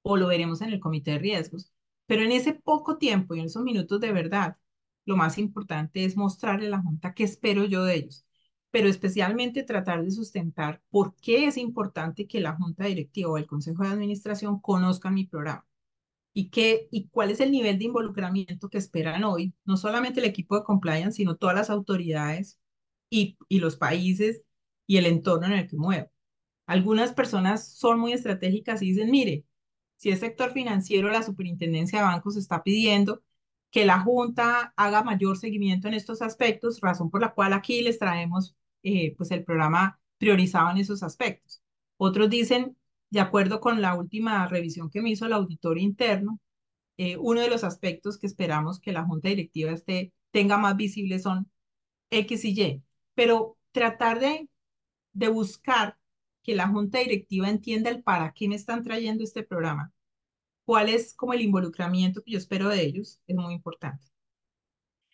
o 0.03 0.17
lo 0.17 0.29
veremos 0.29 0.61
en 0.63 0.71
el 0.73 0.81
comité 0.81 1.13
de 1.13 1.19
riesgos. 1.19 1.73
Pero 2.07 2.23
en 2.23 2.33
ese 2.33 2.55
poco 2.55 2.99
tiempo 2.99 3.35
y 3.35 3.41
en 3.41 3.47
esos 3.47 3.63
minutos 3.65 4.01
de 4.01 4.13
verdad, 4.13 4.59
lo 5.07 5.17
más 5.17 5.39
importante 5.39 6.05
es 6.05 6.17
mostrarle 6.17 6.67
a 6.69 6.71
la 6.71 6.83
junta 6.83 7.15
qué 7.15 7.25
espero 7.25 7.65
yo 7.65 7.85
de 7.85 7.97
ellos, 7.97 8.27
pero 8.71 8.89
especialmente 8.89 9.63
tratar 9.63 10.05
de 10.05 10.11
sustentar 10.11 10.83
por 10.91 11.15
qué 11.17 11.47
es 11.47 11.57
importante 11.57 12.27
que 12.27 12.41
la 12.41 12.57
junta 12.57 12.85
directiva 12.87 13.31
o 13.31 13.39
el 13.39 13.47
consejo 13.47 13.85
de 13.85 13.91
administración 13.91 14.61
conozcan 14.61 15.15
mi 15.15 15.27
programa 15.27 15.67
y, 16.37 16.51
qué, 16.51 16.89
y 16.91 17.09
cuál 17.09 17.31
es 17.31 17.41
el 17.41 17.51
nivel 17.51 17.79
de 17.79 17.87
involucramiento 17.87 18.69
que 18.69 18.77
esperan 18.77 19.25
hoy, 19.25 19.55
no 19.65 19.79
solamente 19.79 20.21
el 20.21 20.27
equipo 20.27 20.57
de 20.59 20.65
compliance, 20.65 21.17
sino 21.17 21.37
todas 21.37 21.57
las 21.57 21.71
autoridades 21.71 22.61
y, 23.09 23.39
y 23.49 23.59
los 23.61 23.77
países 23.77 24.43
y 24.87 24.99
el 24.99 25.07
entorno 25.07 25.47
en 25.47 25.55
el 25.55 25.67
que 25.67 25.77
muevo. 25.79 26.11
Algunas 26.67 27.15
personas 27.15 27.69
son 27.79 27.99
muy 28.01 28.13
estratégicas 28.13 28.83
y 28.83 28.91
dicen, 28.91 29.11
mire, 29.11 29.47
si 29.97 30.11
el 30.11 30.19
sector 30.19 30.53
financiero, 30.53 31.11
la 31.11 31.23
superintendencia 31.23 32.01
de 32.01 32.05
bancos 32.07 32.37
está 32.37 32.63
pidiendo 32.63 33.23
que 33.71 33.87
la 33.87 34.01
Junta 34.01 34.75
haga 34.77 35.03
mayor 35.03 35.39
seguimiento 35.39 35.89
en 35.89 35.95
estos 35.95 36.21
aspectos, 36.21 36.81
razón 36.83 37.11
por 37.11 37.23
la 37.23 37.33
cual 37.35 37.55
aquí 37.55 37.81
les 37.83 37.99
traemos 37.99 38.55
eh, 38.83 39.15
pues 39.17 39.31
el 39.31 39.43
programa 39.43 40.01
priorizado 40.19 40.71
en 40.71 40.79
esos 40.79 41.03
aspectos. 41.03 41.63
Otros 41.97 42.29
dicen, 42.29 42.77
de 43.17 43.23
acuerdo 43.23 43.61
con 43.61 43.81
la 43.81 43.95
última 43.95 44.47
revisión 44.47 44.91
que 44.91 45.01
me 45.01 45.09
hizo 45.09 45.25
el 45.25 45.33
auditor 45.33 45.79
interno, 45.79 46.39
eh, 46.99 47.17
uno 47.17 47.41
de 47.41 47.49
los 47.49 47.65
aspectos 47.65 48.19
que 48.19 48.27
esperamos 48.27 48.79
que 48.79 48.93
la 48.93 49.05
junta 49.07 49.31
directiva 49.31 49.73
esté, 49.73 50.13
tenga 50.33 50.59
más 50.59 50.77
visible 50.77 51.19
son 51.19 51.51
X 52.11 52.45
y 52.45 52.61
Y, 52.63 52.83
pero 53.15 53.57
tratar 53.73 54.21
de, 54.21 54.51
de 55.15 55.29
buscar 55.29 55.99
que 56.43 56.55
la 56.55 56.69
junta 56.69 56.99
directiva 56.99 57.49
entienda 57.49 57.89
el 57.91 58.03
para 58.03 58.33
qué 58.35 58.49
me 58.49 58.57
están 58.57 58.83
trayendo 58.83 59.25
este 59.25 59.43
programa, 59.43 59.95
cuál 60.67 60.91
es 60.91 61.15
como 61.15 61.33
el 61.33 61.41
involucramiento 61.41 62.23
que 62.23 62.33
yo 62.33 62.39
espero 62.39 62.69
de 62.69 62.83
ellos, 62.83 63.21
es 63.27 63.37
muy 63.37 63.55
importante. 63.55 64.07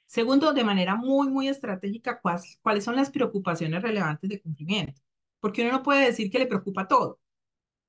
Segundo, 0.06 0.52
de 0.52 0.64
manera 0.64 0.96
muy, 0.96 1.28
muy 1.30 1.48
estratégica, 1.48 2.20
cuáles, 2.20 2.58
cuáles 2.62 2.84
son 2.84 2.96
las 2.96 3.10
preocupaciones 3.10 3.80
relevantes 3.82 4.28
de 4.28 4.40
cumplimiento, 4.42 5.00
porque 5.40 5.62
uno 5.62 5.70
no 5.72 5.82
puede 5.84 6.06
decir 6.06 6.30
que 6.32 6.40
le 6.40 6.46
preocupa 6.46 6.88
todo 6.88 7.21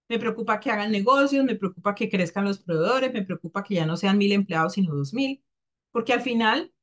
me 0.09 0.19
preocupa 0.19 0.59
que 0.59 0.71
hagan 0.71 0.91
negocios, 0.91 1.45
me 1.45 1.55
preocupa 1.55 1.95
que 1.95 2.09
crezcan 2.09 2.45
los 2.45 2.59
proveedores, 2.59 3.13
me 3.13 3.23
preocupa 3.23 3.63
que 3.63 3.75
ya 3.75 3.85
no 3.85 3.97
sean 3.97 4.17
mil 4.17 4.31
empleados, 4.31 4.73
sino 4.73 4.95
dos 4.95 5.13
mil, 5.13 5.43
porque 5.91 6.13
al 6.13 6.21
final 6.21 6.73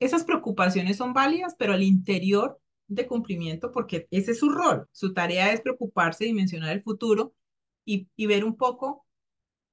esas 0.00 0.24
preocupaciones 0.24 0.96
son 0.96 1.12
válidas, 1.12 1.54
pero 1.58 1.72
al 1.72 1.82
interior 1.82 2.60
de 2.88 3.06
cumplimiento, 3.06 3.72
porque 3.72 4.08
ese 4.10 4.32
es 4.32 4.38
su 4.38 4.50
rol, 4.50 4.88
su 4.92 5.12
tarea 5.12 5.52
es 5.52 5.60
preocuparse, 5.60 6.24
dimensionar 6.24 6.72
el 6.72 6.82
futuro 6.82 7.34
y, 7.84 8.08
ver 8.26 8.44
un 8.44 8.56
poco 8.56 9.06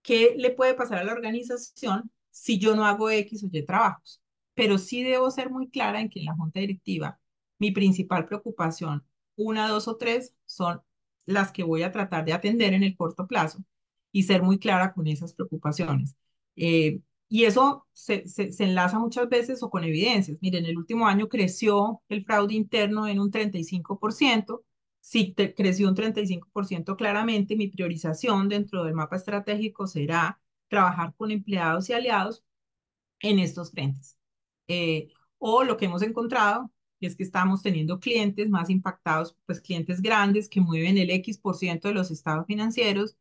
qué 0.02 0.36
le 0.38 0.52
puede 0.52 0.74
pasar 0.74 1.00
a 1.00 1.04
la 1.04 1.14
organización 1.14 2.12
si 2.30 2.60
yo 2.60 2.76
no 2.76 2.86
hago 2.86 3.10
X 3.10 3.44
o 3.44 3.50
Y 3.52 3.66
trabajos. 3.66 4.22
Pero 4.54 4.78
sí 4.78 5.04
debo 5.04 5.32
ser 5.32 5.50
muy 5.50 5.70
clara 5.70 6.00
en 6.02 6.10
que 6.10 6.20
en 6.20 6.26
la 6.26 6.36
junta 6.36 6.60
directiva 6.60 7.20
mi 7.60 7.72
principal 7.72 8.26
preocupación, 8.26 9.06
una, 9.36 9.68
dos 9.70 9.88
o 9.88 9.98
tres, 9.98 10.34
son 10.46 10.82
las 11.26 11.52
que 11.52 11.64
voy 11.64 11.84
a 11.84 11.92
tratar 11.92 12.26
de 12.26 12.34
atender 12.34 12.74
en 12.74 12.84
el 12.84 12.96
corto 12.96 13.28
plazo 13.28 13.60
y 14.12 14.24
ser 14.24 14.44
muy 14.44 14.60
clara 14.60 14.94
con 14.94 15.08
esas 15.08 15.34
preocupaciones. 15.34 16.16
Eh, 16.56 17.02
y 17.28 17.46
eso 17.46 17.88
se, 17.94 18.28
se, 18.28 18.64
enlaza 18.64 19.00
muchas 19.00 19.28
veces 19.30 19.64
o 19.64 19.70
con 19.70 19.84
evidencias. 19.84 20.38
Miren, 20.42 20.66
el 20.66 20.78
último 20.78 21.08
año 21.08 21.28
creció 21.28 22.02
el 22.10 22.24
fraude 22.24 22.54
interno 22.56 23.08
en 23.08 23.20
un 23.20 23.32
35%. 23.32 24.64
Si 25.02 25.34
te, 25.34 25.54
creció 25.54 25.90
un 25.90 25.96
35% 25.96 26.96
claramente, 26.96 27.56
mi 27.56 27.68
priorización 27.68 28.50
dentro 28.50 28.84
del 28.84 28.94
mapa 28.94 29.18
estratégico 29.18 29.88
será 29.88 30.40
trabajar 30.68 31.14
con 31.16 31.32
empleados 31.32 31.90
y 31.90 31.94
aliados 31.94 32.44
en 33.20 33.40
estos 33.40 33.72
frentes. 33.72 34.18
Eh, 34.68 35.10
o 35.38 35.64
lo 35.64 35.78
que 35.78 35.86
hemos 35.86 36.02
encontrado 36.02 36.72
es 37.06 37.16
que 37.16 37.24
estamos 37.24 37.62
teniendo 37.62 38.00
clientes 38.00 38.50
más 38.50 38.70
impactados, 38.70 39.38
pues 39.46 39.62
clientes 39.62 40.02
grandes 40.02 40.50
que 40.50 40.62
mueven 40.62 40.98
el 40.98 41.10
X 41.12 41.38
por 41.38 41.56
ciento 41.56 41.88
de 41.88 41.94
los 41.94 42.12
estados 42.12 42.46
financieros 42.48 43.18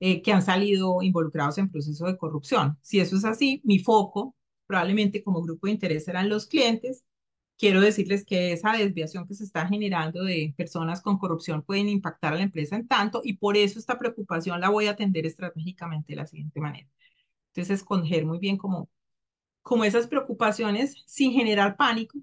eh, 0.00 0.22
que 0.22 0.32
han 0.32 0.42
salido 0.42 1.02
involucrados 1.02 1.58
en 1.58 1.70
procesos 1.70 2.08
de 2.08 2.16
corrupción. 2.18 2.78
Si 2.82 3.00
eso 3.00 3.16
es 3.16 3.24
así, 3.24 3.60
mi 3.64 3.78
foco 3.78 4.34
probablemente 4.66 5.22
como 5.22 5.42
grupo 5.42 5.66
de 5.66 5.74
interés 5.74 6.04
serán 6.06 6.28
los 6.28 6.46
clientes. 6.46 7.04
Quiero 7.58 7.80
decirles 7.80 8.24
que 8.24 8.52
esa 8.52 8.72
desviación 8.72 9.26
que 9.28 9.34
se 9.34 9.44
está 9.44 9.68
generando 9.68 10.24
de 10.24 10.54
personas 10.56 11.02
con 11.02 11.18
corrupción 11.18 11.62
pueden 11.62 11.88
impactar 11.88 12.32
a 12.34 12.36
la 12.36 12.42
empresa 12.42 12.76
en 12.76 12.88
tanto 12.88 13.20
y 13.24 13.34
por 13.34 13.56
eso 13.56 13.78
esta 13.78 13.98
preocupación 13.98 14.60
la 14.60 14.70
voy 14.70 14.86
a 14.86 14.92
atender 14.92 15.26
estratégicamente 15.26 16.14
de 16.14 16.16
la 16.16 16.26
siguiente 16.26 16.60
manera. 16.60 16.88
Entonces, 17.48 17.80
escoger 17.80 18.26
muy 18.26 18.38
bien 18.38 18.56
como, 18.56 18.88
como 19.62 19.84
esas 19.84 20.06
preocupaciones 20.08 20.96
sin 21.06 21.32
generar 21.32 21.76
pánico, 21.76 22.18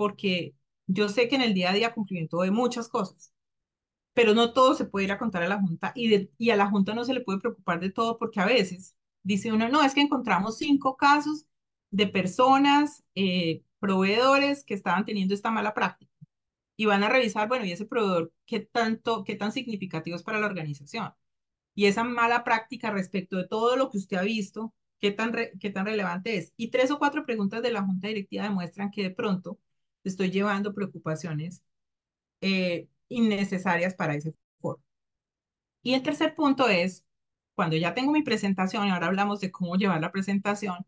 porque 0.00 0.54
yo 0.86 1.10
sé 1.10 1.28
que 1.28 1.36
en 1.36 1.42
el 1.42 1.52
día 1.52 1.68
a 1.68 1.74
día 1.74 1.92
cumplimiento 1.92 2.40
de 2.40 2.50
muchas 2.50 2.88
cosas, 2.88 3.34
pero 4.14 4.34
no 4.34 4.54
todo 4.54 4.74
se 4.74 4.86
puede 4.86 5.04
ir 5.04 5.12
a 5.12 5.18
contar 5.18 5.42
a 5.42 5.48
la 5.48 5.60
Junta 5.60 5.92
y, 5.94 6.30
y 6.38 6.50
a 6.50 6.56
la 6.56 6.70
Junta 6.70 6.94
no 6.94 7.04
se 7.04 7.12
le 7.12 7.20
puede 7.20 7.38
preocupar 7.40 7.80
de 7.80 7.90
todo 7.90 8.18
porque 8.18 8.40
a 8.40 8.46
veces 8.46 8.96
dice 9.22 9.52
uno, 9.52 9.68
no, 9.68 9.82
es 9.84 9.92
que 9.94 10.00
encontramos 10.00 10.56
cinco 10.56 10.96
casos 10.96 11.44
de 11.90 12.06
personas 12.06 13.04
eh, 13.14 13.62
proveedores 13.78 14.64
que 14.64 14.72
estaban 14.72 15.04
teniendo 15.04 15.34
esta 15.34 15.50
mala 15.50 15.74
práctica 15.74 16.10
y 16.76 16.86
van 16.86 17.04
a 17.04 17.10
revisar, 17.10 17.48
bueno, 17.48 17.66
y 17.66 17.72
ese 17.72 17.84
proveedor, 17.84 18.32
¿qué 18.46 18.60
tanto, 18.60 19.24
qué 19.24 19.34
tan 19.36 19.52
significativo 19.52 20.16
es 20.16 20.22
para 20.22 20.40
la 20.40 20.46
organización? 20.46 21.12
Y 21.74 21.86
esa 21.86 22.04
mala 22.04 22.44
práctica 22.44 22.90
respecto 22.90 23.36
de 23.36 23.48
todo 23.48 23.76
lo 23.76 23.90
que 23.90 23.98
usted 23.98 24.16
ha 24.18 24.22
visto, 24.22 24.74
¿qué 25.00 25.10
tan, 25.10 25.34
qué 25.60 25.70
tan 25.70 25.86
relevante 25.86 26.38
es? 26.38 26.54
Y 26.56 26.68
tres 26.70 26.90
o 26.90 26.98
cuatro 26.98 27.26
preguntas 27.26 27.62
de 27.62 27.72
la 27.72 27.82
junta 27.82 28.08
directiva 28.08 28.44
demuestran 28.44 28.90
que 28.90 29.02
de 29.02 29.10
pronto 29.10 29.58
estoy 30.04 30.30
llevando 30.30 30.74
preocupaciones 30.74 31.62
eh, 32.40 32.88
innecesarias 33.08 33.94
para 33.94 34.14
ese 34.14 34.34
foro. 34.60 34.82
Y 35.82 35.94
el 35.94 36.02
tercer 36.02 36.34
punto 36.34 36.68
es, 36.68 37.04
cuando 37.54 37.76
ya 37.76 37.94
tengo 37.94 38.12
mi 38.12 38.22
presentación, 38.22 38.86
y 38.86 38.90
ahora 38.90 39.08
hablamos 39.08 39.40
de 39.40 39.50
cómo 39.50 39.76
llevar 39.76 40.00
la 40.00 40.12
presentación, 40.12 40.86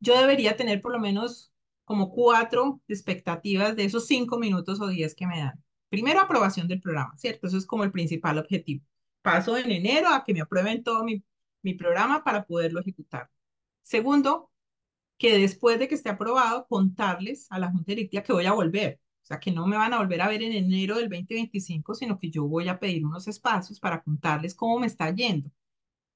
yo 0.00 0.18
debería 0.18 0.56
tener 0.56 0.80
por 0.80 0.92
lo 0.92 0.98
menos 1.00 1.52
como 1.84 2.12
cuatro 2.12 2.80
expectativas 2.88 3.76
de 3.76 3.84
esos 3.84 4.06
cinco 4.06 4.38
minutos 4.38 4.80
o 4.80 4.88
diez 4.88 5.14
que 5.14 5.26
me 5.26 5.38
dan. 5.38 5.62
Primero, 5.88 6.20
aprobación 6.20 6.68
del 6.68 6.80
programa, 6.80 7.16
¿cierto? 7.18 7.48
Eso 7.48 7.58
es 7.58 7.66
como 7.66 7.84
el 7.84 7.92
principal 7.92 8.38
objetivo. 8.38 8.84
Paso 9.22 9.56
en 9.56 9.70
enero 9.72 10.08
a 10.08 10.24
que 10.24 10.32
me 10.32 10.40
aprueben 10.40 10.82
todo 10.84 11.04
mi, 11.04 11.24
mi 11.62 11.74
programa 11.74 12.24
para 12.24 12.44
poderlo 12.44 12.80
ejecutar. 12.80 13.30
Segundo, 13.82 14.49
que 15.20 15.38
después 15.38 15.78
de 15.78 15.86
que 15.86 15.94
esté 15.96 16.08
aprobado, 16.08 16.66
contarles 16.66 17.46
a 17.50 17.58
la 17.58 17.70
Junta 17.70 17.92
Directiva 17.92 18.22
que 18.22 18.32
voy 18.32 18.46
a 18.46 18.54
volver. 18.54 19.00
O 19.22 19.26
sea, 19.26 19.38
que 19.38 19.52
no 19.52 19.66
me 19.66 19.76
van 19.76 19.92
a 19.92 19.98
volver 19.98 20.22
a 20.22 20.28
ver 20.28 20.42
en 20.42 20.52
enero 20.54 20.96
del 20.96 21.10
2025, 21.10 21.94
sino 21.94 22.18
que 22.18 22.30
yo 22.30 22.46
voy 22.46 22.68
a 22.68 22.80
pedir 22.80 23.04
unos 23.04 23.28
espacios 23.28 23.78
para 23.80 24.02
contarles 24.02 24.54
cómo 24.54 24.78
me 24.80 24.86
está 24.86 25.14
yendo. 25.14 25.50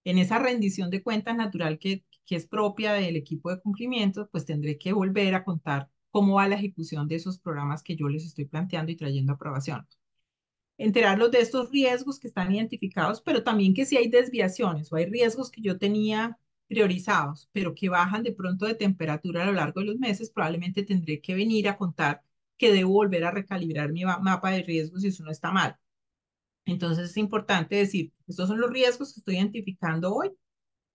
En 0.04 0.18
esa 0.18 0.38
rendición 0.38 0.90
de 0.90 1.02
cuentas 1.02 1.36
natural 1.36 1.78
que, 1.78 2.04
que 2.24 2.36
es 2.36 2.46
propia 2.46 2.94
del 2.94 3.16
equipo 3.16 3.50
de 3.50 3.60
cumplimiento, 3.60 4.28
pues 4.30 4.46
tendré 4.46 4.78
que 4.78 4.94
volver 4.94 5.34
a 5.34 5.44
contar 5.44 5.90
cómo 6.10 6.36
va 6.36 6.48
la 6.48 6.56
ejecución 6.56 7.06
de 7.06 7.16
esos 7.16 7.38
programas 7.38 7.82
que 7.82 7.96
yo 7.96 8.08
les 8.08 8.24
estoy 8.24 8.46
planteando 8.46 8.90
y 8.90 8.96
trayendo 8.96 9.34
aprobación. 9.34 9.86
Enterarlos 10.78 11.30
de 11.30 11.40
estos 11.40 11.70
riesgos 11.70 12.18
que 12.18 12.28
están 12.28 12.54
identificados, 12.54 13.20
pero 13.20 13.44
también 13.44 13.74
que 13.74 13.84
si 13.84 13.98
hay 13.98 14.08
desviaciones 14.08 14.90
o 14.90 14.96
hay 14.96 15.04
riesgos 15.06 15.50
que 15.50 15.60
yo 15.60 15.78
tenía 15.78 16.38
priorizados, 16.68 17.48
pero 17.52 17.74
que 17.74 17.88
bajan 17.88 18.22
de 18.22 18.32
pronto 18.32 18.66
de 18.66 18.74
temperatura 18.74 19.42
a 19.42 19.46
lo 19.46 19.52
largo 19.52 19.80
de 19.80 19.86
los 19.86 19.96
meses, 19.98 20.30
probablemente 20.30 20.82
tendré 20.84 21.20
que 21.20 21.34
venir 21.34 21.68
a 21.68 21.76
contar 21.76 22.22
que 22.56 22.72
debo 22.72 22.92
volver 22.92 23.24
a 23.24 23.30
recalibrar 23.30 23.92
mi 23.92 24.04
mapa 24.04 24.50
de 24.50 24.62
riesgos 24.62 25.02
si 25.02 25.08
eso 25.08 25.24
no 25.24 25.30
está 25.30 25.52
mal. 25.52 25.76
Entonces 26.66 27.10
es 27.10 27.16
importante 27.16 27.76
decir, 27.76 28.12
estos 28.26 28.48
son 28.48 28.60
los 28.60 28.70
riesgos 28.70 29.14
que 29.14 29.20
estoy 29.20 29.36
identificando 29.36 30.14
hoy, 30.14 30.30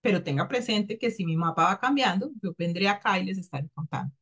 pero 0.01 0.23
tenga 0.23 0.47
presente 0.47 0.97
que 0.99 1.11
si 1.11 1.25
mi 1.25 1.37
mapa 1.37 1.65
va 1.65 1.79
cambiando, 1.79 2.31
yo 2.41 2.53
vendré 2.57 2.87
acá 2.89 3.19
y 3.19 3.25
les 3.25 3.37
estaré 3.39 3.69
contando. 3.75 4.13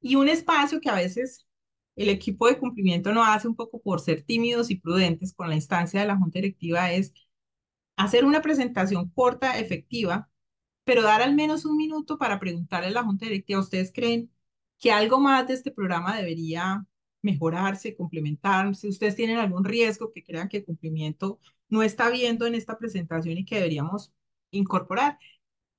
Y 0.00 0.16
un 0.16 0.28
espacio 0.28 0.80
que 0.80 0.90
a 0.90 0.94
veces 0.94 1.46
el 1.96 2.08
equipo 2.08 2.46
de 2.48 2.58
cumplimiento 2.58 3.12
no 3.12 3.24
hace 3.24 3.48
un 3.48 3.56
poco 3.56 3.80
por 3.80 4.00
ser 4.00 4.22
tímidos 4.22 4.70
y 4.70 4.76
prudentes 4.76 5.32
con 5.34 5.48
la 5.48 5.54
instancia 5.56 6.00
de 6.00 6.06
la 6.06 6.16
junta 6.16 6.38
directiva 6.38 6.92
es 6.92 7.14
hacer 7.96 8.24
una 8.24 8.42
presentación 8.42 9.10
corta, 9.10 9.58
efectiva, 9.58 10.30
pero 10.84 11.02
dar 11.02 11.22
al 11.22 11.34
menos 11.34 11.64
un 11.64 11.76
minuto 11.76 12.18
para 12.18 12.38
preguntarle 12.40 12.88
a 12.88 12.90
la 12.92 13.04
junta 13.04 13.26
directiva, 13.26 13.60
¿ustedes 13.60 13.92
creen 13.92 14.30
que 14.78 14.92
algo 14.92 15.20
más 15.20 15.46
de 15.48 15.54
este 15.54 15.70
programa 15.70 16.16
debería 16.16 16.86
mejorarse, 17.22 17.96
complementarse? 17.96 18.88
¿Ustedes 18.88 19.16
tienen 19.16 19.38
algún 19.38 19.64
riesgo 19.64 20.12
que 20.12 20.22
crean 20.22 20.48
que 20.48 20.58
el 20.58 20.64
cumplimiento 20.64 21.40
no 21.68 21.82
está 21.82 22.10
viendo 22.10 22.46
en 22.46 22.54
esta 22.54 22.78
presentación 22.78 23.38
y 23.38 23.44
que 23.44 23.56
deberíamos 23.56 24.12
incorporar? 24.50 25.18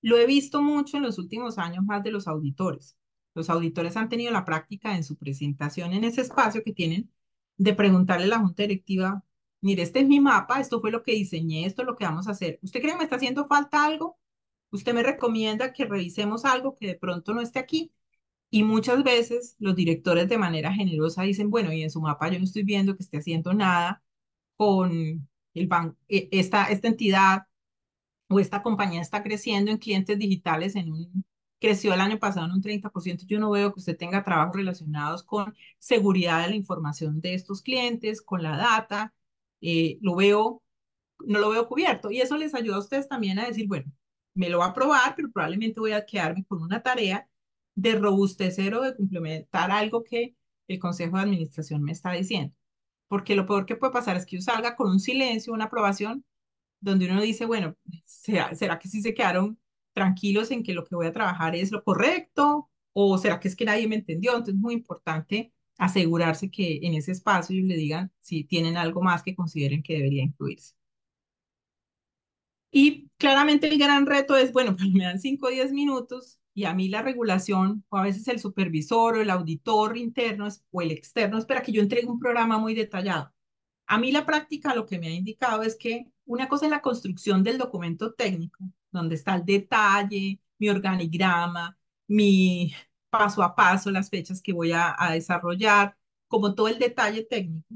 Lo 0.01 0.17
he 0.17 0.25
visto 0.25 0.61
mucho 0.61 0.97
en 0.97 1.03
los 1.03 1.17
últimos 1.19 1.57
años 1.57 1.83
más 1.85 2.03
de 2.03 2.11
los 2.11 2.27
auditores. 2.27 2.97
Los 3.33 3.49
auditores 3.49 3.97
han 3.97 4.09
tenido 4.09 4.31
la 4.31 4.45
práctica 4.45 4.95
en 4.95 5.03
su 5.03 5.17
presentación 5.17 5.93
en 5.93 6.03
ese 6.03 6.21
espacio 6.21 6.63
que 6.63 6.73
tienen 6.73 7.11
de 7.57 7.73
preguntarle 7.73 8.25
a 8.25 8.27
la 8.29 8.39
junta 8.39 8.63
directiva, 8.63 9.23
mire, 9.61 9.83
este 9.83 9.99
es 10.01 10.07
mi 10.07 10.19
mapa, 10.19 10.59
esto 10.59 10.81
fue 10.81 10.91
lo 10.91 11.03
que 11.03 11.13
diseñé, 11.13 11.65
esto 11.65 11.81
es 11.81 11.87
lo 11.87 11.95
que 11.95 12.05
vamos 12.05 12.27
a 12.27 12.31
hacer. 12.31 12.59
¿Usted 12.61 12.81
cree 12.81 12.93
que 12.93 12.97
me 12.99 13.03
está 13.05 13.17
haciendo 13.17 13.47
falta 13.47 13.85
algo? 13.85 14.17
¿Usted 14.75 14.93
me 14.93 15.03
recomienda 15.03 15.73
que 15.73 15.85
revisemos 15.85 16.45
algo 16.45 16.75
que 16.75 16.87
de 16.87 16.95
pronto 16.95 17.33
no 17.33 17.41
esté 17.41 17.59
aquí? 17.59 17.91
Y 18.49 18.63
muchas 18.63 19.03
veces 19.03 19.55
los 19.59 19.75
directores 19.75 20.29
de 20.29 20.37
manera 20.37 20.73
generosa 20.73 21.23
dicen, 21.23 21.49
bueno, 21.49 21.73
y 21.73 21.83
en 21.83 21.91
su 21.91 22.01
mapa 22.01 22.29
yo 22.29 22.39
no 22.39 22.45
estoy 22.45 22.63
viendo 22.63 22.95
que 22.95 23.03
esté 23.03 23.17
haciendo 23.19 23.53
nada 23.53 24.03
con 24.57 25.27
el 25.53 25.67
banco, 25.67 25.97
e, 26.09 26.29
esta, 26.31 26.65
esta 26.67 26.87
entidad 26.87 27.43
o 28.29 28.39
esta 28.39 28.63
compañía 28.63 29.01
está 29.01 29.23
creciendo 29.23 29.71
en 29.71 29.77
clientes 29.77 30.17
digitales 30.19 30.75
en 30.75 30.91
creció 31.59 31.93
el 31.93 32.01
año 32.01 32.19
pasado 32.19 32.45
en 32.47 32.53
un 32.53 32.61
30%. 32.61 33.25
Yo 33.25 33.39
no 33.39 33.51
veo 33.51 33.73
que 33.73 33.79
usted 33.79 33.97
tenga 33.97 34.23
trabajos 34.23 34.55
relacionados 34.55 35.23
con 35.23 35.55
seguridad 35.79 36.43
de 36.43 36.49
la 36.49 36.55
información 36.55 37.21
de 37.21 37.33
estos 37.33 37.61
clientes, 37.61 38.21
con 38.21 38.43
la 38.43 38.57
data. 38.57 39.13
Eh, 39.61 39.97
lo 40.01 40.15
veo, 40.15 40.61
no 41.25 41.39
lo 41.39 41.49
veo 41.49 41.67
cubierto. 41.67 42.11
Y 42.11 42.21
eso 42.21 42.37
les 42.37 42.53
ayuda 42.55 42.77
a 42.77 42.79
ustedes 42.79 43.07
también 43.07 43.39
a 43.39 43.47
decir, 43.47 43.67
bueno, 43.67 43.91
me 44.35 44.49
lo 44.49 44.59
va 44.59 44.65
a 44.67 44.69
aprobar, 44.69 45.15
pero 45.15 45.31
probablemente 45.31 45.79
voy 45.79 45.93
a 45.93 46.05
quedarme 46.05 46.45
con 46.45 46.61
una 46.61 46.83
tarea 46.83 47.29
de 47.75 47.95
robustecer 47.95 48.75
o 48.75 48.81
de 48.83 48.95
complementar 48.95 49.71
algo 49.71 50.03
que 50.03 50.35
el 50.67 50.79
Consejo 50.79 51.17
de 51.17 51.23
Administración 51.23 51.83
me 51.83 51.91
está 51.93 52.11
diciendo. 52.13 52.55
Porque 53.07 53.35
lo 53.35 53.45
peor 53.47 53.65
que 53.65 53.75
puede 53.75 53.93
pasar 53.93 54.17
es 54.17 54.25
que 54.25 54.37
yo 54.37 54.41
salga 54.41 54.75
con 54.75 54.89
un 54.91 54.99
silencio, 54.99 55.53
una 55.53 55.65
aprobación, 55.65 56.25
donde 56.79 57.09
uno 57.09 57.21
dice, 57.21 57.45
bueno, 57.45 57.75
¿será, 58.05 58.55
será 58.55 58.79
que 58.79 58.89
sí 58.89 59.01
se 59.01 59.13
quedaron 59.13 59.59
tranquilos 59.93 60.51
en 60.51 60.63
que 60.63 60.73
lo 60.73 60.85
que 60.85 60.95
voy 60.95 61.07
a 61.07 61.13
trabajar 61.13 61.55
es 61.55 61.71
lo 61.71 61.83
correcto? 61.83 62.69
¿O 62.93 63.17
será 63.17 63.39
que 63.39 63.47
es 63.47 63.55
que 63.55 63.65
nadie 63.65 63.87
me 63.87 63.95
entendió? 63.95 64.31
Entonces 64.31 64.55
es 64.55 64.61
muy 64.61 64.73
importante 64.75 65.53
asegurarse 65.77 66.49
que 66.51 66.79
en 66.83 66.93
ese 66.95 67.11
espacio 67.11 67.61
le 67.63 67.75
digan 67.75 68.11
si 68.21 68.43
tienen 68.45 68.77
algo 68.77 69.01
más 69.01 69.23
que 69.23 69.35
consideren 69.35 69.83
que 69.83 69.95
debería 69.95 70.23
incluirse. 70.23 70.75
Y 72.77 73.09
claramente 73.17 73.69
el 73.69 73.77
gran 73.79 74.05
reto 74.05 74.35
es, 74.35 74.51
bueno, 74.51 74.75
pues 74.77 74.91
me 74.91 75.05
dan 75.05 75.17
5 75.17 75.47
o 75.47 75.49
10 75.49 75.71
minutos 75.71 76.39
y 76.53 76.65
a 76.65 76.73
mí 76.73 76.89
la 76.89 77.01
regulación 77.01 77.85
o 77.87 77.97
a 77.97 78.03
veces 78.03 78.27
el 78.27 78.39
supervisor 78.39 79.15
o 79.15 79.21
el 79.21 79.29
auditor 79.29 79.97
interno 79.97 80.49
o 80.71 80.81
el 80.81 80.91
externo 80.91 81.37
espera 81.37 81.63
que 81.63 81.71
yo 81.71 81.81
entregue 81.81 82.07
un 82.07 82.19
programa 82.19 82.57
muy 82.57 82.75
detallado. 82.75 83.33
A 83.87 83.97
mí 83.97 84.11
la 84.11 84.25
práctica 84.25 84.75
lo 84.75 84.85
que 84.85 84.99
me 84.99 85.07
ha 85.07 85.11
indicado 85.11 85.63
es 85.63 85.77
que 85.77 86.07
una 86.25 86.49
cosa 86.49 86.65
es 86.65 86.71
la 86.71 86.81
construcción 86.81 87.43
del 87.43 87.57
documento 87.57 88.13
técnico, 88.13 88.65
donde 88.91 89.15
está 89.15 89.35
el 89.35 89.45
detalle, 89.45 90.41
mi 90.57 90.69
organigrama, 90.69 91.77
mi 92.07 92.73
paso 93.09 93.41
a 93.41 93.55
paso, 93.55 93.89
las 93.89 94.09
fechas 94.09 94.41
que 94.41 94.51
voy 94.51 94.73
a, 94.73 94.93
a 94.99 95.13
desarrollar, 95.13 95.97
como 96.27 96.55
todo 96.55 96.67
el 96.67 96.79
detalle 96.79 97.23
técnico, 97.23 97.73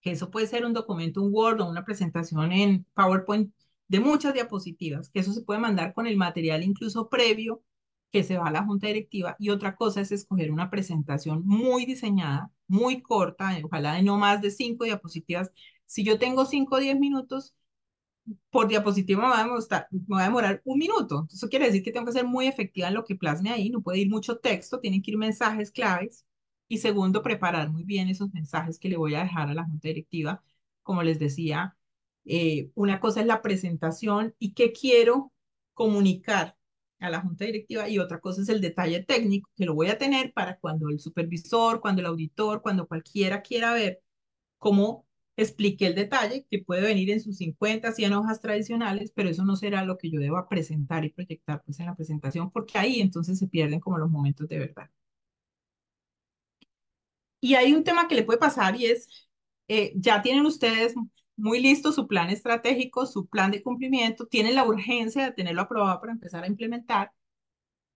que 0.00 0.12
eso 0.12 0.30
puede 0.30 0.46
ser 0.46 0.64
un 0.64 0.72
documento, 0.72 1.20
un 1.22 1.34
Word 1.34 1.60
o 1.60 1.68
una 1.68 1.84
presentación 1.84 2.52
en 2.52 2.86
PowerPoint 2.94 3.52
de 3.90 4.00
muchas 4.00 4.34
diapositivas, 4.34 5.10
que 5.10 5.20
eso 5.20 5.32
se 5.32 5.42
puede 5.42 5.60
mandar 5.60 5.94
con 5.94 6.06
el 6.06 6.16
material 6.16 6.62
incluso 6.64 7.08
previo 7.08 7.62
que 8.12 8.24
se 8.24 8.38
va 8.38 8.48
a 8.48 8.52
la 8.52 8.64
junta 8.64 8.86
directiva. 8.88 9.36
Y 9.38 9.50
otra 9.50 9.76
cosa 9.76 10.00
es 10.00 10.12
escoger 10.12 10.52
una 10.52 10.70
presentación 10.70 11.42
muy 11.46 11.86
diseñada, 11.86 12.52
muy 12.68 13.02
corta, 13.02 13.50
ojalá 13.64 13.94
de 13.94 14.02
no 14.02 14.18
más 14.18 14.40
de 14.42 14.50
cinco 14.52 14.84
diapositivas. 14.84 15.50
Si 15.86 16.04
yo 16.04 16.18
tengo 16.18 16.46
cinco 16.46 16.76
o 16.76 16.80
diez 16.80 16.98
minutos, 16.98 17.54
por 18.50 18.68
diapositiva 18.68 19.22
me 19.22 19.28
va, 19.28 19.40
a 19.40 19.44
demorar, 19.44 19.88
me 19.90 20.20
a 20.20 20.24
demorar 20.24 20.62
un 20.64 20.78
minuto. 20.78 21.26
Eso 21.32 21.48
quiere 21.48 21.66
decir 21.66 21.82
que 21.82 21.92
tengo 21.92 22.06
que 22.06 22.12
ser 22.12 22.24
muy 22.26 22.46
efectiva 22.46 22.88
en 22.88 22.94
lo 22.94 23.04
que 23.04 23.16
plasme 23.16 23.50
ahí. 23.50 23.70
No 23.70 23.82
puede 23.82 23.98
ir 24.00 24.10
mucho 24.10 24.38
texto, 24.38 24.80
tienen 24.80 25.02
que 25.02 25.12
ir 25.12 25.18
mensajes 25.18 25.70
claves. 25.72 26.26
Y 26.68 26.78
segundo, 26.78 27.22
preparar 27.22 27.70
muy 27.70 27.84
bien 27.84 28.08
esos 28.08 28.32
mensajes 28.32 28.78
que 28.78 28.88
le 28.88 28.96
voy 28.96 29.14
a 29.14 29.22
dejar 29.24 29.48
a 29.48 29.54
la 29.54 29.64
junta 29.64 29.88
directiva. 29.88 30.42
Como 30.82 31.02
les 31.02 31.18
decía, 31.18 31.76
eh, 32.32 32.70
una 32.74 33.00
cosa 33.00 33.20
es 33.20 33.26
la 33.26 33.42
presentación 33.42 34.34
y 34.38 34.54
qué 34.54 34.72
quiero 34.72 35.32
comunicar 35.74 36.56
a 37.00 37.10
la 37.10 37.20
junta 37.22 37.44
directiva 37.44 37.88
y 37.88 37.98
otra 37.98 38.20
cosa 38.20 38.42
es 38.42 38.48
el 38.48 38.60
detalle 38.60 39.02
técnico 39.02 39.50
que 39.56 39.64
lo 39.64 39.74
voy 39.74 39.88
a 39.88 39.98
tener 39.98 40.32
para 40.32 40.58
cuando 40.60 40.90
el 40.90 41.00
supervisor, 41.00 41.80
cuando 41.80 42.00
el 42.02 42.06
auditor, 42.06 42.62
cuando 42.62 42.86
cualquiera 42.86 43.42
quiera 43.42 43.72
ver 43.74 44.00
cómo 44.58 45.06
expliqué 45.36 45.88
el 45.88 45.96
detalle, 45.96 46.46
que 46.50 46.60
puede 46.62 46.82
venir 46.82 47.10
en 47.10 47.20
sus 47.20 47.38
50, 47.38 47.92
100 47.92 48.12
hojas 48.12 48.40
tradicionales, 48.40 49.12
pero 49.14 49.28
eso 49.30 49.44
no 49.44 49.56
será 49.56 49.84
lo 49.84 49.98
que 49.98 50.10
yo 50.10 50.20
deba 50.20 50.48
presentar 50.48 51.04
y 51.04 51.10
proyectar 51.10 51.62
pues 51.64 51.80
en 51.80 51.86
la 51.86 51.96
presentación, 51.96 52.50
porque 52.52 52.78
ahí 52.78 53.00
entonces 53.00 53.38
se 53.40 53.48
pierden 53.48 53.80
como 53.80 53.98
los 53.98 54.10
momentos 54.10 54.48
de 54.48 54.58
verdad. 54.60 54.90
Y 57.40 57.54
hay 57.54 57.72
un 57.72 57.84
tema 57.84 58.08
que 58.08 58.14
le 58.14 58.22
puede 58.24 58.38
pasar 58.38 58.76
y 58.76 58.86
es, 58.86 59.28
eh, 59.68 59.92
ya 59.96 60.22
tienen 60.22 60.46
ustedes 60.46 60.94
muy 61.40 61.60
listo 61.60 61.92
su 61.92 62.06
plan 62.06 62.30
estratégico, 62.30 63.06
su 63.06 63.26
plan 63.28 63.50
de 63.50 63.62
cumplimiento, 63.62 64.26
tienen 64.26 64.54
la 64.54 64.64
urgencia 64.66 65.24
de 65.24 65.32
tenerlo 65.32 65.62
aprobado 65.62 66.00
para 66.00 66.12
empezar 66.12 66.44
a 66.44 66.48
implementar, 66.48 67.12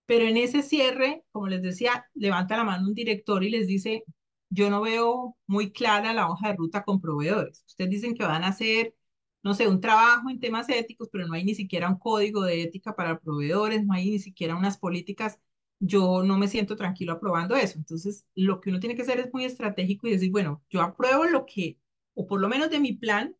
pero 0.07 0.26
en 0.26 0.36
ese 0.36 0.62
cierre, 0.62 1.24
como 1.32 1.49
les 1.49 1.62
decía, 1.62 2.07
levanta 2.14 2.57
la 2.57 2.64
mano 2.64 2.88
un 2.88 2.95
director 2.95 3.42
y 3.45 3.51
les 3.51 3.66
dice, 3.66 4.05
yo 4.51 4.70
no 4.70 4.82
veo 4.82 5.36
muy 5.47 5.72
clara 5.72 6.12
la 6.12 6.28
hoja 6.30 6.49
de 6.49 6.57
ruta 6.57 6.84
con 6.84 7.01
proveedores. 7.01 7.64
Ustedes 7.66 7.90
dicen 7.90 8.14
que 8.14 8.24
van 8.24 8.45
a 8.45 8.49
hacer, 8.49 8.95
no 9.42 9.55
sé, 9.55 9.68
un 9.68 9.80
trabajo 9.80 10.30
en 10.30 10.40
temas 10.40 10.68
éticos, 10.68 11.09
pero 11.11 11.26
no 11.26 11.34
hay 11.34 11.45
ni 11.45 11.55
siquiera 11.55 11.88
un 11.88 11.99
código 11.99 12.42
de 12.42 12.62
ética 12.62 12.95
para 12.97 13.18
proveedores, 13.20 13.84
no 13.84 13.95
hay 13.95 14.11
ni 14.11 14.18
siquiera 14.18 14.57
unas 14.57 14.78
políticas 14.78 15.38
yo 15.80 16.22
no 16.22 16.38
me 16.38 16.49
siento 16.49 16.76
tranquilo 16.76 17.12
aprobando 17.12 17.57
eso. 17.57 17.78
Entonces, 17.78 18.26
lo 18.34 18.61
que 18.61 18.70
uno 18.70 18.80
tiene 18.80 18.97
que 18.97 19.03
hacer 19.03 19.20
es 19.20 19.32
muy 19.32 19.45
estratégico 19.45 20.07
y 20.07 20.12
decir, 20.12 20.30
bueno, 20.30 20.62
yo 20.70 20.82
apruebo 20.82 21.24
lo 21.24 21.45
que, 21.47 21.78
o 22.14 22.26
por 22.26 22.40
lo 22.40 22.48
menos 22.48 22.70
de 22.70 22.80
mi 22.80 22.92
plan, 22.92 23.36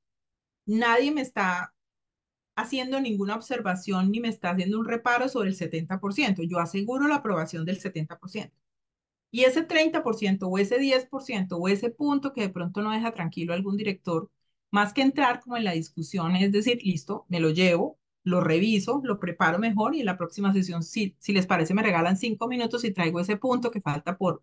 nadie 0.67 1.13
me 1.13 1.21
está 1.23 1.75
haciendo 2.57 3.01
ninguna 3.01 3.37
observación 3.37 4.11
ni 4.11 4.21
me 4.21 4.29
está 4.29 4.51
haciendo 4.51 4.79
un 4.79 4.87
reparo 4.87 5.29
sobre 5.29 5.51
el 5.51 5.57
70%. 5.57 6.43
Yo 6.45 6.59
aseguro 6.59 7.09
la 7.09 7.17
aprobación 7.17 7.65
del 7.65 7.81
70%. 7.81 8.53
Y 9.31 9.45
ese 9.45 9.67
30% 9.67 10.49
o 10.49 10.59
ese 10.59 10.79
10% 10.79 11.59
o 11.59 11.69
ese 11.69 11.91
punto 11.91 12.33
que 12.33 12.43
de 12.43 12.51
pronto 12.51 12.83
no 12.83 12.93
deja 12.93 13.13
tranquilo 13.13 13.53
a 13.53 13.57
algún 13.57 13.77
director, 13.77 14.31
más 14.71 14.93
que 14.93 15.03
entrar 15.03 15.41
como 15.41 15.57
en 15.57 15.65
la 15.65 15.73
discusión, 15.73 16.37
es 16.37 16.53
decir, 16.53 16.79
listo, 16.85 17.27
me 17.29 17.41
lo 17.41 17.51
llevo, 17.51 17.99
lo 18.23 18.41
reviso, 18.41 19.01
lo 19.05 19.21
preparo 19.21 19.59
mejor 19.59 19.95
y 19.95 20.01
en 20.01 20.07
la 20.07 20.17
próxima 20.17 20.53
sesión, 20.53 20.83
si, 20.83 21.17
si 21.19 21.33
les 21.33 21.47
parece, 21.47 21.75
me 21.75 21.83
regalan 21.83 22.17
cinco 22.17 22.49
minutos 22.49 22.85
y 22.85 22.93
traigo 22.93 23.21
ese 23.21 23.37
punto 23.37 23.71
que 23.71 23.81
falta 23.81 24.17
por, 24.17 24.43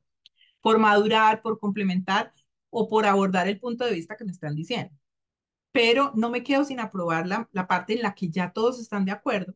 por 0.61 0.77
madurar, 0.79 1.41
por 1.41 1.59
complementar 1.59 2.33
o 2.71 2.89
por 2.89 3.05
abordar 3.07 3.49
el 3.49 3.59
punto 3.59 3.85
de 3.85 3.93
vista 3.93 4.17
que 4.17 4.25
me 4.25 4.33
están 4.33 4.55
diciendo. 4.55 4.95
Pero 5.71 6.11
no 6.15 6.29
me 6.29 6.43
quedo 6.43 6.65
sin 6.65 6.79
aprobar 6.79 7.27
la, 7.27 7.49
la 7.53 7.67
parte 7.67 7.93
en 7.93 8.01
la 8.03 8.15
que 8.15 8.29
ya 8.29 8.51
todos 8.53 8.79
están 8.79 9.05
de 9.05 9.11
acuerdo, 9.13 9.55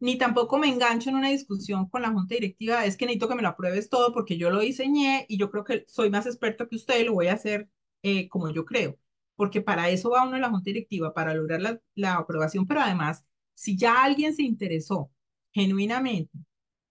ni 0.00 0.16
tampoco 0.18 0.58
me 0.58 0.68
engancho 0.68 1.10
en 1.10 1.16
una 1.16 1.30
discusión 1.30 1.88
con 1.88 2.02
la 2.02 2.10
junta 2.10 2.34
directiva, 2.34 2.84
es 2.86 2.96
que 2.96 3.06
necesito 3.06 3.28
que 3.28 3.34
me 3.36 3.42
lo 3.42 3.48
apruebes 3.48 3.88
todo 3.90 4.12
porque 4.12 4.38
yo 4.38 4.50
lo 4.50 4.60
diseñé 4.60 5.26
y 5.28 5.38
yo 5.38 5.50
creo 5.50 5.64
que 5.64 5.84
soy 5.88 6.10
más 6.10 6.26
experto 6.26 6.68
que 6.68 6.76
usted 6.76 7.04
lo 7.06 7.14
voy 7.14 7.28
a 7.28 7.34
hacer 7.34 7.70
eh, 8.02 8.28
como 8.28 8.50
yo 8.50 8.64
creo, 8.64 8.98
porque 9.36 9.60
para 9.60 9.90
eso 9.90 10.10
va 10.10 10.24
uno 10.26 10.36
a 10.36 10.38
la 10.40 10.50
junta 10.50 10.64
directiva, 10.66 11.12
para 11.14 11.34
lograr 11.34 11.60
la, 11.60 11.80
la 11.94 12.14
aprobación, 12.16 12.66
pero 12.66 12.80
además 12.80 13.24
si 13.54 13.76
ya 13.76 14.02
alguien 14.04 14.34
se 14.34 14.42
interesó 14.42 15.12
genuinamente, 15.52 16.38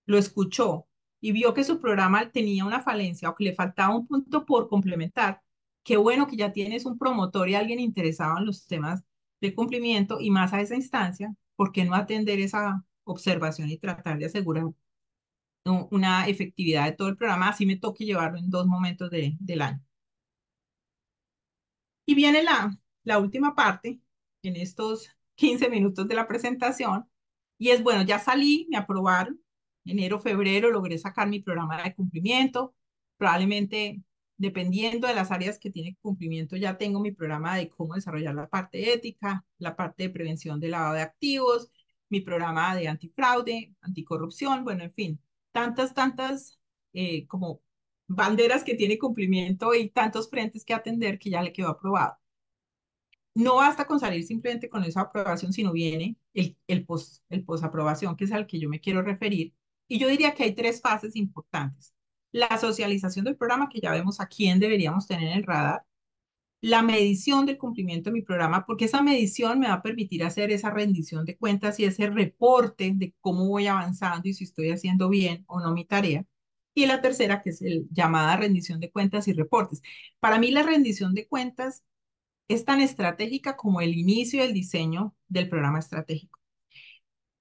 lo 0.07 0.17
escuchó 0.19 0.88
y 1.21 1.31
vio 1.31 1.53
que 1.53 1.63
su 1.63 1.79
programa 1.79 2.31
tenía 2.31 2.65
una 2.65 2.81
falencia 2.81 3.29
o 3.29 3.35
que 3.35 3.43
le 3.45 3.55
faltaba 3.55 3.95
un 3.95 4.07
punto 4.07 4.45
por 4.45 4.69
complementar, 4.69 5.41
qué 5.83 5.97
bueno 5.97 6.27
que 6.27 6.37
ya 6.37 6.51
tienes 6.53 6.85
un 6.85 6.97
promotor 6.97 7.49
y 7.49 7.55
alguien 7.55 7.79
interesado 7.79 8.37
en 8.37 8.45
los 8.45 8.65
temas 8.67 9.03
de 9.41 9.53
cumplimiento 9.55 10.19
y 10.19 10.31
más 10.31 10.53
a 10.53 10.61
esa 10.61 10.75
instancia, 10.75 11.33
¿por 11.55 11.71
qué 11.71 11.85
no 11.85 11.95
atender 11.95 12.39
esa 12.39 12.85
observación 13.03 13.69
y 13.69 13.77
tratar 13.77 14.17
de 14.17 14.25
asegurar 14.25 14.65
una 15.91 16.27
efectividad 16.27 16.85
de 16.85 16.91
todo 16.93 17.07
el 17.09 17.15
programa? 17.17 17.49
Así 17.49 17.65
me 17.65 17.77
toque 17.77 18.05
llevarlo 18.05 18.37
en 18.39 18.49
dos 18.49 18.65
momentos 18.67 19.09
de, 19.09 19.35
del 19.39 19.61
año. 19.61 19.81
Y 22.05 22.15
viene 22.15 22.43
la, 22.43 22.75
la 23.03 23.19
última 23.19 23.55
parte 23.55 24.01
en 24.43 24.55
estos 24.55 25.09
15 25.35 25.69
minutos 25.69 26.07
de 26.07 26.15
la 26.15 26.27
presentación. 26.27 27.09
Y 27.57 27.69
es 27.69 27.83
bueno, 27.83 28.03
ya 28.03 28.19
salí, 28.19 28.67
me 28.69 28.77
aprobaron. 28.77 29.41
Enero, 29.89 30.19
febrero 30.19 30.71
logré 30.71 30.97
sacar 30.97 31.27
mi 31.27 31.39
programa 31.41 31.83
de 31.83 31.95
cumplimiento. 31.95 32.75
Probablemente, 33.17 34.01
dependiendo 34.37 35.07
de 35.07 35.15
las 35.15 35.31
áreas 35.31 35.59
que 35.59 35.71
tiene 35.71 35.97
cumplimiento, 36.01 36.55
ya 36.55 36.77
tengo 36.77 36.99
mi 36.99 37.11
programa 37.11 37.55
de 37.57 37.69
cómo 37.69 37.95
desarrollar 37.95 38.35
la 38.35 38.49
parte 38.49 38.93
ética, 38.93 39.45
la 39.57 39.75
parte 39.75 40.03
de 40.03 40.09
prevención 40.09 40.59
de 40.59 40.69
lavado 40.69 40.95
de 40.95 41.01
activos, 41.01 41.71
mi 42.09 42.21
programa 42.21 42.75
de 42.75 42.87
antifraude, 42.87 43.73
anticorrupción, 43.81 44.63
bueno, 44.63 44.83
en 44.83 44.93
fin, 44.93 45.21
tantas, 45.51 45.93
tantas 45.93 46.59
eh, 46.93 47.27
como 47.27 47.61
banderas 48.07 48.63
que 48.63 48.75
tiene 48.75 48.97
cumplimiento 48.97 49.73
y 49.75 49.89
tantos 49.89 50.29
frentes 50.29 50.65
que 50.65 50.73
atender 50.73 51.19
que 51.19 51.29
ya 51.29 51.41
le 51.43 51.53
quedó 51.53 51.69
aprobado 51.69 52.17
no 53.33 53.55
basta 53.55 53.85
con 53.85 53.99
salir 53.99 54.23
simplemente 54.25 54.69
con 54.69 54.83
esa 54.83 55.01
aprobación, 55.01 55.53
sino 55.53 55.71
viene 55.71 56.17
el, 56.33 56.57
el, 56.67 56.85
post, 56.85 57.23
el 57.29 57.43
posaprobación, 57.43 58.15
que 58.15 58.25
es 58.25 58.31
al 58.31 58.47
que 58.47 58.59
yo 58.59 58.69
me 58.69 58.81
quiero 58.81 59.01
referir. 59.01 59.53
Y 59.89 59.99
yo 59.99 60.07
diría 60.07 60.33
que 60.35 60.43
hay 60.43 60.55
tres 60.55 60.81
fases 60.81 61.15
importantes. 61.17 61.93
La 62.31 62.57
socialización 62.59 63.25
del 63.25 63.37
programa, 63.37 63.69
que 63.69 63.81
ya 63.81 63.91
vemos 63.91 64.21
a 64.21 64.27
quién 64.27 64.59
deberíamos 64.59 65.07
tener 65.07 65.29
en 65.29 65.37
el 65.39 65.43
radar. 65.43 65.85
La 66.61 66.83
medición 66.83 67.45
del 67.45 67.57
cumplimiento 67.57 68.09
de 68.09 68.15
mi 68.15 68.21
programa, 68.21 68.65
porque 68.65 68.85
esa 68.85 69.01
medición 69.01 69.59
me 69.59 69.67
va 69.67 69.75
a 69.75 69.81
permitir 69.83 70.23
hacer 70.23 70.51
esa 70.51 70.69
rendición 70.71 71.25
de 71.25 71.37
cuentas 71.37 71.79
y 71.79 71.85
ese 71.85 72.07
reporte 72.09 72.91
de 72.95 73.15
cómo 73.21 73.47
voy 73.47 73.67
avanzando 73.67 74.29
y 74.29 74.33
si 74.33 74.43
estoy 74.45 74.71
haciendo 74.71 75.09
bien 75.09 75.45
o 75.47 75.59
no 75.61 75.73
mi 75.73 75.85
tarea. 75.85 76.25
Y 76.73 76.85
la 76.85 77.01
tercera, 77.01 77.41
que 77.41 77.51
es 77.51 77.61
el 77.61 77.87
llamada 77.91 78.37
rendición 78.37 78.79
de 78.79 78.91
cuentas 78.91 79.27
y 79.27 79.33
reportes. 79.33 79.81
Para 80.19 80.39
mí 80.39 80.51
la 80.51 80.63
rendición 80.63 81.13
de 81.13 81.27
cuentas 81.27 81.83
es 82.49 82.65
tan 82.65 82.81
estratégica 82.81 83.57
como 83.57 83.81
el 83.81 83.95
inicio 83.97 84.43
y 84.43 84.47
el 84.47 84.53
diseño 84.53 85.15
del 85.29 85.49
programa 85.49 85.79
estratégico. 85.79 86.38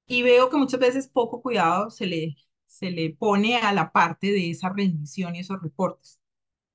Y 0.09 0.23
veo 0.23 0.51
que 0.51 0.57
muchas 0.57 0.81
veces 0.81 1.09
poco 1.09 1.43
cuidado 1.43 1.91
se 1.91 2.07
le, 2.07 2.37
se 2.67 2.91
le 2.91 3.11
pone 3.11 3.59
a 3.59 3.73
la 3.73 3.93
parte 3.93 4.33
de 4.33 4.51
esa 4.51 4.71
rendición 4.71 5.37
y 5.37 5.41
esos 5.41 5.63
reportes. 5.63 6.21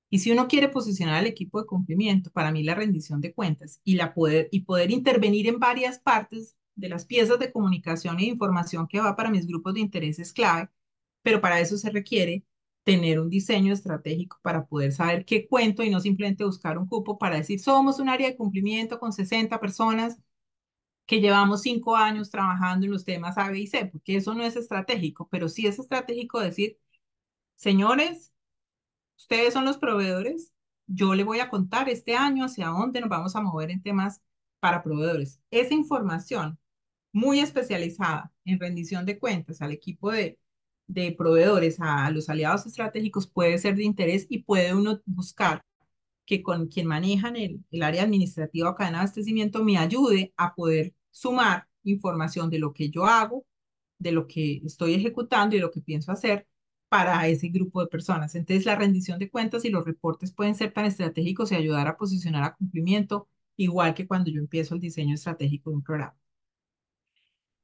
Y 0.09 0.19
si 0.19 0.31
uno 0.31 0.47
quiere 0.47 0.69
posicionar 0.69 1.15
al 1.15 1.27
equipo 1.27 1.59
de 1.59 1.67
cumplimiento, 1.67 2.31
para 2.31 2.51
mí 2.51 2.63
la 2.63 2.75
rendición 2.75 3.21
de 3.21 3.33
cuentas 3.33 3.81
y, 3.83 3.95
la 3.95 4.13
poder, 4.13 4.49
y 4.51 4.61
poder 4.61 4.91
intervenir 4.91 5.47
en 5.47 5.59
varias 5.59 5.99
partes 5.99 6.57
de 6.75 6.89
las 6.89 7.05
piezas 7.05 7.39
de 7.39 7.51
comunicación 7.51 8.19
e 8.19 8.25
información 8.25 8.87
que 8.87 8.99
va 8.99 9.15
para 9.15 9.31
mis 9.31 9.47
grupos 9.47 9.73
de 9.75 9.81
interés 9.81 10.19
es 10.19 10.33
clave, 10.33 10.69
pero 11.23 11.41
para 11.41 11.59
eso 11.59 11.77
se 11.77 11.89
requiere 11.89 12.45
tener 12.83 13.19
un 13.19 13.29
diseño 13.29 13.73
estratégico 13.73 14.39
para 14.43 14.65
poder 14.67 14.91
saber 14.91 15.25
qué 15.25 15.47
cuento 15.47 15.83
y 15.83 15.89
no 15.89 15.99
simplemente 16.01 16.43
buscar 16.45 16.77
un 16.77 16.87
cupo 16.87 17.17
para 17.17 17.37
decir 17.37 17.59
somos 17.59 17.99
un 17.99 18.09
área 18.09 18.27
de 18.29 18.35
cumplimiento 18.37 18.99
con 18.99 19.13
60 19.13 19.59
personas 19.59 20.17
que 21.05 21.21
llevamos 21.21 21.61
cinco 21.61 21.95
años 21.95 22.29
trabajando 22.31 22.85
en 22.85 22.91
los 22.93 23.05
temas 23.05 23.37
A, 23.37 23.49
B 23.51 23.59
y 23.59 23.67
C, 23.67 23.85
porque 23.87 24.17
eso 24.17 24.33
no 24.33 24.43
es 24.43 24.55
estratégico, 24.55 25.27
pero 25.29 25.49
sí 25.49 25.67
es 25.67 25.79
estratégico 25.79 26.39
decir, 26.39 26.79
señores, 27.55 28.33
ustedes 29.17 29.53
son 29.53 29.65
los 29.65 29.77
proveedores, 29.77 30.53
yo 30.87 31.15
le 31.15 31.23
voy 31.23 31.39
a 31.39 31.49
contar 31.49 31.89
este 31.89 32.15
año 32.15 32.45
hacia 32.45 32.67
dónde 32.67 33.01
nos 33.01 33.09
vamos 33.09 33.35
a 33.35 33.41
mover 33.41 33.71
en 33.71 33.81
temas 33.81 34.21
para 34.59 34.83
proveedores. 34.83 35.41
Esa 35.51 35.73
información 35.73 36.59
muy 37.13 37.39
especializada 37.39 38.33
en 38.45 38.59
rendición 38.59 39.05
de 39.05 39.19
cuentas 39.19 39.61
al 39.61 39.71
equipo 39.71 40.11
de 40.11 40.39
de 40.87 41.11
proveedores 41.13 41.79
a 41.79 42.09
los 42.11 42.29
aliados 42.29 42.65
estratégicos 42.65 43.27
puede 43.27 43.57
ser 43.57 43.75
de 43.75 43.83
interés 43.83 44.25
y 44.29 44.43
puede 44.43 44.73
uno 44.73 45.01
buscar 45.05 45.63
que 46.25 46.41
con 46.43 46.67
quien 46.67 46.87
manejan 46.87 47.35
el, 47.35 47.63
el 47.71 47.83
área 47.83 48.03
administrativa 48.03 48.69
o 48.69 48.75
cadena 48.75 48.99
de 48.99 49.01
abastecimiento 49.03 49.63
me 49.63 49.77
ayude 49.77 50.33
a 50.37 50.55
poder 50.55 50.93
sumar 51.11 51.67
información 51.83 52.49
de 52.49 52.59
lo 52.59 52.73
que 52.73 52.89
yo 52.89 53.05
hago, 53.05 53.45
de 53.99 54.11
lo 54.11 54.27
que 54.27 54.61
estoy 54.65 54.93
ejecutando 54.95 55.55
y 55.55 55.59
lo 55.59 55.71
que 55.71 55.81
pienso 55.81 56.11
hacer 56.11 56.47
para 56.89 57.27
ese 57.27 57.47
grupo 57.49 57.81
de 57.81 57.87
personas. 57.87 58.35
Entonces, 58.35 58.65
la 58.65 58.75
rendición 58.75 59.17
de 59.19 59.29
cuentas 59.29 59.65
y 59.65 59.69
los 59.69 59.83
reportes 59.85 60.31
pueden 60.31 60.55
ser 60.55 60.73
tan 60.73 60.85
estratégicos 60.85 61.51
y 61.51 61.55
ayudar 61.55 61.87
a 61.87 61.97
posicionar 61.97 62.43
a 62.43 62.55
cumplimiento, 62.55 63.27
igual 63.57 63.93
que 63.95 64.07
cuando 64.07 64.29
yo 64.31 64.39
empiezo 64.39 64.75
el 64.75 64.81
diseño 64.81 65.15
estratégico 65.15 65.71
de 65.71 65.77
un 65.77 65.83
programa. 65.83 66.15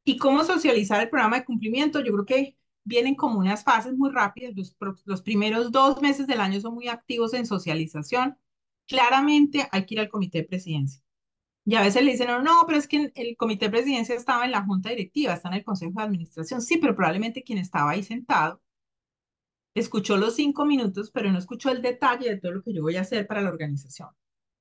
¿Y 0.03 0.17
cómo 0.17 0.43
socializar 0.43 1.01
el 1.01 1.09
programa 1.09 1.37
de 1.37 1.45
cumplimiento? 1.45 1.99
Yo 1.99 2.11
creo 2.13 2.25
que 2.25 2.57
vienen 2.83 3.15
como 3.15 3.39
unas 3.39 3.63
fases 3.63 3.93
muy 3.93 4.09
rápidas. 4.09 4.53
Los, 4.55 4.75
los 5.05 5.21
primeros 5.21 5.71
dos 5.71 6.01
meses 6.01 6.25
del 6.25 6.41
año 6.41 6.59
son 6.59 6.73
muy 6.73 6.87
activos 6.87 7.33
en 7.35 7.45
socialización. 7.45 8.35
Claramente 8.89 9.69
hay 9.71 9.85
que 9.85 9.95
ir 9.95 10.01
al 10.01 10.09
comité 10.09 10.39
de 10.39 10.45
presidencia. 10.45 11.01
Y 11.65 11.75
a 11.75 11.81
veces 11.83 12.03
le 12.03 12.11
dicen, 12.13 12.27
no, 12.27 12.41
no, 12.43 12.63
pero 12.67 12.79
es 12.79 12.87
que 12.87 13.11
el 13.15 13.37
comité 13.37 13.65
de 13.67 13.71
presidencia 13.71 14.15
estaba 14.15 14.45
en 14.45 14.51
la 14.51 14.63
junta 14.65 14.89
directiva, 14.89 15.33
está 15.33 15.49
en 15.49 15.55
el 15.55 15.63
consejo 15.65 15.93
de 15.97 16.03
administración. 16.05 16.61
Sí, 16.61 16.77
pero 16.77 16.95
probablemente 16.95 17.43
quien 17.43 17.59
estaba 17.59 17.91
ahí 17.91 18.03
sentado 18.03 18.61
escuchó 19.73 20.17
los 20.17 20.35
cinco 20.35 20.65
minutos, 20.65 21.11
pero 21.11 21.31
no 21.31 21.39
escuchó 21.39 21.69
el 21.71 21.81
detalle 21.81 22.29
de 22.29 22.37
todo 22.37 22.51
lo 22.53 22.63
que 22.63 22.73
yo 22.73 22.81
voy 22.83 22.97
a 22.97 23.01
hacer 23.01 23.27
para 23.27 23.41
la 23.41 23.49
organización. 23.49 24.09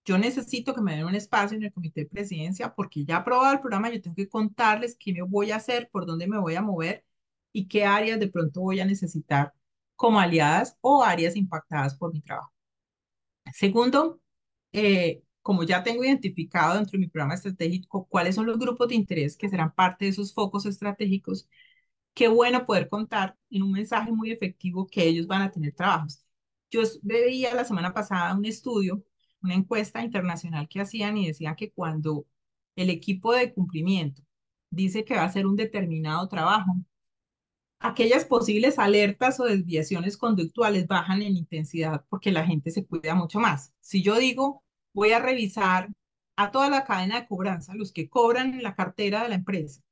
Yo 0.04 0.18
necesito 0.18 0.74
que 0.74 0.80
me 0.80 0.96
den 0.96 1.04
un 1.06 1.14
espacio 1.14 1.56
en 1.56 1.64
el 1.64 1.72
comité 1.72 2.02
de 2.02 2.06
presidencia 2.08 2.74
porque 2.74 3.04
ya 3.04 3.18
aprobado 3.18 3.52
el 3.52 3.60
programa, 3.60 3.90
yo 3.90 4.00
tengo 4.00 4.16
que 4.16 4.28
contarles 4.28 4.96
qué 4.98 5.12
me 5.12 5.22
voy 5.22 5.50
a 5.50 5.56
hacer, 5.56 5.90
por 5.90 6.06
dónde 6.06 6.26
me 6.26 6.38
voy 6.38 6.54
a 6.54 6.62
mover 6.62 7.04
y 7.52 7.68
qué 7.68 7.84
áreas 7.84 8.20
de 8.20 8.28
pronto 8.28 8.60
voy 8.62 8.80
a 8.80 8.86
necesitar 8.86 9.52
como 9.96 10.20
aliadas 10.20 10.76
o 10.80 11.02
áreas 11.04 11.36
impactadas 11.36 11.94
por 11.96 12.12
mi 12.12 12.22
trabajo. 12.22 12.52
Segundo, 13.54 14.20
eh, 14.72 15.22
como 15.42 15.62
ya 15.64 15.82
tengo 15.82 16.04
identificado 16.04 16.74
dentro 16.76 16.92
de 16.92 16.98
mi 16.98 17.08
programa 17.08 17.34
estratégico 17.34 18.06
cuáles 18.08 18.34
son 18.34 18.46
los 18.46 18.58
grupos 18.58 18.88
de 18.88 18.94
interés 18.96 19.36
que 19.36 19.48
serán 19.48 19.74
parte 19.74 20.04
de 20.06 20.10
esos 20.12 20.34
focos 20.34 20.66
estratégicos, 20.66 21.48
qué 22.14 22.28
bueno 22.28 22.66
poder 22.66 22.88
contar 22.88 23.36
en 23.50 23.62
un 23.62 23.72
mensaje 23.72 24.12
muy 24.12 24.30
efectivo 24.32 24.86
que 24.86 25.04
ellos 25.06 25.26
van 25.26 25.42
a 25.42 25.50
tener 25.50 25.74
trabajos. 25.74 26.24
Yo 26.70 26.82
veía 27.02 27.54
la 27.54 27.64
semana 27.64 27.94
pasada 27.94 28.34
un 28.36 28.44
estudio, 28.44 29.04
una 29.42 29.54
encuesta 29.54 30.02
internacional 30.02 30.68
que 30.68 30.80
hacían 30.80 31.16
y 31.16 31.28
decían 31.28 31.56
que 31.56 31.70
cuando 31.72 32.26
el 32.76 32.90
equipo 32.90 33.32
de 33.34 33.52
cumplimiento 33.54 34.22
dice 34.70 35.04
que 35.04 35.14
va 35.14 35.22
a 35.22 35.26
hacer 35.26 35.46
un 35.46 35.56
determinado 35.56 36.28
trabajo, 36.28 36.72
aquellas 37.80 38.24
posibles 38.24 38.78
alertas 38.78 39.40
o 39.40 39.44
desviaciones 39.44 40.16
conductuales 40.16 40.86
bajan 40.86 41.22
en 41.22 41.36
intensidad 41.36 42.04
porque 42.08 42.32
la 42.32 42.44
gente 42.46 42.70
se 42.70 42.86
cuida 42.86 43.14
mucho 43.14 43.40
más. 43.40 43.74
Si 43.80 44.02
yo 44.02 44.16
digo, 44.18 44.64
voy 44.92 45.12
a 45.12 45.20
revisar 45.20 45.88
a 46.36 46.50
toda 46.50 46.70
la 46.70 46.84
cadena 46.84 47.20
de 47.20 47.26
cobranza, 47.26 47.74
los 47.74 47.92
que 47.92 48.08
cobran 48.08 48.54
en 48.54 48.62
la 48.62 48.74
cartera 48.74 49.22
de 49.22 49.28
la 49.30 49.34
empresa, 49.36 49.82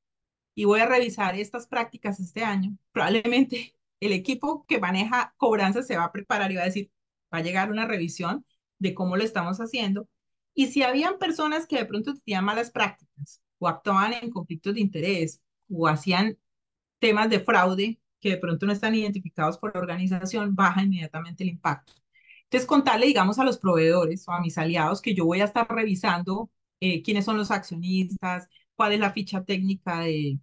y 0.54 0.64
voy 0.64 0.80
a 0.80 0.86
revisar 0.86 1.36
estas 1.36 1.66
prácticas 1.66 2.18
este 2.18 2.42
año, 2.42 2.76
probablemente 2.92 3.76
el 4.00 4.12
equipo 4.12 4.64
que 4.66 4.80
maneja 4.80 5.34
cobranza 5.36 5.82
se 5.82 5.96
va 5.96 6.04
a 6.04 6.12
preparar 6.12 6.50
y 6.50 6.56
va 6.56 6.62
a 6.62 6.66
decir, 6.66 6.90
va 7.32 7.38
a 7.38 7.42
llegar 7.42 7.70
una 7.70 7.86
revisión 7.86 8.44
de 8.78 8.94
cómo 8.94 9.16
lo 9.16 9.22
estamos 9.24 9.58
haciendo. 9.58 10.08
Y 10.54 10.68
si 10.68 10.82
habían 10.82 11.18
personas 11.18 11.66
que 11.66 11.76
de 11.76 11.84
pronto 11.84 12.14
tenían 12.14 12.44
malas 12.44 12.70
prácticas 12.70 13.42
o 13.58 13.68
actuaban 13.68 14.14
en 14.14 14.30
conflictos 14.30 14.74
de 14.74 14.80
interés 14.80 15.42
o 15.68 15.88
hacían 15.88 16.38
temas 16.98 17.30
de 17.30 17.40
fraude 17.40 18.00
que 18.20 18.30
de 18.30 18.38
pronto 18.38 18.66
no 18.66 18.72
están 18.72 18.94
identificados 18.94 19.58
por 19.58 19.74
la 19.74 19.80
organización, 19.80 20.54
baja 20.54 20.82
inmediatamente 20.82 21.44
el 21.44 21.50
impacto. 21.50 21.92
Entonces, 22.44 22.66
contarle, 22.66 23.06
digamos, 23.06 23.38
a 23.38 23.44
los 23.44 23.58
proveedores 23.58 24.26
o 24.28 24.32
a 24.32 24.40
mis 24.40 24.56
aliados 24.58 25.02
que 25.02 25.14
yo 25.14 25.24
voy 25.24 25.40
a 25.40 25.44
estar 25.44 25.66
revisando 25.68 26.50
eh, 26.80 27.02
quiénes 27.02 27.24
son 27.24 27.36
los 27.36 27.50
accionistas, 27.50 28.48
cuál 28.74 28.92
es 28.92 29.00
la 29.00 29.12
ficha 29.12 29.44
técnica 29.44 30.00
de 30.00 30.38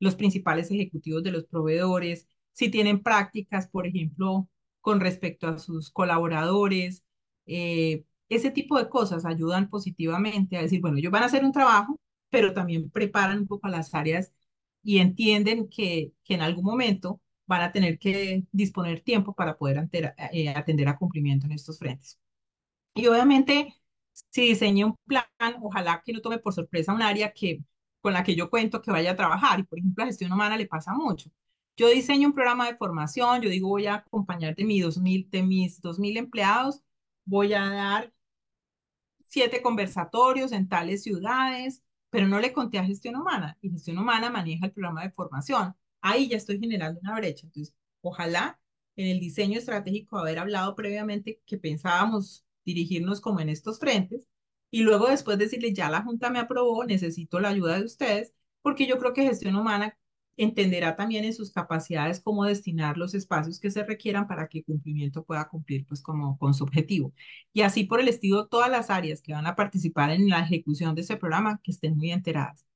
los 0.00 0.14
principales 0.14 0.70
ejecutivos 0.70 1.22
de 1.22 1.32
los 1.32 1.44
proveedores, 1.46 2.28
si 2.52 2.70
tienen 2.70 3.02
prácticas, 3.02 3.68
por 3.68 3.86
ejemplo, 3.86 4.48
con 4.80 5.00
respecto 5.00 5.48
a 5.48 5.58
sus 5.58 5.90
colaboradores. 5.90 7.04
Eh, 7.46 8.04
ese 8.28 8.50
tipo 8.50 8.78
de 8.78 8.88
cosas 8.88 9.24
ayudan 9.24 9.70
positivamente 9.70 10.56
a 10.56 10.62
decir, 10.62 10.80
bueno, 10.80 10.98
ellos 10.98 11.12
van 11.12 11.22
a 11.22 11.26
hacer 11.26 11.44
un 11.44 11.52
trabajo, 11.52 11.98
pero 12.30 12.52
también 12.52 12.90
preparan 12.90 13.38
un 13.40 13.46
poco 13.46 13.68
las 13.68 13.94
áreas 13.94 14.32
y 14.86 14.98
entienden 15.00 15.68
que, 15.68 16.12
que 16.24 16.34
en 16.34 16.42
algún 16.42 16.64
momento 16.64 17.20
van 17.46 17.62
a 17.62 17.72
tener 17.72 17.98
que 17.98 18.44
disponer 18.52 19.00
tiempo 19.00 19.34
para 19.34 19.58
poder 19.58 19.88
eh, 20.32 20.48
atender 20.50 20.88
a 20.88 20.96
cumplimiento 20.96 21.46
en 21.46 21.52
estos 21.52 21.78
frentes. 21.78 22.20
Y 22.94 23.08
obviamente, 23.08 23.74
si 24.30 24.42
diseño 24.42 24.86
un 24.88 24.96
plan, 25.06 25.26
ojalá 25.60 26.02
que 26.04 26.12
no 26.12 26.20
tome 26.20 26.38
por 26.38 26.54
sorpresa 26.54 26.94
un 26.94 27.02
área 27.02 27.32
que, 27.32 27.64
con 28.00 28.12
la 28.12 28.22
que 28.24 28.36
yo 28.36 28.48
cuento 28.48 28.80
que 28.80 28.92
vaya 28.92 29.12
a 29.12 29.16
trabajar. 29.16 29.58
Y 29.60 29.64
por 29.64 29.78
ejemplo, 29.80 30.04
a 30.04 30.06
gestión 30.06 30.32
humana 30.32 30.56
le 30.56 30.66
pasa 30.66 30.94
mucho. 30.94 31.30
Yo 31.76 31.88
diseño 31.88 32.28
un 32.28 32.34
programa 32.34 32.66
de 32.70 32.76
formación, 32.76 33.42
yo 33.42 33.50
digo 33.50 33.68
voy 33.68 33.86
a 33.86 33.96
acompañar 33.96 34.54
de, 34.54 34.64
mi 34.64 34.80
2000, 34.80 35.30
de 35.30 35.42
mis 35.42 35.82
2.000 35.82 36.16
empleados, 36.16 36.82
voy 37.24 37.54
a 37.54 37.68
dar 37.68 38.12
siete 39.28 39.62
conversatorios 39.62 40.52
en 40.52 40.68
tales 40.68 41.02
ciudades, 41.02 41.82
pero 42.10 42.28
no 42.28 42.40
le 42.40 42.52
conté 42.52 42.78
a 42.78 42.84
gestión 42.84 43.16
humana 43.16 43.58
y 43.60 43.70
gestión 43.70 43.98
humana 43.98 44.30
maneja 44.30 44.66
el 44.66 44.72
programa 44.72 45.02
de 45.02 45.10
formación. 45.10 45.74
Ahí 46.00 46.28
ya 46.28 46.36
estoy 46.36 46.58
generando 46.60 47.00
una 47.00 47.16
brecha. 47.16 47.46
Entonces, 47.46 47.74
ojalá 48.00 48.60
en 48.96 49.08
el 49.08 49.20
diseño 49.20 49.58
estratégico 49.58 50.18
haber 50.18 50.38
hablado 50.38 50.74
previamente 50.74 51.40
que 51.46 51.58
pensábamos 51.58 52.44
dirigirnos 52.64 53.20
como 53.20 53.40
en 53.40 53.48
estos 53.50 53.78
frentes 53.78 54.28
y 54.70 54.82
luego 54.82 55.08
después 55.08 55.38
decirle, 55.38 55.72
ya 55.72 55.90
la 55.90 56.02
Junta 56.02 56.30
me 56.30 56.38
aprobó, 56.38 56.84
necesito 56.84 57.40
la 57.40 57.50
ayuda 57.50 57.78
de 57.78 57.84
ustedes, 57.84 58.32
porque 58.62 58.86
yo 58.86 58.98
creo 58.98 59.12
que 59.12 59.22
gestión 59.22 59.56
humana 59.56 59.96
entenderá 60.36 60.96
también 60.96 61.24
en 61.24 61.32
sus 61.34 61.50
capacidades 61.50 62.20
cómo 62.20 62.44
destinar 62.44 62.98
los 62.98 63.14
espacios 63.14 63.58
que 63.58 63.70
se 63.70 63.84
requieran 63.84 64.26
para 64.28 64.48
que 64.48 64.58
el 64.58 64.64
cumplimiento 64.64 65.24
pueda 65.24 65.48
cumplir 65.48 65.86
pues 65.86 66.02
como 66.02 66.38
con 66.38 66.54
su 66.54 66.64
objetivo. 66.64 67.14
Y 67.52 67.62
así 67.62 67.84
por 67.84 68.00
el 68.00 68.08
estilo, 68.08 68.46
todas 68.46 68.70
las 68.70 68.90
áreas 68.90 69.22
que 69.22 69.32
van 69.32 69.46
a 69.46 69.56
participar 69.56 70.10
en 70.10 70.28
la 70.28 70.40
ejecución 70.40 70.94
de 70.94 71.02
ese 71.02 71.16
programa 71.16 71.60
que 71.62 71.72
estén 71.72 71.96
muy 71.96 72.10
enteradas. 72.12 72.66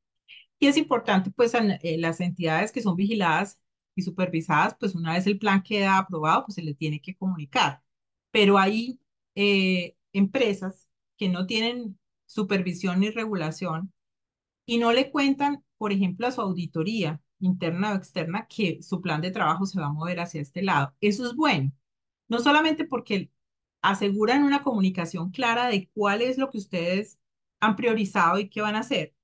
Y 0.59 0.67
es 0.69 0.77
importante 0.77 1.31
pues 1.31 1.55
eh, 1.55 1.97
las 1.99 2.21
entidades 2.21 2.73
que 2.73 2.83
son 2.83 2.97
vigiladas 2.97 3.61
y 3.95 4.03
supervisadas, 4.03 4.77
pues 4.79 4.95
una 4.95 5.15
vez 5.15 5.27
el 5.27 5.39
plan 5.39 5.63
queda 5.63 5.99
aprobado, 5.99 6.47
pues 6.47 6.57
se 6.57 6.63
le 6.63 6.75
tiene 6.75 7.01
que 7.01 7.17
comunicar. 7.17 7.83
Pero 8.31 8.59
hay 8.59 9.01
eh, 9.35 9.97
empresas 10.13 10.89
que 11.17 11.29
no 11.29 11.47
tienen 11.47 11.99
supervisión 12.27 13.01
ni 13.01 13.11
regulación 13.11 13.93
y 14.67 14.79
no 14.79 14.93
le 14.93 15.11
cuentan, 15.11 15.65
por 15.79 15.93
ejemplo, 15.93 16.27
a 16.27 16.33
su 16.33 16.41
auditoría 16.41 17.21
interna 17.41 17.93
o 17.93 17.97
externa 17.97 18.47
que 18.49 18.83
su 18.83 19.01
plan 19.01 19.21
de 19.21 19.31
trabajo 19.31 19.67
se 19.67 19.81
va 19.81 19.87
a 19.87 19.93
mover 19.93 20.21
hacia 20.21 20.41
este 20.41 20.63
lado. 20.63 20.95
Eso 21.01 21.27
es 21.27 21.35
bueno, 21.37 21.73
no 22.29 22.41
solamente 22.41 22.85
porque 22.85 23.31
aseguran 23.83 24.45
una 24.45 24.63
comunicación 24.63 25.31
clara 25.31 25.69
de 25.69 25.89
cuál 25.95 26.23
es 26.23 26.39
lo 26.39 26.51
que 26.51 26.59
ustedes 26.59 27.19
han 27.61 27.77
priorizado 27.77 28.39
y 28.39 28.49
qué 28.49 28.61
van 28.61 28.77
a 28.77 28.81
hacer, 28.81 29.15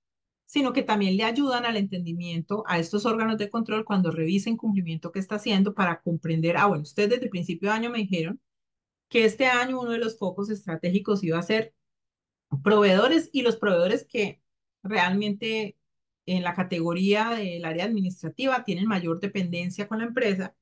sino 0.47 0.73
que 0.73 0.83
también 0.83 1.17
le 1.17 1.25
ayudan 1.25 1.65
al 1.67 1.77
entendimiento 1.77 2.65
a 2.67 2.79
estos 2.79 3.07
órganos 3.07 3.39
de 3.39 3.51
control 3.51 3.85
cuando 3.85 4.11
revisen 4.11 4.57
cumplimiento 4.57 5.13
que 5.13 5.19
está 5.21 5.37
haciendo 5.37 5.75
para 5.75 6.01
comprender, 6.03 6.57
ah, 6.57 6.67
bueno, 6.67 6.83
ustedes 6.85 7.11
desde 7.11 7.25
el 7.25 7.31
principio 7.31 7.71
de 7.71 7.77
año 7.77 7.91
me 7.91 7.99
dijeron 7.99 8.41
que 9.09 9.25
este 9.25 9.47
año 9.47 9.81
uno 9.81 9.93
de 9.93 9.99
los 9.99 10.19
focos 10.19 10.51
estratégicos 10.51 11.25
iba 11.25 11.39
a 11.39 11.43
ser 11.43 11.75
proveedores 12.63 13.31
y 13.33 13.43
los 13.43 13.57
proveedores 13.57 14.05
que 14.05 14.43
realmente 14.83 15.77
en 16.27 16.43
la 16.43 16.55
categoría 16.55 17.31
del 17.31 17.65
área 17.65 17.85
administrativa 17.85 18.65
tienen 18.65 18.87
mayor 18.87 19.21
dependencia 19.21 19.89
con 19.89 19.99
la 20.01 20.07
empresa, 20.07 20.55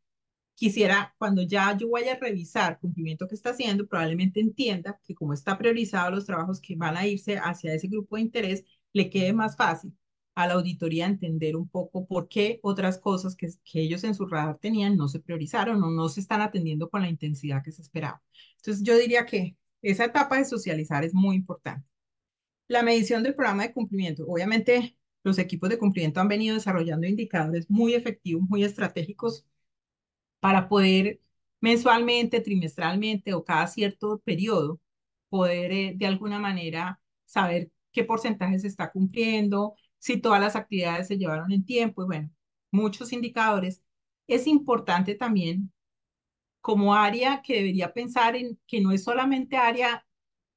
quisiera, 0.54 1.14
cuando 1.18 1.42
ya 1.42 1.76
yo 1.76 1.90
vaya 1.90 2.12
a 2.14 2.16
revisar 2.18 2.78
cumplimiento 2.80 3.28
que 3.28 3.34
está 3.34 3.50
haciendo, 3.50 3.86
probablemente 3.86 4.40
entienda 4.40 5.00
que 5.04 5.14
como 5.14 5.32
está 5.34 5.58
priorizado 5.58 6.10
los 6.10 6.26
trabajos 6.26 6.60
que 6.60 6.76
van 6.76 6.96
a 6.96 7.06
irse 7.06 7.38
hacia 7.38 7.74
ese 7.74 7.88
grupo 7.88 8.16
de 8.16 8.22
interés, 8.22 8.64
le 8.92 9.10
quede 9.10 9.32
más 9.32 9.56
fácil 9.56 9.92
a 10.34 10.46
la 10.46 10.54
auditoría 10.54 11.06
entender 11.06 11.56
un 11.56 11.68
poco 11.68 12.06
por 12.06 12.28
qué 12.28 12.58
otras 12.62 12.98
cosas 12.98 13.36
que, 13.36 13.48
que 13.64 13.80
ellos 13.80 14.04
en 14.04 14.14
su 14.14 14.26
radar 14.26 14.58
tenían 14.58 14.96
no 14.96 15.08
se 15.08 15.20
priorizaron 15.20 15.82
o 15.82 15.90
no 15.90 16.08
se 16.08 16.20
están 16.20 16.40
atendiendo 16.40 16.90
con 16.90 17.02
la 17.02 17.08
intensidad 17.08 17.62
que 17.62 17.72
se 17.72 17.82
esperaba. 17.82 18.22
Entonces 18.58 18.82
yo 18.82 18.96
diría 18.98 19.26
que 19.26 19.56
esa 19.82 20.06
etapa 20.06 20.38
de 20.38 20.44
socializar 20.44 21.04
es 21.04 21.14
muy 21.14 21.36
importante. 21.36 21.86
La 22.68 22.82
medición 22.82 23.22
del 23.22 23.34
programa 23.34 23.64
de 23.64 23.72
cumplimiento. 23.72 24.24
Obviamente 24.26 24.96
los 25.24 25.38
equipos 25.38 25.70
de 25.70 25.78
cumplimiento 25.78 26.20
han 26.20 26.28
venido 26.28 26.54
desarrollando 26.54 27.06
indicadores 27.06 27.70
muy 27.70 27.94
efectivos, 27.94 28.44
muy 28.48 28.64
estratégicos 28.64 29.46
para 30.40 30.68
poder 30.68 31.20
mensualmente, 31.60 32.40
trimestralmente 32.40 33.34
o 33.34 33.44
cada 33.44 33.66
cierto 33.66 34.20
periodo 34.20 34.80
poder 35.28 35.72
eh, 35.72 35.94
de 35.96 36.06
alguna 36.06 36.38
manera 36.38 37.00
saber 37.24 37.70
qué 37.92 38.04
porcentaje 38.04 38.58
se 38.58 38.68
está 38.68 38.90
cumpliendo, 38.92 39.74
si 39.98 40.18
todas 40.20 40.40
las 40.40 40.56
actividades 40.56 41.08
se 41.08 41.18
llevaron 41.18 41.52
en 41.52 41.64
tiempo 41.64 42.02
y 42.04 42.06
bueno, 42.06 42.30
muchos 42.70 43.12
indicadores. 43.12 43.82
Es 44.26 44.46
importante 44.46 45.14
también 45.14 45.72
como 46.60 46.94
área 46.94 47.42
que 47.42 47.56
debería 47.56 47.92
pensar 47.92 48.36
en 48.36 48.58
que 48.66 48.80
no 48.80 48.92
es 48.92 49.04
solamente 49.04 49.56
área 49.56 50.06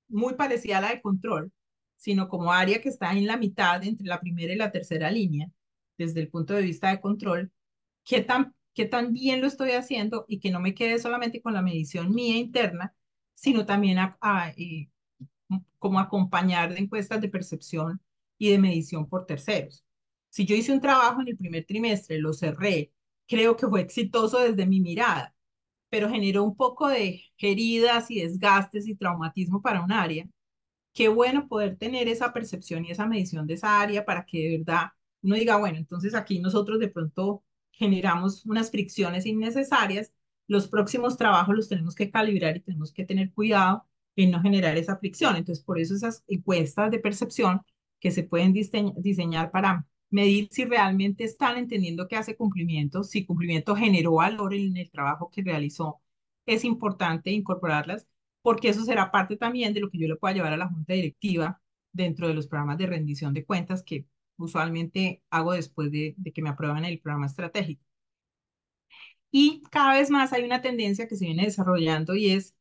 muy 0.10 0.36
parecida 0.36 0.80
a 0.80 0.82
la 0.82 0.90
de 0.92 1.02
control, 1.02 1.52
sino 1.98 2.30
como 2.30 2.54
área 2.54 2.82
que 2.82 2.90
está 2.90 3.12
en 3.14 3.28
la 3.28 3.38
mitad 3.38 3.84
entre 3.84 4.08
la 4.08 4.20
primera 4.22 4.54
y 4.54 4.58
la 4.58 4.72
tercera 4.72 5.12
línea, 5.12 5.50
desde 5.98 6.22
el 6.22 6.30
punto 6.30 6.54
de 6.54 6.62
vista 6.62 6.90
de 6.92 7.02
control, 7.02 7.52
qué 8.06 8.22
tan, 8.22 8.56
qué 8.74 8.86
tan 8.86 9.14
bien 9.14 9.42
lo 9.42 9.48
estoy 9.48 9.72
haciendo 9.72 10.26
y 10.28 10.40
que 10.40 10.52
no 10.52 10.60
me 10.60 10.74
quede 10.76 11.00
solamente 11.00 11.42
con 11.42 11.54
la 11.54 11.62
medición 11.62 12.14
mía 12.14 12.38
interna, 12.38 12.96
sino 13.34 13.66
también 13.66 14.00
eh, 14.58 14.90
como 15.80 16.00
acompañar 16.00 16.74
de 16.74 16.80
encuestas 16.80 17.22
de 17.22 17.30
percepción 17.30 18.02
y 18.38 18.52
de 18.52 18.60
medición 18.60 19.08
por 19.10 19.26
terceros. 19.26 19.84
Si 20.30 20.46
yo 20.46 20.56
hice 20.56 20.72
un 20.74 20.82
trabajo 20.82 21.22
en 21.22 21.30
el 21.30 21.38
primer 21.38 21.66
trimestre, 21.66 22.20
lo 22.20 22.34
cerré, 22.34 22.92
creo 23.28 23.56
que 23.58 23.68
fue 23.68 23.82
exitoso 23.82 24.40
desde 24.40 24.66
mi 24.66 24.82
mirada, 24.82 25.36
pero 25.90 26.10
generó 26.10 26.44
un 26.44 26.56
poco 26.56 26.88
de 26.88 27.24
heridas 27.38 28.12
y 28.12 28.22
desgastes 28.22 28.88
y 28.88 28.96
traumatismo 28.96 29.62
para 29.62 29.82
un 29.84 29.92
área, 29.92 30.28
qué 30.98 31.10
bueno 31.10 31.48
poder 31.48 31.78
tener 31.78 32.08
esa 32.08 32.34
percepción 32.34 32.84
y 32.84 32.90
esa 32.90 33.06
medición 33.06 33.46
de 33.46 33.54
esa 33.54 33.80
área 33.82 34.04
para 34.04 34.26
que 34.26 34.40
de 34.50 34.58
verdad 34.58 34.94
uno 35.22 35.36
diga, 35.36 35.58
bueno, 35.58 35.78
entonces 35.78 36.16
aquí 36.16 36.40
nosotros 36.40 36.80
de 36.80 36.88
pronto 36.88 37.44
generamos 37.72 38.44
unas 38.48 38.72
fricciones 38.72 39.28
innecesarias, 39.28 40.12
los 40.48 40.68
próximos 40.68 41.16
trabajos 41.16 41.56
los 41.56 41.70
tenemos 41.70 41.94
que 41.94 42.10
calibrar 42.10 42.58
y 42.58 42.62
tenemos 42.62 42.92
que 42.92 43.06
tener 43.06 43.32
cuidado 43.32 43.86
en 44.16 44.32
no 44.32 44.42
generar 44.42 44.76
esa 44.76 44.98
fricción. 44.98 45.36
Entonces, 45.36 45.64
por 45.64 45.80
eso 45.80 45.94
esas 45.94 46.24
encuestas 46.28 46.90
de 46.90 46.98
percepción 46.98 47.62
que 48.00 48.10
se 48.10 48.24
pueden 48.24 48.52
diseñar 48.54 49.52
para 49.52 49.86
medir 50.10 50.48
si 50.50 50.66
realmente 50.66 51.26
están 51.26 51.58
entendiendo 51.58 52.08
que 52.08 52.16
hace 52.16 52.36
cumplimiento, 52.36 53.04
si 53.04 53.24
cumplimiento 53.24 53.76
generó 53.76 54.14
valor 54.14 54.56
en 54.56 54.76
el 54.78 54.90
trabajo 54.90 55.30
que 55.30 55.44
realizó, 55.44 56.02
es 56.48 56.64
importante 56.66 57.30
incorporarlas 57.30 58.08
porque 58.48 58.70
eso 58.70 58.86
será 58.86 59.12
parte 59.12 59.36
también 59.36 59.74
de 59.74 59.82
lo 59.82 59.90
que 59.90 59.98
yo 59.98 60.08
le 60.08 60.16
pueda 60.16 60.34
llevar 60.34 60.54
a 60.54 60.58
la 60.58 60.70
junta 60.70 60.94
directiva 60.94 61.62
dentro 61.92 62.30
de 62.30 62.34
los 62.34 62.48
programas 62.48 62.78
de 62.78 62.88
rendición 62.88 63.34
de 63.34 63.46
cuentas 63.46 63.84
que 63.84 64.08
usualmente 64.38 65.22
hago 65.30 65.52
después 65.52 65.92
de, 65.92 66.16
que 66.34 66.42
me 66.42 66.50
aprueban 66.50 66.86
el 66.86 67.02
programa 67.02 67.26
estratégico. 67.26 67.84
Y 69.32 69.64
cada 69.70 69.96
vez 69.96 70.10
más 70.10 70.32
hay 70.32 70.44
una 70.46 70.62
tendencia 70.62 71.10
que 71.10 71.18
se 71.18 71.26
viene 71.26 71.44
desarrollando 71.44 72.16
y 72.16 72.30
es 72.32 72.56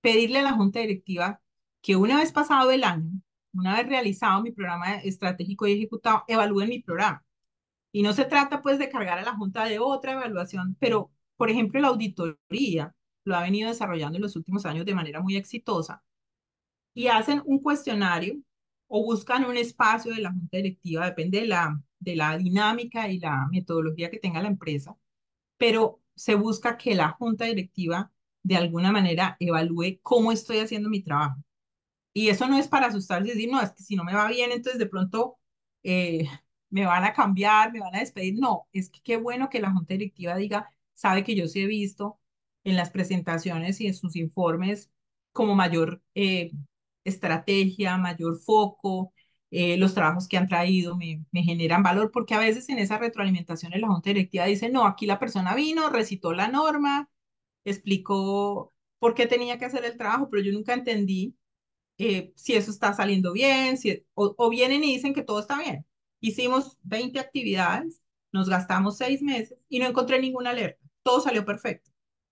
pedirle 0.00 0.38
a 0.40 0.42
la 0.44 0.54
junta 0.54 0.80
directiva 0.80 1.42
que 1.82 1.96
una 1.96 2.16
vez 2.18 2.32
pasado 2.32 2.70
el 2.70 2.84
año, 2.84 3.10
una 3.52 3.76
vez 3.76 3.86
realizado 3.86 4.42
mi 4.42 4.52
programa 4.52 4.96
estratégico 4.96 5.66
y 5.66 5.72
ejecutado, 5.74 6.24
evalúen 6.28 6.70
mi 6.70 6.80
programa. 6.80 7.22
Y 7.92 8.02
no 8.02 8.14
se 8.14 8.24
trata 8.24 8.62
pues 8.62 8.78
de 8.78 8.88
cargar 8.90 9.18
a 9.18 9.22
la 9.24 9.34
junta 9.36 9.66
de 9.66 9.78
otra 9.78 10.12
evaluación, 10.12 10.76
pero 10.80 11.12
por 11.36 11.50
ejemplo 11.50 11.80
la 11.80 11.88
auditoría 11.88 12.94
lo 13.28 13.36
ha 13.36 13.42
venido 13.42 13.68
desarrollando 13.70 14.16
en 14.18 14.22
los 14.22 14.36
últimos 14.36 14.66
años 14.66 14.86
de 14.86 14.94
manera 14.94 15.20
muy 15.20 15.36
exitosa, 15.36 16.02
y 16.94 17.08
hacen 17.08 17.42
un 17.46 17.60
cuestionario 17.60 18.36
o 18.88 19.04
buscan 19.04 19.44
un 19.44 19.56
espacio 19.56 20.12
de 20.14 20.20
la 20.22 20.30
junta 20.32 20.56
directiva, 20.56 21.06
depende 21.06 21.40
de 21.40 21.46
la, 21.46 21.80
de 21.98 22.16
la 22.16 22.36
dinámica 22.38 23.08
y 23.08 23.18
la 23.20 23.46
metodología 23.50 24.10
que 24.10 24.18
tenga 24.18 24.42
la 24.42 24.48
empresa, 24.48 24.96
pero 25.58 26.02
se 26.16 26.34
busca 26.36 26.76
que 26.78 26.94
la 26.94 27.10
junta 27.10 27.46
directiva 27.46 28.12
de 28.42 28.56
alguna 28.56 28.92
manera 28.92 29.36
evalúe 29.40 30.00
cómo 30.02 30.32
estoy 30.32 30.58
haciendo 30.60 30.90
mi 30.90 31.02
trabajo. 31.02 31.42
Y 32.12 32.28
eso 32.30 32.48
no 32.48 32.58
es 32.58 32.68
para 32.68 32.86
asustarse 32.88 33.28
y 33.28 33.34
decir, 33.34 33.50
no, 33.50 33.60
es 33.62 33.72
que 33.72 33.82
si 33.82 33.96
no 33.96 34.04
me 34.04 34.14
va 34.14 34.28
bien, 34.28 34.52
entonces 34.52 34.78
de 34.78 34.86
pronto 34.86 35.38
eh, 35.82 36.28
me 36.70 36.86
van 36.86 37.04
a 37.04 37.12
cambiar, 37.12 37.72
me 37.72 37.80
van 37.80 37.94
a 37.94 38.00
despedir. 38.00 38.34
No, 38.38 38.68
es 38.72 38.90
que 38.90 39.00
qué 39.02 39.16
bueno 39.16 39.48
que 39.50 39.60
la 39.60 39.72
junta 39.72 39.94
directiva 39.94 40.36
diga, 40.36 40.70
sabe 40.94 41.24
que 41.24 41.36
yo 41.36 41.46
sí 41.48 41.62
he 41.62 41.66
visto 41.66 42.17
en 42.70 42.76
las 42.76 42.90
presentaciones 42.90 43.80
y 43.80 43.86
en 43.86 43.94
sus 43.94 44.16
informes 44.16 44.90
como 45.32 45.54
mayor 45.54 46.02
eh, 46.14 46.52
estrategia, 47.04 47.96
mayor 47.98 48.38
foco, 48.40 49.12
eh, 49.50 49.76
los 49.78 49.94
trabajos 49.94 50.28
que 50.28 50.36
han 50.36 50.48
traído 50.48 50.96
me, 50.96 51.24
me, 51.32 51.42
generan 51.42 51.82
valor, 51.82 52.10
porque 52.12 52.34
a 52.34 52.38
veces 52.38 52.68
en 52.68 52.78
esa 52.78 52.98
retroalimentación 52.98 53.72
la 53.74 53.88
junta 53.88 54.10
directiva 54.10 54.44
dice, 54.46 54.68
no, 54.68 54.86
aquí 54.86 55.06
la 55.06 55.18
persona 55.18 55.54
vino, 55.54 55.88
recitó 55.90 56.32
la 56.34 56.48
norma, 56.48 57.08
explicó 57.64 58.74
por 58.98 59.14
qué 59.14 59.26
tenía 59.26 59.58
que 59.58 59.66
hacer 59.66 59.84
el 59.84 59.96
trabajo, 59.96 60.28
pero 60.30 60.42
yo 60.42 60.52
nunca 60.52 60.74
entendí 60.74 61.36
eh, 61.98 62.32
si 62.36 62.54
eso 62.54 62.70
está 62.70 62.94
saliendo 62.94 63.32
bien, 63.32 63.78
si, 63.78 64.04
o, 64.14 64.34
o, 64.38 64.50
vienen 64.50 64.84
y 64.84 64.94
dicen 64.94 65.14
que 65.14 65.22
todo 65.22 65.40
está 65.40 65.58
bien. 65.58 65.86
Hicimos 66.20 66.78
20 66.82 67.18
actividades, 67.20 68.02
nos 68.32 68.48
gastamos 68.48 68.98
seis 68.98 69.22
meses 69.22 69.58
y 69.68 69.78
no 69.80 69.86
encontré 69.86 70.20
ninguna 70.20 70.50
alerta, 70.50 70.84
todo 71.02 71.20
salió 71.20 71.44
perfecto. 71.44 71.87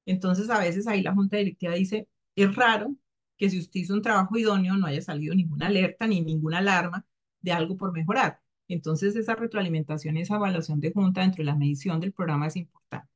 Entonces 0.07 0.51
a 0.51 0.59
veces 0.61 0.87
ahí 0.87 1.03
la 1.03 1.15
junta 1.15 1.37
directiva 1.39 1.75
dice, 1.75 2.09
es 2.37 2.55
raro 2.57 2.97
que 3.37 3.51
si 3.51 3.59
usted 3.59 3.81
hizo 3.81 3.95
un 3.95 4.03
trabajo 4.03 4.37
idóneo 4.39 4.77
no 4.77 4.87
haya 4.87 5.03
salido 5.03 5.35
ninguna 5.35 5.67
alerta 5.69 6.07
ni 6.07 6.23
ninguna 6.23 6.59
alarma 6.59 7.07
de 7.41 7.53
algo 7.53 7.77
por 7.77 7.93
mejorar. 7.93 8.41
Entonces 8.69 9.17
esa 9.17 9.35
retroalimentación, 9.35 10.17
esa 10.17 10.37
evaluación 10.37 10.81
de 10.81 10.93
junta 10.93 11.21
dentro 11.23 11.39
de 11.39 11.45
la 11.47 11.57
medición 11.57 12.01
del 12.01 12.13
programa 12.13 12.47
es 12.49 12.57
importante. 12.57 13.09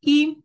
Y 0.00 0.42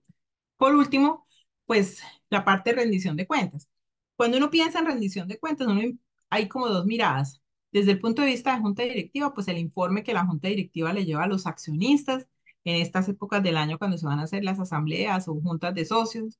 por 0.57 0.75
último, 0.75 1.27
pues 1.65 2.01
la 2.29 2.45
parte 2.45 2.71
de 2.71 2.77
rendición 2.77 3.15
de 3.17 3.27
cuentas. 3.27 3.69
Cuando 4.15 4.37
uno 4.37 4.49
piensa 4.49 4.79
en 4.79 4.87
rendición 4.87 5.27
de 5.27 5.39
cuentas, 5.39 5.67
uno, 5.67 5.81
hay 6.29 6.47
como 6.47 6.67
dos 6.69 6.85
miradas. 6.85 7.41
Desde 7.71 7.91
el 7.91 7.99
punto 7.99 8.21
de 8.21 8.29
vista 8.29 8.55
de 8.55 8.61
junta 8.61 8.83
directiva, 8.83 9.33
pues 9.33 9.47
el 9.47 9.57
informe 9.57 10.03
que 10.03 10.13
la 10.13 10.25
junta 10.25 10.47
directiva 10.47 10.93
le 10.93 11.05
lleva 11.05 11.23
a 11.25 11.27
los 11.27 11.47
accionistas 11.47 12.27
en 12.67 12.81
estas 12.81 13.07
épocas 13.09 13.41
del 13.43 13.57
año 13.57 13.77
cuando 13.79 13.97
se 13.97 14.05
van 14.05 14.19
a 14.19 14.23
hacer 14.23 14.43
las 14.43 14.59
asambleas 14.59 15.27
o 15.29 15.35
juntas 15.41 15.73
de 15.73 15.85
socios. 15.85 16.37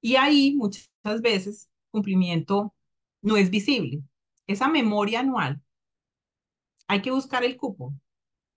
Y 0.00 0.16
ahí 0.16 0.54
muchas 0.56 0.88
veces 1.22 1.68
cumplimiento 1.90 2.74
no 3.22 3.36
es 3.36 3.50
visible. 3.50 4.02
Esa 4.46 4.68
memoria 4.68 5.20
anual, 5.20 5.62
hay 6.88 7.02
que 7.02 7.10
buscar 7.10 7.44
el 7.44 7.56
cupo, 7.56 7.94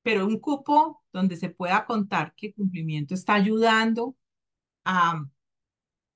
pero 0.03 0.25
un 0.27 0.39
cupo 0.39 1.03
donde 1.13 1.37
se 1.37 1.49
pueda 1.49 1.85
contar 1.85 2.33
que 2.35 2.53
cumplimiento 2.53 3.13
está 3.13 3.35
ayudando 3.35 4.15
a, 4.85 5.25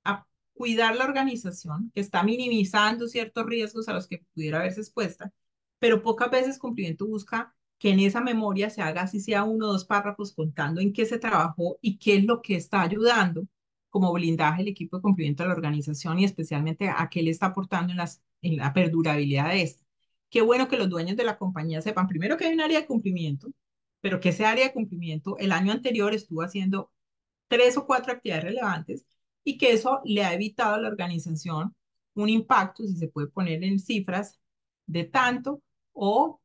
a 0.06 0.28
cuidar 0.54 0.96
la 0.96 1.06
organización, 1.06 1.92
que 1.94 2.02
está 2.02 2.24
minimizando 2.24 3.08
ciertos 3.08 3.46
riesgos 3.46 3.88
a 3.90 3.94
los 3.94 4.08
que 4.08 4.26
pudiera 4.34 4.60
verse 4.60 4.82
expuesta, 4.82 5.34
pero 5.80 6.04
pocas 6.04 6.32
veces 6.32 6.60
cumplimiento 6.60 7.08
busca 7.08 7.56
que 7.82 7.90
en 7.90 8.00
esa 8.00 8.22
memoria 8.22 8.70
se 8.70 8.84
haga 8.84 9.02
así 9.02 9.20
sea 9.20 9.44
uno 9.44 9.68
o 9.68 9.72
dos 9.74 9.86
párrafos 9.86 10.34
contando 10.34 10.82
en 10.82 10.94
qué 10.94 11.08
se 11.08 11.18
trabajó 11.18 11.80
y 11.82 11.98
qué 11.98 12.18
es 12.18 12.26
lo 12.26 12.40
que 12.40 12.56
está 12.56 12.84
ayudando 12.84 13.48
como 13.90 14.14
blindaje 14.14 14.62
el 14.62 14.68
equipo 14.68 14.98
de 14.98 15.02
cumplimiento 15.02 15.42
de 15.42 15.50
la 15.50 15.56
organización 15.56 16.20
y 16.20 16.26
especialmente 16.26 16.90
a 16.90 17.10
qué 17.10 17.24
le 17.24 17.32
está 17.32 17.48
aportando 17.48 17.92
en, 17.92 17.98
las, 17.98 18.22
en 18.44 18.58
la 18.58 18.72
perdurabilidad 18.72 19.50
de 19.50 19.64
esta. 19.64 19.84
Qué 20.30 20.42
bueno 20.42 20.68
que 20.68 20.78
los 20.78 20.90
dueños 20.90 21.18
de 21.18 21.24
la 21.24 21.40
compañía 21.40 21.82
sepan 21.82 22.08
primero 22.08 22.38
que 22.38 22.46
hay 22.46 22.54
un 22.54 22.62
área 22.62 22.82
de 22.82 22.86
cumplimiento, 22.86 23.52
pero 24.00 24.20
que 24.20 24.30
ese 24.30 24.46
área 24.46 24.68
de 24.68 24.74
cumplimiento 24.74 25.38
el 25.40 25.52
año 25.52 25.72
anterior 25.72 26.14
estuvo 26.14 26.44
haciendo 26.44 26.92
tres 27.48 27.78
o 27.78 27.88
cuatro 27.88 28.14
actividades 28.14 28.44
relevantes 28.44 29.08
y 29.44 29.58
que 29.58 29.72
eso 29.72 30.02
le 30.06 30.24
ha 30.24 30.36
evitado 30.36 30.76
a 30.76 30.82
la 30.82 30.88
organización 30.88 31.76
un 32.14 32.30
impacto, 32.30 32.84
si 32.84 32.96
se 32.96 33.08
puede 33.08 33.28
poner 33.28 33.64
en 33.64 33.80
cifras, 33.80 34.40
de 34.86 35.06
tanto 35.06 35.64
o 35.94 36.41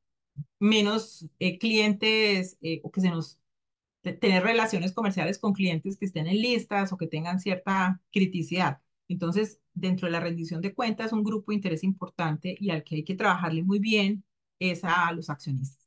menos 0.59 1.26
eh, 1.39 1.59
clientes 1.59 2.59
eh, 2.61 2.80
o 2.84 2.91
que 2.91 3.01
se 3.01 3.11
nos 3.11 3.39
tener 4.03 4.43
relaciones 4.43 4.93
comerciales 4.93 5.39
con 5.39 5.53
clientes 5.53 5.97
que 5.97 6.07
estén 6.07 6.26
en 6.26 6.41
listas 6.41 6.93
o 6.93 6.97
que 6.97 7.07
tengan 7.07 7.41
cierta 7.41 8.01
criticidad. 8.12 8.80
Entonces, 9.09 9.61
dentro 9.74 10.07
de 10.07 10.12
la 10.12 10.20
rendición 10.20 10.61
de 10.61 10.74
cuentas, 10.74 11.12
un 11.12 11.24
grupo 11.24 11.53
de 11.53 11.57
interés 11.57 11.84
importante 11.84 12.57
y 12.59 12.70
al 12.70 12.84
que 12.84 12.97
hay 12.97 13.05
que 13.05 13.14
trabajarle 13.14 13.62
muy 13.62 13.78
bien 13.78 14.24
es 14.59 14.84
a 14.84 15.12
los 15.12 15.30
accionistas. 15.30 15.87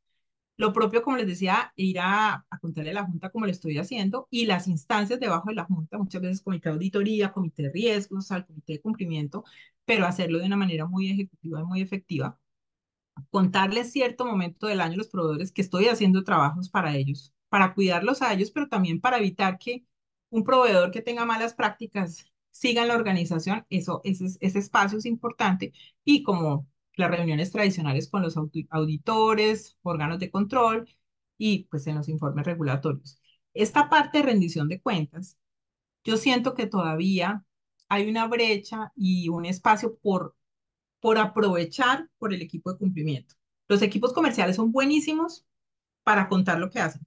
Lo 0.58 0.74
propio, 0.74 1.02
como 1.04 1.18
les 1.18 1.28
decía, 1.28 1.72
ir 1.78 2.00
a, 2.00 2.45
a 2.50 2.60
contarle 2.60 2.91
a 2.91 2.93
la 2.93 3.06
Junta 3.06 3.30
como 3.30 3.45
lo 3.45 3.52
estoy 3.52 3.78
haciendo 3.78 4.28
y 4.30 4.45
las 4.45 4.68
instancias 4.68 5.20
debajo 5.20 5.50
de 5.50 5.56
la 5.56 5.64
Junta, 5.66 5.97
muchas 5.97 6.22
veces 6.22 6.41
comité 6.41 6.70
de 6.70 6.76
auditoría, 6.76 7.32
comité 7.32 7.64
de 7.64 7.72
riesgos, 7.72 8.32
al 8.32 8.45
comité 8.45 8.74
de 8.74 8.82
cumplimiento, 8.82 9.45
pero 9.86 10.06
hacerlo 10.06 10.39
de 10.39 10.45
una 10.45 10.58
manera 10.58 10.86
muy 10.86 11.10
ejecutiva 11.12 11.62
y 11.62 11.64
muy 11.64 11.82
efectiva. 11.82 12.39
Contarles 13.32 13.91
cierto 13.91 14.26
momento 14.26 14.67
del 14.67 14.82
año 14.82 14.93
a 14.95 14.97
los 14.97 15.07
proveedores 15.07 15.51
que 15.51 15.61
estoy 15.61 15.88
haciendo 15.88 16.24
trabajos 16.24 16.70
para 16.70 16.95
ellos, 16.95 17.34
para 17.49 17.74
cuidarlos 17.74 18.22
a 18.22 18.34
ellos, 18.34 18.51
pero 18.51 18.67
también 18.70 19.01
para 19.01 19.17
evitar 19.17 19.57
que 19.57 19.86
un 20.30 20.43
proveedor 20.43 20.91
que 20.91 21.01
tenga 21.01 21.26
malas 21.26 21.53
prácticas 21.53 22.26
siga 22.51 22.82
en 22.84 22.89
la 22.89 22.95
organización. 22.95 23.65
Eso, 23.70 24.01
ese, 24.03 24.26
ese 24.39 24.59
espacio 24.59 24.97
es 24.97 25.05
importante 25.05 25.74
y 26.03 26.24
como 26.24 26.67
las 26.95 27.11
reuniones 27.11 27.51
tradicionales 27.51 28.09
con 28.09 28.22
los 28.22 28.36
auditores, 28.70 29.78
órganos 29.84 30.20
de 30.20 30.32
control 30.32 30.89
y 31.38 31.63
pues 31.65 31.88
en 31.88 31.95
los 31.95 32.09
informes 32.09 32.45
regulatorios. 32.45 33.20
Esta 33.53 33.89
parte 33.89 34.20
de 34.20 34.26
rendición 34.26 34.67
de 34.67 34.82
cuentas, 34.82 35.38
yo 36.03 36.17
siento 36.17 36.53
que 36.55 36.67
todavía 36.67 37.45
hay 37.89 38.09
una 38.09 38.28
brecha 38.28 38.91
y 38.95 39.30
un 39.30 39.45
espacio 39.45 39.97
por, 39.97 40.36
por 41.00 41.18
aprovechar 41.18 42.10
por 42.18 42.34
el 42.34 42.41
equipo 42.41 42.72
de 42.72 42.80
cumplimiento. 42.80 43.36
Los 43.68 43.82
equipos 43.82 44.14
comerciales 44.14 44.56
son 44.56 44.72
buenísimos 44.72 45.45
para 46.04 46.28
contar 46.28 46.60
lo 46.60 46.70
que 46.70 46.80
hacen, 46.80 47.06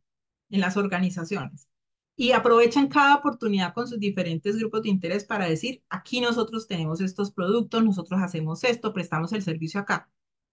en 0.50 0.60
las 0.60 0.76
organizaciones 0.76 1.68
y 2.16 2.32
aprovechan 2.32 2.88
cada 2.88 3.16
oportunidad 3.16 3.74
con 3.74 3.88
sus 3.88 3.98
diferentes 3.98 4.56
grupos 4.56 4.82
de 4.82 4.90
interés 4.90 5.24
para 5.24 5.48
decir, 5.48 5.82
aquí 5.88 6.20
nosotros 6.20 6.66
tenemos 6.66 7.00
estos 7.00 7.32
productos, 7.32 7.84
nosotros 7.84 8.20
hacemos 8.22 8.64
esto, 8.64 8.92
prestamos 8.92 9.32
el 9.32 9.42
servicio 9.42 9.80
acá. 9.80 10.10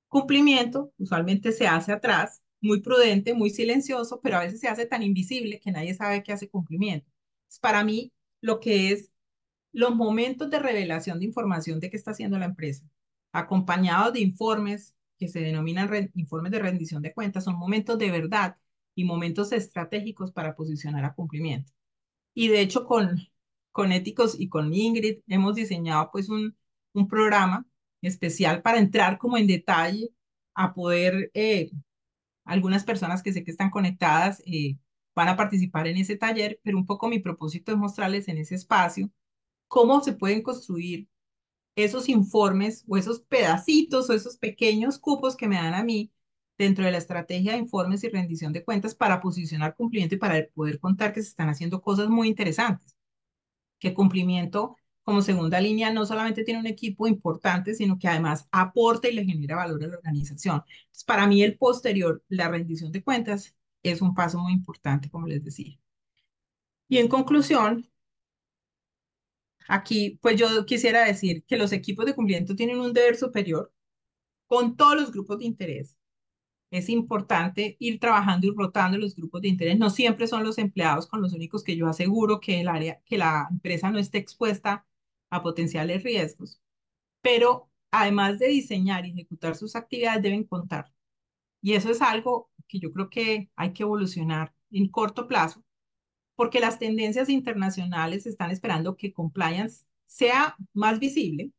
Cumplimiento 0.08 0.94
usualmente 0.98 1.52
se 1.52 1.68
hace 1.68 1.92
atrás, 1.92 2.42
muy 2.62 2.82
prudente, 2.82 3.34
muy 3.34 3.50
silencioso, 3.50 4.20
pero 4.22 4.38
a 4.38 4.42
veces 4.42 4.60
se 4.60 4.68
hace 4.68 4.86
tan 4.86 5.04
invisible 5.04 5.60
que 5.60 5.72
nadie 5.72 5.94
sabe 5.94 6.24
que 6.24 6.34
hace 6.34 6.50
cumplimiento. 6.50 7.12
para 7.62 7.84
mí, 7.84 8.12
lo 8.42 8.60
que 8.60 8.92
es 8.92 9.12
los 9.72 9.96
momentos 9.96 10.50
de 10.50 10.60
revelación 10.60 11.20
de 11.20 11.26
información 11.26 11.80
de 11.80 11.90
qué 11.90 11.98
está 11.98 12.12
haciendo 12.12 12.40
la 12.40 12.46
empresa, 12.46 12.86
acompañados 13.32 14.14
de 14.14 14.22
informes 14.22 14.96
que 15.18 15.28
se 15.28 15.42
denominan 15.42 16.12
informes 16.16 16.52
de 16.52 16.60
rendición 16.60 17.02
de 17.02 17.14
cuentas, 17.14 17.44
son 17.44 17.58
momentos 17.58 17.98
de 17.98 18.12
verdad 18.12 18.58
y 18.96 19.04
momentos 19.04 19.52
estratégicos 19.52 20.32
para 20.32 20.56
posicionar 20.56 21.06
a 21.06 21.14
cumplimiento. 21.14 21.72
Y 22.34 22.48
de 22.50 22.62
hecho 22.62 22.86
con, 22.86 23.20
con 23.72 23.92
Éticos 23.92 24.40
y 24.40 24.50
con 24.50 24.74
Ingrid 24.74 25.20
hemos 25.28 25.56
diseñado 25.56 26.10
pues 26.12 26.30
un, 26.30 26.56
un 26.94 27.08
programa 27.08 27.66
especial 28.02 28.62
para 28.62 28.80
entrar 28.80 29.18
como 29.18 29.38
en 29.38 29.48
detalle 29.48 30.10
a 30.54 30.74
poder, 30.74 31.32
eh, 31.34 31.72
algunas 32.46 32.84
personas 32.84 33.24
que 33.24 33.34
sé 33.34 33.44
que 33.44 33.52
están 33.52 33.70
conectadas 33.70 34.42
eh, 34.46 34.78
van 35.16 35.30
a 35.30 35.38
participar 35.38 35.88
en 35.88 35.98
ese 35.98 36.18
taller, 36.18 36.60
pero 36.64 36.78
un 36.78 36.86
poco 36.86 37.10
mi 37.10 37.20
propósito 37.20 37.72
es 37.72 37.78
mostrarles 37.78 38.28
en 38.28 38.38
ese 38.38 38.56
espacio 38.56 39.10
cómo 39.68 40.02
se 40.02 40.14
pueden 40.14 40.42
construir 40.44 41.08
esos 41.84 42.10
informes 42.10 42.84
o 42.88 42.98
esos 42.98 43.22
pedacitos 43.22 44.10
o 44.10 44.14
esos 44.14 44.38
pequeños 44.38 45.00
cupos 45.00 45.36
que 45.36 45.48
me 45.48 45.56
dan 45.56 45.74
a 45.74 45.84
mí 45.84 46.12
dentro 46.58 46.86
de 46.86 46.92
la 46.92 46.98
estrategia 46.98 47.54
de 47.54 47.60
informes 47.60 48.04
y 48.04 48.10
rendición 48.10 48.54
de 48.54 48.64
cuentas 48.64 48.96
para 48.96 49.22
posicionar 49.22 49.76
cumplimiento 49.76 50.16
y 50.16 50.18
para 50.20 50.46
poder 50.54 50.80
contar 50.80 51.14
que 51.14 51.22
se 51.22 51.30
están 51.30 51.50
haciendo 51.50 51.82
cosas 51.82 52.10
muy 52.10 52.28
interesantes. 52.28 52.98
Que 53.80 53.94
cumplimiento 53.94 54.78
como 55.04 55.22
segunda 55.22 55.60
línea 55.62 55.92
no 55.92 56.06
solamente 56.06 56.44
tiene 56.44 56.60
un 56.60 56.68
equipo 56.68 57.08
importante, 57.08 57.74
sino 57.74 57.98
que 57.98 58.08
además 58.08 58.48
aporta 58.52 59.10
y 59.10 59.14
le 59.14 59.26
genera 59.26 59.56
valor 59.56 59.84
a 59.84 59.88
la 59.88 59.98
organización. 59.98 60.64
para 61.06 61.28
mí 61.28 61.42
el 61.44 61.58
posterior, 61.58 62.24
la 62.30 62.50
rendición 62.50 62.92
de 62.92 63.04
cuentas, 63.04 63.56
es 63.84 64.02
un 64.02 64.14
paso 64.14 64.40
muy 64.40 64.54
importante, 64.54 65.10
como 65.10 65.28
les 65.28 65.44
decía. 65.44 65.80
Y 66.88 66.98
en 66.98 67.08
conclusión, 67.08 67.90
aquí 69.70 70.20
pues 70.22 70.38
yo 70.38 70.66
quisiera 70.66 71.06
decir 71.06 71.44
que 71.46 71.58
los 71.58 71.72
equipos 71.74 72.06
de 72.06 72.16
cumplimiento 72.16 72.56
tienen 72.56 72.80
un 72.80 72.94
deber 72.94 73.16
superior 73.18 73.74
con 74.48 74.76
todos 74.78 74.96
los 74.98 75.12
grupos 75.12 75.40
de 75.40 75.46
interés 75.46 76.00
es 76.72 76.90
importante 76.90 77.78
ir 77.80 78.00
trabajando 78.00 78.48
y 78.48 78.52
rotando 78.56 78.98
los 78.98 79.16
grupos 79.16 79.42
de 79.42 79.48
interés. 79.50 79.78
No 79.80 79.90
siempre 79.90 80.28
son 80.28 80.44
los 80.44 80.58
empleados 80.58 81.08
con 81.08 81.22
los 81.22 81.34
únicos 81.34 81.64
que 81.64 81.76
yo 81.76 81.88
aseguro 81.88 82.40
que 82.40 82.62
el 82.62 82.68
área, 82.68 83.02
que 83.06 83.18
la 83.18 83.48
empresa 83.52 83.90
no 83.92 84.00
esté 84.00 84.20
expuesta 84.20 84.86
a 85.30 85.42
potenciales 85.44 86.04
riesgos. 86.04 86.62
Pero 87.22 87.70
además 87.92 88.40
de 88.40 88.48
diseñar 88.50 89.06
y 89.06 89.12
ejecutar 89.12 89.56
sus 89.56 89.76
actividades, 89.76 90.24
deben 90.24 90.44
contar. 90.46 90.94
Y 91.62 91.74
eso 91.74 91.92
es 91.92 92.02
algo 92.02 92.52
que 92.68 92.80
yo 92.80 92.92
creo 92.94 93.10
que 93.10 93.52
hay 93.56 93.74
que 93.74 93.84
evolucionar 93.84 94.54
en 94.72 94.90
corto 94.90 95.28
plazo, 95.28 95.64
porque 96.40 96.62
las 96.62 96.80
tendencias 96.80 97.28
internacionales 97.28 98.26
están 98.26 98.50
esperando 98.50 98.96
que 98.96 99.12
compliance 99.12 99.84
sea 100.06 100.56
más 100.72 100.98
visible, 100.98 101.52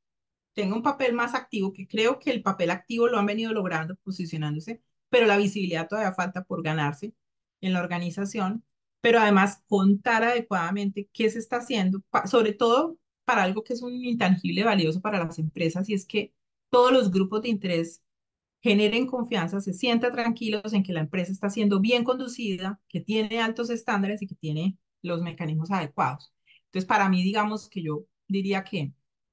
tenga 0.55 0.75
un 0.75 0.83
papel 0.83 1.13
más 1.13 1.35
activo, 1.35 1.75
que 1.75 1.87
creo 1.87 2.19
que 2.19 2.31
el 2.31 2.41
papel 2.43 2.71
activo 2.71 3.07
lo 3.07 3.19
han 3.19 3.27
venido 3.27 3.53
logrando, 3.53 3.97
posicionándose, 3.97 4.83
pero 5.11 5.27
la 5.27 5.37
visibilidad 5.37 5.87
todavía 5.87 6.15
falta 6.15 6.45
por 6.45 6.63
ganarse 6.63 7.15
en 7.61 7.75
la 7.75 7.81
organización, 7.83 8.65
pero 9.03 9.19
además 9.21 9.63
contar 9.69 10.25
adecuadamente 10.25 11.11
qué 11.13 11.29
se 11.29 11.41
está 11.41 11.59
haciendo, 11.59 12.03
sobre 12.25 12.55
todo 12.55 12.97
para 13.27 13.43
algo 13.43 13.63
que 13.63 13.75
es 13.75 13.83
un 13.83 13.93
intangible 14.03 14.65
valioso 14.65 15.03
para 15.03 15.23
las 15.23 15.39
empresas, 15.39 15.91
y 15.91 15.95
es 15.95 16.07
que 16.07 16.33
todos 16.71 16.91
los 16.91 17.11
grupos 17.11 17.43
de 17.43 17.51
interés 17.51 18.03
generen 18.61 19.07
confianza, 19.07 19.61
se 19.61 19.73
sientan 19.73 20.13
tranquilos 20.13 20.73
en 20.73 20.83
que 20.83 20.93
la 20.93 21.01
empresa 21.01 21.33
está 21.33 21.51
siendo 21.51 21.81
bien 21.81 22.05
conducida, 22.05 22.81
que 22.89 23.01
tiene 23.01 23.41
altos 23.41 23.71
estándares 23.71 24.23
y 24.23 24.27
que 24.27 24.35
tiene 24.35 24.79
los 25.03 25.23
mecanismos 25.23 25.71
adecuados. 25.71 26.33
Entonces, 26.67 26.87
para 26.87 27.09
mí, 27.09 27.23
digamos 27.23 27.69
que 27.69 27.83
yo 27.83 28.05
diría 28.29 28.65
que, 28.65 28.93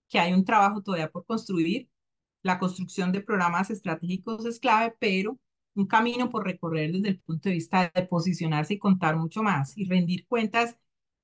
que 0.10 0.20
hay 0.20 0.34
un 0.34 0.46
trabajo 0.46 0.82
todavía 0.82 1.12
por 1.12 1.26
construir. 1.26 1.90
La 2.44 2.60
construcción 2.60 3.12
de 3.12 3.22
programas 3.22 3.70
estratégicos 3.70 4.46
es 4.46 4.60
clave, 4.60 4.96
pero 5.00 5.38
un 5.76 5.86
camino 5.88 6.30
por 6.30 6.46
recorrer 6.46 6.92
desde 6.94 7.10
el 7.10 7.20
punto 7.20 7.50
de 7.50 7.56
vista 7.56 7.92
de 7.94 8.04
posicionarse 8.04 8.76
y 8.76 8.80
contar 8.80 9.18
mucho 9.18 9.44
más 9.44 9.78
y 9.78 9.86
rendir 9.86 10.26
cuentas, 10.28 10.78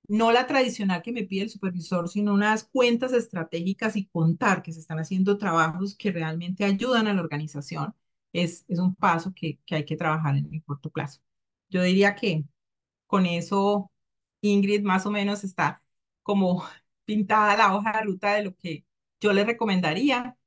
no 0.07 0.31
la 0.31 0.47
tradicional 0.47 1.01
que 1.01 1.11
me 1.11 1.23
pide 1.23 1.43
el 1.43 1.49
supervisor, 1.49 2.09
sino 2.09 2.33
unas 2.33 2.65
cuentas 2.65 3.13
estratégicas 3.13 3.95
y 3.95 4.05
contar 4.07 4.61
que 4.63 4.73
se 4.73 4.79
están 4.79 4.99
haciendo 4.99 5.37
trabajos 5.37 5.95
que 5.95 6.11
realmente 6.11 6.65
ayudan 6.65 7.07
a 7.07 7.13
la 7.13 7.21
organización, 7.21 7.95
es, 8.33 8.65
es 8.67 8.79
un 8.79 8.95
paso 8.95 9.33
que, 9.35 9.59
que 9.65 9.75
hay 9.75 9.85
que 9.85 9.95
trabajar 9.97 10.35
en 10.37 10.53
el 10.53 10.63
corto 10.63 10.89
plazo. 10.91 11.21
Yo 11.69 11.81
diría 11.83 12.15
que 12.15 12.45
con 13.07 13.25
eso 13.25 13.91
Ingrid 14.41 14.83
más 14.83 15.05
o 15.05 15.11
menos 15.11 15.43
está 15.43 15.83
como 16.23 16.63
pintada 17.05 17.57
la 17.57 17.75
hoja 17.75 17.93
de 17.99 18.03
ruta 18.05 18.33
de 18.35 18.43
lo 18.45 18.55
que 18.57 18.85
yo 19.21 19.33
le 19.33 19.43
recomendaría. 19.45 20.37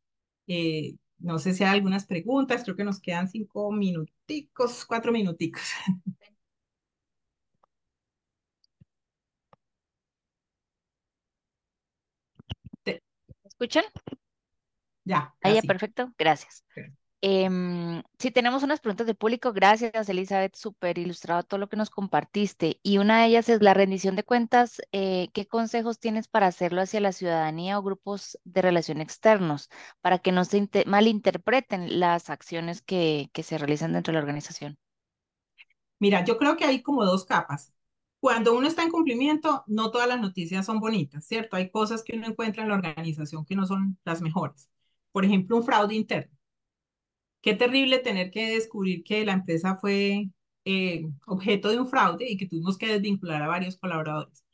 Eh, 0.49 0.97
no 1.19 1.39
sé 1.39 1.55
si 1.55 1.65
hay 1.65 1.71
algunas 1.77 2.07
preguntas, 2.07 2.65
creo 2.65 2.77
que 2.77 2.85
nos 2.85 3.01
quedan 3.01 3.29
cinco 3.29 3.73
minuticos, 3.73 4.85
cuatro 4.87 5.13
minuticos. 5.13 5.63
escuchan? 13.59 13.85
Ya. 15.05 15.35
Ahí, 15.43 15.55
ya, 15.55 15.63
perfecto, 15.63 16.13
gracias. 16.19 16.65
Em, 17.23 18.03
sí, 18.19 18.31
tenemos 18.31 18.63
unas 18.63 18.81
preguntas 18.81 19.07
de 19.07 19.15
público. 19.15 19.53
Gracias, 19.53 20.09
Elizabeth, 20.09 20.55
súper 20.55 20.99
ilustrado 20.99 21.43
todo 21.43 21.59
lo 21.59 21.69
que 21.69 21.77
nos 21.77 21.91
compartiste. 21.91 22.79
Y 22.83 22.99
una 22.99 23.23
de 23.23 23.29
ellas 23.29 23.49
es 23.49 23.63
la 23.63 23.73
rendición 23.73 24.17
de 24.17 24.25
cuentas. 24.25 24.83
Eh, 24.93 25.29
¿qué 25.33 25.47
consejos 25.47 25.99
tienes 25.99 26.29
para 26.29 26.47
hacerlo 26.49 26.83
hacia 26.83 27.01
la 27.01 27.13
ciudadanía 27.13 27.79
o 27.79 27.83
grupos 27.83 28.39
de 28.45 28.63
relación 28.63 29.01
externos 29.01 29.71
para 30.03 30.19
que 30.19 30.33
no 30.33 30.45
se 30.45 30.69
malinterpreten 30.87 31.99
las 31.99 32.29
acciones 32.31 32.83
que, 32.83 33.31
que 33.33 33.43
se 33.43 33.59
realizan 33.59 33.93
dentro 33.93 34.13
de 34.13 34.15
la 34.17 34.21
organización? 34.21 34.77
Mira, 35.99 36.25
yo 36.25 36.37
creo 36.37 36.57
que 36.57 36.65
hay 36.67 36.83
como 36.83 37.05
dos 37.05 37.25
capas. 37.25 37.73
Cuando 38.27 38.59
uno 38.59 38.67
está 38.67 38.83
en 38.83 38.91
cumplimiento, 38.91 39.63
no 39.69 39.93
todas 39.93 40.09
las 40.09 40.21
noticias 40.21 40.67
son 40.67 40.81
bonitas, 40.81 41.25
¿cierto? 41.25 41.55
Hay 41.55 41.71
cosas 41.71 42.03
que 42.03 42.17
uno 42.17 42.27
encuentra 42.27 42.65
en 42.65 42.71
la 42.71 42.75
organización 42.75 43.45
que 43.47 43.55
no 43.55 43.67
son 43.67 43.99
las 44.05 44.21
mejores. 44.21 44.69
Por 45.13 45.25
ejemplo, 45.25 45.57
un 45.57 45.63
fraude 45.63 45.95
interno 45.95 46.37
Qué 47.41 47.55
terrible 47.55 48.01
tener 48.01 48.33
que 48.33 48.49
descubrir 48.49 49.05
que 49.05 49.25
la 49.25 49.33
empresa 49.33 49.77
fue 49.77 50.29
eh, 50.65 51.07
objeto 51.27 51.69
de 51.71 51.79
un 51.79 51.87
fraude 51.87 52.29
y 52.29 52.37
que 52.37 52.49
tuvimos 52.49 52.77
que 52.77 52.89
desvincular 52.89 53.43
a 53.43 53.47
varios 53.47 53.77
colaboradores. 53.77 54.45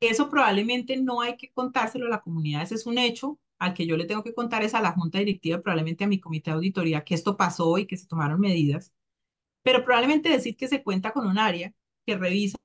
Eso 0.00 0.28
probablemente 0.28 0.98
no 0.98 1.22
hay 1.22 1.38
que 1.38 1.50
contárselo 1.52 2.08
a 2.08 2.10
la 2.10 2.20
comunidad, 2.20 2.62
ese 2.64 2.74
es 2.74 2.84
un 2.86 2.98
hecho 2.98 3.38
al 3.58 3.72
que 3.72 3.86
yo 3.86 3.96
le 3.96 4.04
tengo 4.04 4.22
que 4.22 4.34
contar 4.34 4.62
es 4.62 4.74
a 4.74 4.82
la 4.82 4.92
junta 4.92 5.18
directiva, 5.20 5.62
probablemente 5.62 6.04
a 6.04 6.06
mi 6.06 6.20
comité 6.20 6.50
de 6.50 6.56
auditoría, 6.56 7.02
que 7.04 7.14
esto 7.14 7.38
pasó 7.38 7.78
y 7.78 7.86
que 7.86 7.96
se 7.96 8.06
tomaron 8.06 8.40
medidas, 8.40 8.92
pero 9.62 9.84
probablemente 9.84 10.28
decir 10.28 10.54
que 10.56 10.68
se 10.68 10.82
cuenta 10.82 11.12
con 11.12 11.26
un 11.26 11.38
área 11.38 11.72
que 12.04 12.18
revisa 12.18 12.58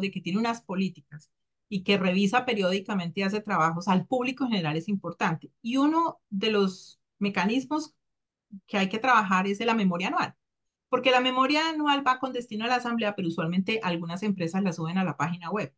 de 0.00 0.10
que 0.10 0.20
tiene 0.20 0.38
unas 0.38 0.62
políticas 0.62 1.30
y 1.68 1.82
que 1.82 1.98
revisa 1.98 2.44
periódicamente 2.44 3.20
y 3.20 3.22
hace 3.24 3.40
trabajos 3.40 3.88
al 3.88 4.06
público 4.06 4.44
en 4.44 4.50
general 4.50 4.76
es 4.76 4.88
importante. 4.88 5.50
Y 5.62 5.76
uno 5.76 6.20
de 6.30 6.50
los 6.50 7.00
mecanismos 7.18 7.94
que 8.66 8.78
hay 8.78 8.88
que 8.88 8.98
trabajar 8.98 9.46
es 9.46 9.60
la 9.60 9.74
memoria 9.74 10.08
anual, 10.08 10.34
porque 10.88 11.10
la 11.10 11.20
memoria 11.20 11.68
anual 11.70 12.06
va 12.06 12.18
con 12.18 12.32
destino 12.32 12.64
a 12.64 12.68
la 12.68 12.76
asamblea, 12.76 13.16
pero 13.16 13.28
usualmente 13.28 13.80
algunas 13.82 14.22
empresas 14.22 14.62
la 14.62 14.72
suben 14.72 14.98
a 14.98 15.04
la 15.04 15.16
página 15.16 15.50
web. 15.50 15.74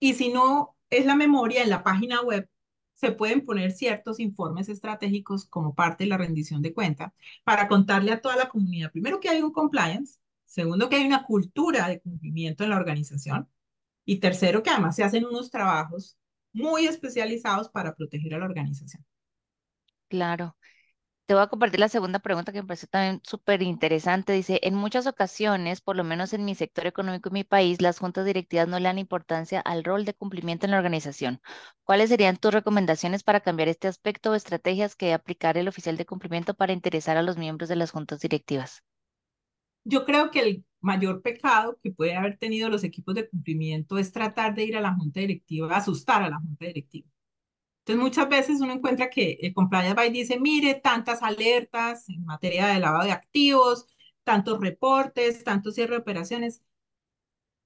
Y 0.00 0.14
si 0.14 0.30
no 0.30 0.76
es 0.90 1.06
la 1.06 1.16
memoria 1.16 1.62
en 1.62 1.70
la 1.70 1.84
página 1.84 2.22
web, 2.22 2.48
se 2.94 3.12
pueden 3.12 3.44
poner 3.46 3.72
ciertos 3.72 4.20
informes 4.20 4.68
estratégicos 4.68 5.46
como 5.46 5.74
parte 5.74 6.04
de 6.04 6.10
la 6.10 6.18
rendición 6.18 6.60
de 6.62 6.74
cuenta 6.74 7.14
para 7.44 7.68
contarle 7.68 8.12
a 8.12 8.20
toda 8.20 8.36
la 8.36 8.48
comunidad, 8.48 8.92
primero 8.92 9.20
que 9.20 9.30
hay 9.30 9.42
un 9.42 9.52
compliance, 9.52 10.20
segundo 10.50 10.88
que 10.88 10.96
hay 10.96 11.06
una 11.06 11.24
cultura 11.24 11.88
de 11.88 12.00
cumplimiento 12.00 12.64
en 12.64 12.70
la 12.70 12.76
organización, 12.76 13.48
y 14.04 14.18
tercero, 14.18 14.62
que 14.62 14.70
además 14.70 14.96
se 14.96 15.04
hacen 15.04 15.24
unos 15.24 15.50
trabajos 15.50 16.18
muy 16.52 16.86
especializados 16.86 17.68
para 17.68 17.94
proteger 17.94 18.34
a 18.34 18.38
la 18.38 18.46
organización. 18.46 19.04
Claro. 20.08 20.56
Te 21.26 21.34
voy 21.34 21.44
a 21.44 21.46
compartir 21.46 21.78
la 21.78 21.88
segunda 21.88 22.18
pregunta 22.18 22.52
que 22.52 22.60
me 22.62 22.66
parece 22.66 22.88
también 22.88 23.20
súper 23.24 23.62
interesante. 23.62 24.32
Dice, 24.32 24.58
en 24.64 24.74
muchas 24.74 25.06
ocasiones, 25.06 25.80
por 25.80 25.96
lo 25.96 26.02
menos 26.02 26.32
en 26.32 26.44
mi 26.44 26.56
sector 26.56 26.86
económico 26.88 27.28
y 27.28 27.32
mi 27.32 27.44
país, 27.44 27.80
las 27.80 28.00
juntas 28.00 28.26
directivas 28.26 28.66
no 28.66 28.78
le 28.80 28.86
dan 28.86 28.98
importancia 28.98 29.60
al 29.60 29.84
rol 29.84 30.04
de 30.04 30.14
cumplimiento 30.14 30.66
en 30.66 30.72
la 30.72 30.78
organización. 30.78 31.40
¿Cuáles 31.84 32.08
serían 32.10 32.36
tus 32.36 32.52
recomendaciones 32.52 33.22
para 33.22 33.40
cambiar 33.40 33.68
este 33.68 33.86
aspecto 33.86 34.32
o 34.32 34.34
estrategias 34.34 34.96
que 34.96 35.14
aplicar 35.14 35.56
el 35.56 35.68
oficial 35.68 35.96
de 35.96 36.06
cumplimiento 36.06 36.54
para 36.54 36.72
interesar 36.72 37.16
a 37.16 37.22
los 37.22 37.36
miembros 37.38 37.68
de 37.68 37.76
las 37.76 37.92
juntas 37.92 38.18
directivas? 38.20 38.82
Yo 39.84 40.04
creo 40.04 40.30
que 40.30 40.40
el 40.40 40.64
mayor 40.80 41.22
pecado 41.22 41.78
que 41.82 41.90
puede 41.92 42.14
haber 42.16 42.38
tenido 42.38 42.68
los 42.70 42.84
equipos 42.84 43.14
de 43.14 43.28
cumplimiento 43.28 43.98
es 43.98 44.12
tratar 44.12 44.54
de 44.54 44.64
ir 44.64 44.76
a 44.76 44.80
la 44.80 44.94
junta 44.94 45.20
directiva, 45.20 45.76
asustar 45.76 46.22
a 46.22 46.30
la 46.30 46.38
junta 46.38 46.66
directiva. 46.66 47.08
Entonces, 47.80 48.02
muchas 48.04 48.28
veces 48.28 48.60
uno 48.60 48.72
encuentra 48.74 49.10
que 49.10 49.38
el 49.42 49.54
compliance 49.54 49.94
by 49.94 50.10
dice, 50.12 50.38
mire, 50.40 50.74
tantas 50.76 51.22
alertas 51.22 52.08
en 52.10 52.24
materia 52.24 52.68
de 52.68 52.80
lavado 52.80 53.04
de 53.04 53.12
activos, 53.12 53.86
tantos 54.24 54.60
reportes, 54.60 55.44
tantos 55.44 55.74
cierre 55.74 55.92
de 55.96 56.00
operaciones, 56.02 56.62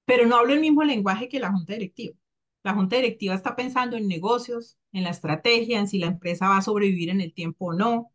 pero 0.05 0.25
no 0.25 0.35
hablo 0.37 0.53
el 0.53 0.59
mismo 0.59 0.83
lenguaje 0.83 1.29
que 1.29 1.39
la 1.39 1.51
junta 1.51 1.73
directiva. 1.73 2.15
La 2.63 2.73
junta 2.73 2.95
directiva 2.95 3.35
está 3.35 3.55
pensando 3.55 3.95
en 3.97 4.07
negocios, 4.07 4.77
en 4.91 5.03
la 5.03 5.11
estrategia, 5.11 5.79
en 5.79 5.87
si 5.87 5.99
la 5.99 6.07
empresa 6.07 6.49
va 6.49 6.57
a 6.57 6.61
sobrevivir 6.61 7.09
en 7.09 7.21
el 7.21 7.33
tiempo 7.33 7.67
o 7.67 7.73
no, 7.73 8.11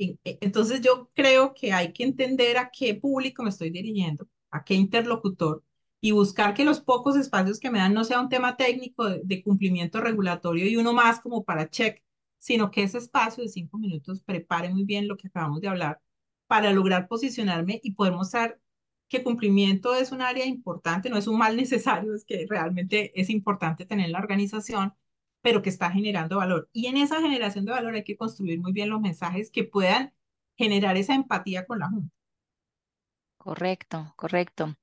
e, 0.00 0.38
entonces 0.40 0.80
yo 0.80 1.10
creo 1.14 1.54
que 1.54 1.72
hay 1.72 1.92
que 1.92 2.04
entender 2.04 2.58
a 2.58 2.70
qué 2.70 2.94
público 2.94 3.42
me 3.42 3.50
estoy 3.50 3.70
dirigiendo, 3.70 4.28
a 4.50 4.64
qué 4.64 4.74
interlocutor 4.74 5.62
y 6.00 6.12
buscar 6.12 6.54
que 6.54 6.64
los 6.64 6.80
pocos 6.80 7.16
espacios 7.16 7.60
que 7.60 7.70
me 7.70 7.78
dan 7.78 7.94
no 7.94 8.04
sea 8.04 8.20
un 8.20 8.28
tema 8.28 8.56
técnico 8.56 9.08
de, 9.08 9.42
cumplimiento 9.42 10.00
regulatorio 10.00 10.66
y 10.66 10.76
uno 10.76 10.92
más 10.92 11.20
como 11.20 11.44
para 11.44 11.68
check, 11.68 12.02
sino 12.38 12.70
que 12.70 12.82
ese 12.84 12.98
espacio 12.98 13.42
de 13.44 13.50
cinco 13.50 13.78
minutos 13.78 14.22
prepare 14.22 14.70
muy 14.70 14.84
bien 14.84 15.08
lo 15.08 15.16
que 15.16 15.28
acabamos 15.28 15.60
de 15.60 15.68
hablar 15.68 16.00
para 16.46 16.72
lograr 16.72 17.06
posicionarme 17.08 17.80
y 17.82 17.92
poder 17.92 18.14
mostrar 18.14 18.58
que 19.08 19.22
cumplimiento 19.22 19.94
es 19.94 20.12
un 20.12 20.22
área 20.22 20.46
importante, 20.46 21.10
no 21.10 21.18
es 21.18 21.26
un 21.26 21.38
mal 21.38 21.56
necesario, 21.56 22.14
es 22.14 22.24
que 22.24 22.46
realmente 22.48 23.12
es 23.20 23.28
importante 23.28 23.84
tener 23.84 24.10
la 24.10 24.20
organización 24.20 24.94
pero 25.42 25.62
que 25.62 25.70
está 25.70 25.90
generando 25.90 26.38
valor. 26.38 26.68
Y 26.72 26.86
en 26.86 26.96
esa 26.96 27.20
generación 27.20 27.64
de 27.64 27.72
valor 27.72 27.94
hay 27.94 28.04
que 28.04 28.16
construir 28.16 28.60
muy 28.60 28.72
bien 28.72 28.90
los 28.90 29.00
mensajes 29.00 29.50
que 29.50 29.64
puedan 29.64 30.12
generar 30.56 30.96
esa 30.96 31.14
empatía 31.14 31.66
con 31.66 31.78
la 31.80 31.88
Junta. 31.88 32.14
Correcto, 33.38 34.12
correcto. 34.16 34.76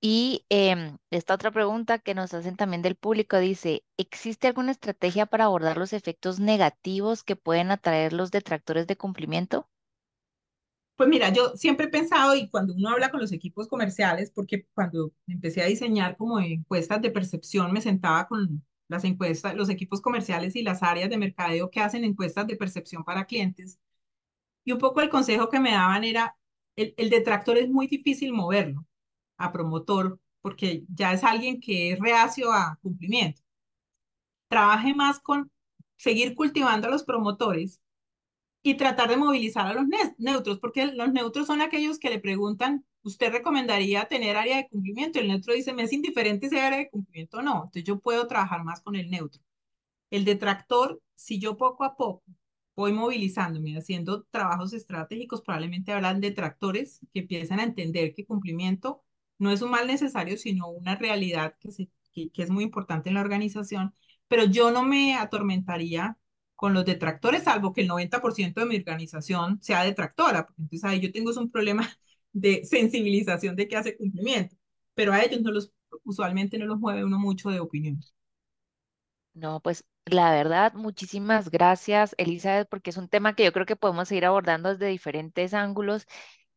Y 0.00 0.46
em, 0.50 0.98
esta 1.10 1.34
otra 1.34 1.50
pregunta 1.52 1.98
que 1.98 2.14
nos 2.14 2.34
hacen 2.34 2.56
también 2.56 2.82
del 2.82 2.96
público 2.96 3.38
dice, 3.38 3.84
¿existe 3.98 4.48
alguna 4.48 4.72
estrategia 4.72 5.26
para 5.26 5.44
abordar 5.46 5.78
los 5.78 5.92
efectos 5.94 6.40
negativos 6.40 7.24
que 7.24 7.36
pueden 7.36 7.70
atraer 7.72 8.12
los 8.12 8.30
detractores 8.30 8.86
de 8.86 8.96
cumplimiento? 8.96 9.68
Pues 10.96 11.08
mira, 11.08 11.30
yo 11.32 11.56
siempre 11.56 11.86
he 11.86 11.88
pensado 11.88 12.36
y 12.36 12.48
cuando 12.48 12.72
uno 12.74 12.90
habla 12.90 13.10
con 13.10 13.20
los 13.20 13.32
equipos 13.32 13.66
comerciales, 13.66 14.30
porque 14.30 14.66
cuando 14.74 15.12
empecé 15.26 15.62
a 15.62 15.66
diseñar 15.66 16.16
como 16.16 16.38
encuestas 16.40 17.02
de 17.02 17.10
percepción, 17.10 17.72
me 17.72 17.80
sentaba 17.80 18.28
con 18.28 18.64
las 18.88 19.04
encuestas, 19.04 19.54
los 19.54 19.68
equipos 19.70 20.00
comerciales 20.00 20.56
y 20.56 20.62
las 20.62 20.82
áreas 20.82 21.10
de 21.10 21.18
mercadeo 21.18 21.70
que 21.70 21.80
hacen 21.80 22.04
encuestas 22.04 22.46
de 22.46 22.56
percepción 22.56 23.04
para 23.04 23.26
clientes. 23.26 23.78
Y 24.64 24.72
un 24.72 24.78
poco 24.78 25.00
el 25.00 25.10
consejo 25.10 25.48
que 25.48 25.60
me 25.60 25.72
daban 25.72 26.04
era, 26.04 26.36
el, 26.76 26.94
el 26.96 27.10
detractor 27.10 27.58
es 27.58 27.68
muy 27.68 27.86
difícil 27.86 28.32
moverlo 28.32 28.86
a 29.38 29.52
promotor 29.52 30.20
porque 30.42 30.84
ya 30.94 31.12
es 31.12 31.24
alguien 31.24 31.60
que 31.60 31.92
es 31.92 31.98
reacio 32.00 32.52
a 32.52 32.78
cumplimiento. 32.82 33.42
Trabaje 34.48 34.94
más 34.94 35.20
con 35.20 35.50
seguir 35.96 36.34
cultivando 36.34 36.88
a 36.88 36.90
los 36.90 37.04
promotores 37.04 37.80
y 38.62 38.74
tratar 38.74 39.10
de 39.10 39.16
movilizar 39.16 39.66
a 39.66 39.74
los 39.74 39.86
neutros, 40.18 40.58
porque 40.58 40.86
los 40.86 41.12
neutros 41.12 41.46
son 41.46 41.60
aquellos 41.60 41.98
que 41.98 42.10
le 42.10 42.18
preguntan 42.20 42.84
usted 43.04 43.32
recomendaría 43.32 44.06
tener 44.06 44.36
área 44.36 44.56
de 44.58 44.68
cumplimiento. 44.68 45.20
El 45.20 45.28
neutro 45.28 45.54
dice, 45.54 45.72
me 45.72 45.84
es 45.84 45.92
indiferente 45.92 46.48
si 46.48 46.56
hay 46.56 46.62
área 46.62 46.78
de 46.78 46.90
cumplimiento 46.90 47.38
o 47.38 47.42
no. 47.42 47.54
Entonces 47.56 47.84
yo 47.84 48.00
puedo 48.00 48.26
trabajar 48.26 48.64
más 48.64 48.80
con 48.82 48.96
el 48.96 49.10
neutro. 49.10 49.42
El 50.10 50.24
detractor, 50.24 51.00
si 51.14 51.38
yo 51.40 51.56
poco 51.56 51.84
a 51.84 51.96
poco 51.96 52.24
voy 52.76 52.92
movilizándome, 52.92 53.76
haciendo 53.76 54.24
trabajos 54.24 54.72
estratégicos, 54.72 55.42
probablemente 55.42 55.92
habrán 55.92 56.20
detractores 56.20 57.00
que 57.12 57.20
empiezan 57.20 57.60
a 57.60 57.64
entender 57.64 58.14
que 58.14 58.26
cumplimiento 58.26 59.02
no 59.38 59.50
es 59.52 59.62
un 59.62 59.70
mal 59.70 59.86
necesario, 59.86 60.36
sino 60.36 60.68
una 60.68 60.96
realidad 60.96 61.56
que, 61.60 61.70
se, 61.72 61.90
que, 62.12 62.30
es 62.34 62.50
muy 62.50 62.64
importante 62.64 63.08
en 63.08 63.16
la 63.16 63.20
organización, 63.20 63.94
pero 64.28 64.44
yo 64.44 64.70
no 64.70 64.84
me 64.84 65.14
atormentaría 65.16 66.18
con 66.54 66.74
los 66.74 66.84
detractores, 66.84 67.44
salvo 67.44 67.72
que 67.72 67.82
el 67.82 67.88
90% 67.88 68.60
de 68.60 68.66
mi 68.66 68.76
organización 68.76 69.60
sea 69.62 69.84
detractora, 69.84 70.46
entonces 70.58 70.84
ahí 70.84 71.00
yo 71.00 71.12
tengo 71.12 71.30
un 71.38 71.50
problema 71.50 71.88
de 72.34 72.64
sensibilización 72.66 73.56
de 73.56 73.68
que 73.68 73.76
hace 73.76 73.96
cumplimiento, 73.96 74.56
pero 74.94 75.12
a 75.14 75.22
ellos 75.22 75.40
no 75.40 75.52
los, 75.52 75.72
usualmente 76.04 76.58
no 76.58 76.66
los 76.66 76.78
mueve 76.78 77.04
uno 77.04 77.18
mucho 77.18 77.50
de 77.50 77.60
opinión. 77.60 78.00
No, 79.34 79.60
pues 79.60 79.84
la 80.06 80.30
verdad, 80.32 80.74
muchísimas 80.74 81.50
gracias, 81.50 82.14
Elizabeth, 82.18 82.68
porque 82.68 82.90
es 82.90 82.96
un 82.96 83.08
tema 83.08 83.34
que 83.34 83.44
yo 83.44 83.52
creo 83.52 83.66
que 83.66 83.76
podemos 83.76 84.08
seguir 84.08 84.26
abordando 84.26 84.70
desde 84.70 84.86
diferentes 84.88 85.54
ángulos. 85.54 86.06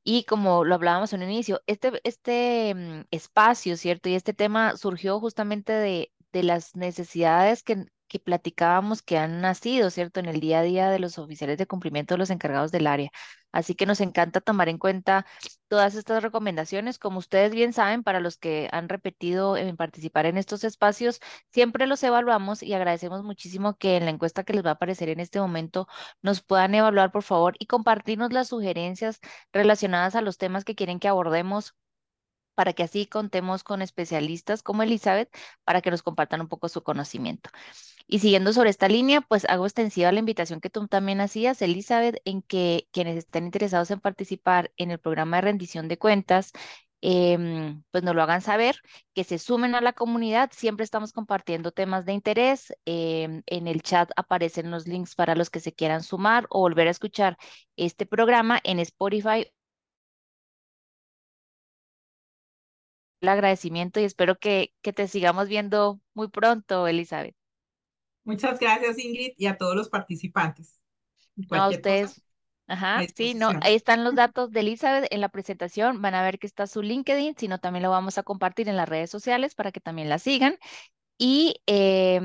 Y 0.04 0.26
como 0.26 0.66
lo 0.66 0.76
hablábamos 0.76 1.14
en 1.14 1.24
un 1.24 1.32
inicio, 1.32 1.62
este, 1.68 2.02
este 2.04 2.76
mm, 2.76 3.06
espacio, 3.12 3.78
¿cierto? 3.78 4.10
Y 4.10 4.16
este 4.16 4.34
tema 4.34 4.78
surgió 4.78 5.20
justamente 5.20 5.74
de, 5.74 6.14
de 6.34 6.44
las 6.44 6.76
necesidades 6.76 7.64
que, 7.64 7.86
que 8.08 8.20
platicábamos 8.20 9.02
que 9.02 9.18
han 9.18 9.42
nacido, 9.42 9.90
¿cierto?, 9.90 10.20
en 10.20 10.28
el 10.28 10.40
día 10.40 10.60
a 10.60 10.64
día 10.64 10.90
de 10.90 11.00
los 11.00 11.18
oficiales 11.18 11.58
de 11.58 11.68
cumplimiento 11.68 12.14
de 12.14 12.20
los 12.20 12.30
encargados 12.30 12.72
del 12.72 12.88
área. 12.88 13.10
Así 13.52 13.76
que 13.76 13.86
nos 13.86 14.02
encanta 14.02 14.42
tomar 14.42 14.70
en 14.70 14.78
cuenta 14.78 15.26
todas 15.68 15.96
estas 15.96 16.22
recomendaciones. 16.24 17.00
Como 17.00 17.20
ustedes 17.20 17.52
bien 17.54 17.74
saben, 17.74 18.04
para 18.04 18.20
los 18.20 18.38
que 18.38 18.70
han 18.72 18.90
repetido 18.90 19.58
en 19.58 19.76
participar 19.78 20.26
en 20.26 20.38
estos 20.38 20.64
espacios, 20.64 21.20
siempre 21.52 21.88
los 21.88 22.04
evaluamos 22.04 22.62
y 22.64 22.74
agradecemos 22.74 23.24
muchísimo 23.24 23.76
que 23.78 23.98
en 23.98 24.06
la 24.06 24.12
encuesta 24.12 24.44
que 24.44 24.54
les 24.54 24.66
va 24.66 24.72
a 24.72 24.74
aparecer 24.74 25.10
en 25.10 25.20
este 25.20 25.40
momento 25.40 25.88
nos 26.22 26.42
puedan 26.42 26.76
evaluar, 26.76 27.12
por 27.12 27.24
favor, 27.24 27.56
y 27.60 27.66
compartirnos 27.68 28.34
las 28.34 28.50
sugerencias 28.50 29.20
relacionadas 29.52 30.16
a 30.16 30.22
los 30.22 30.38
temas 30.38 30.66
que 30.66 30.76
quieren 30.76 31.00
que 31.00 31.08
abordemos 31.08 31.74
para 32.58 32.74
que 32.74 32.82
así 32.82 33.06
contemos 33.06 33.64
con 33.64 33.84
especialistas 33.84 34.64
como 34.64 34.82
Elizabeth 34.82 35.30
para 35.64 35.82
que 35.84 35.92
nos 35.92 36.02
compartan 36.02 36.42
un 36.42 36.48
poco 36.48 36.70
su 36.70 36.82
conocimiento. 36.82 37.52
Y 38.08 38.18
siguiendo 38.20 38.52
sobre 38.52 38.72
esta 38.72 38.88
línea, 38.88 39.22
pues 39.22 39.46
hago 39.46 39.66
extensiva 39.66 40.12
la 40.12 40.20
invitación 40.20 40.60
que 40.60 40.72
tú 40.72 40.88
también 40.88 41.22
hacías, 41.22 41.62
Elizabeth, 41.62 42.20
en 42.26 42.42
que 42.42 42.88
quienes 42.92 43.18
estén 43.18 43.46
interesados 43.46 43.92
en 43.92 44.00
participar 44.00 44.72
en 44.78 44.90
el 44.90 45.00
programa 45.00 45.38
de 45.38 45.42
rendición 45.42 45.88
de 45.88 46.00
cuentas, 46.00 46.52
em, 47.02 47.84
pues 47.92 48.04
nos 48.04 48.16
lo 48.16 48.24
hagan 48.24 48.42
saber, 48.42 48.78
que 49.14 49.24
se 49.24 49.38
sumen 49.38 49.76
a 49.76 49.82
la 49.82 49.94
comunidad. 49.94 50.50
Siempre 50.52 50.84
estamos 50.84 51.14
compartiendo 51.14 51.72
temas 51.72 52.06
de 52.06 52.14
interés. 52.14 52.74
Em, 52.86 53.44
en 53.46 53.68
el 53.68 53.84
chat 53.84 54.10
aparecen 54.16 54.72
los 54.72 54.88
links 54.88 55.14
para 55.16 55.36
los 55.36 55.50
que 55.52 55.60
se 55.60 55.74
quieran 55.74 56.02
sumar 56.04 56.48
o 56.50 56.62
volver 56.62 56.88
a 56.88 56.92
escuchar 56.92 57.38
este 57.76 58.06
programa 58.08 58.60
en 58.64 58.80
Spotify. 58.80 59.46
El 63.22 63.30
agradecimiento 63.30 64.00
y 64.00 64.04
espero 64.04 64.38
que, 64.38 64.74
que 64.82 64.94
te 64.94 65.08
sigamos 65.08 65.48
viendo 65.48 66.00
muy 66.14 66.28
pronto, 66.30 66.88
Elizabeth. 66.88 67.36
Muchas 68.24 68.60
gracias, 68.60 69.00
Ingrid, 69.00 69.34
y 69.38 69.46
a 69.48 69.58
todos 69.58 69.76
los 69.76 69.90
participantes. 69.90 70.80
a 71.50 71.70
ustedes. 71.70 72.22
Ajá, 72.70 73.02
sí, 73.16 73.34
no, 73.34 73.54
ahí 73.62 73.76
están 73.76 74.04
los 74.04 74.14
datos 74.14 74.52
de 74.52 74.60
Elizabeth 74.60 75.08
en 75.12 75.22
la 75.22 75.30
presentación. 75.30 76.02
Van 76.02 76.14
a 76.14 76.22
ver 76.22 76.38
que 76.38 76.48
está 76.48 76.68
su 76.68 76.82
LinkedIn, 76.82 77.36
sino 77.38 77.60
también 77.60 77.84
lo 77.84 77.90
vamos 77.90 78.18
a 78.18 78.24
compartir 78.24 78.68
en 78.68 78.76
las 78.76 78.90
redes 78.90 79.10
sociales 79.10 79.56
para 79.56 79.72
que 79.72 79.80
también 79.80 80.10
la 80.10 80.20
sigan. 80.20 80.58
Y 81.18 81.62
eh, 81.66 82.20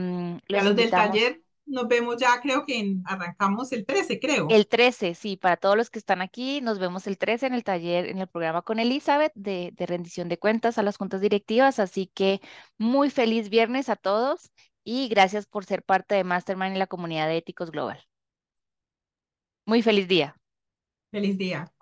los, 0.48 0.74
del 0.74 0.90
taller 0.90 1.40
nos 1.66 1.88
vemos 1.88 2.16
ya, 2.16 2.40
creo 2.40 2.64
que 2.64 2.96
arrancamos 3.04 3.72
el 3.72 3.86
13, 3.86 4.20
creo. 4.20 4.48
El 4.50 4.66
13, 4.66 5.14
sí, 5.14 5.36
para 5.36 5.56
todos 5.56 5.76
los 5.76 5.90
que 5.90 5.98
están 5.98 6.20
aquí, 6.20 6.60
nos 6.60 6.78
vemos 6.78 7.06
el 7.06 7.18
13 7.18 7.46
en 7.46 7.54
el 7.54 7.64
taller, 7.64 8.08
en 8.08 8.18
el 8.18 8.26
programa 8.26 8.62
con 8.62 8.78
Elizabeth 8.78 9.32
de, 9.34 9.70
de 9.72 9.86
rendición 9.86 10.28
de 10.28 10.38
cuentas 10.38 10.78
a 10.78 10.82
las 10.82 10.96
juntas 10.96 11.20
directivas. 11.20 11.78
Así 11.78 12.10
que 12.14 12.40
muy 12.78 13.10
feliz 13.10 13.48
viernes 13.48 13.88
a 13.88 13.96
todos 13.96 14.50
y 14.84 15.08
gracias 15.08 15.46
por 15.46 15.64
ser 15.64 15.82
parte 15.82 16.14
de 16.14 16.24
Mastermind 16.24 16.76
y 16.76 16.78
la 16.78 16.86
comunidad 16.86 17.28
de 17.28 17.36
Éticos 17.38 17.70
Global. 17.70 18.04
Muy 19.64 19.82
feliz 19.82 20.08
día. 20.08 20.36
Feliz 21.10 21.38
día. 21.38 21.72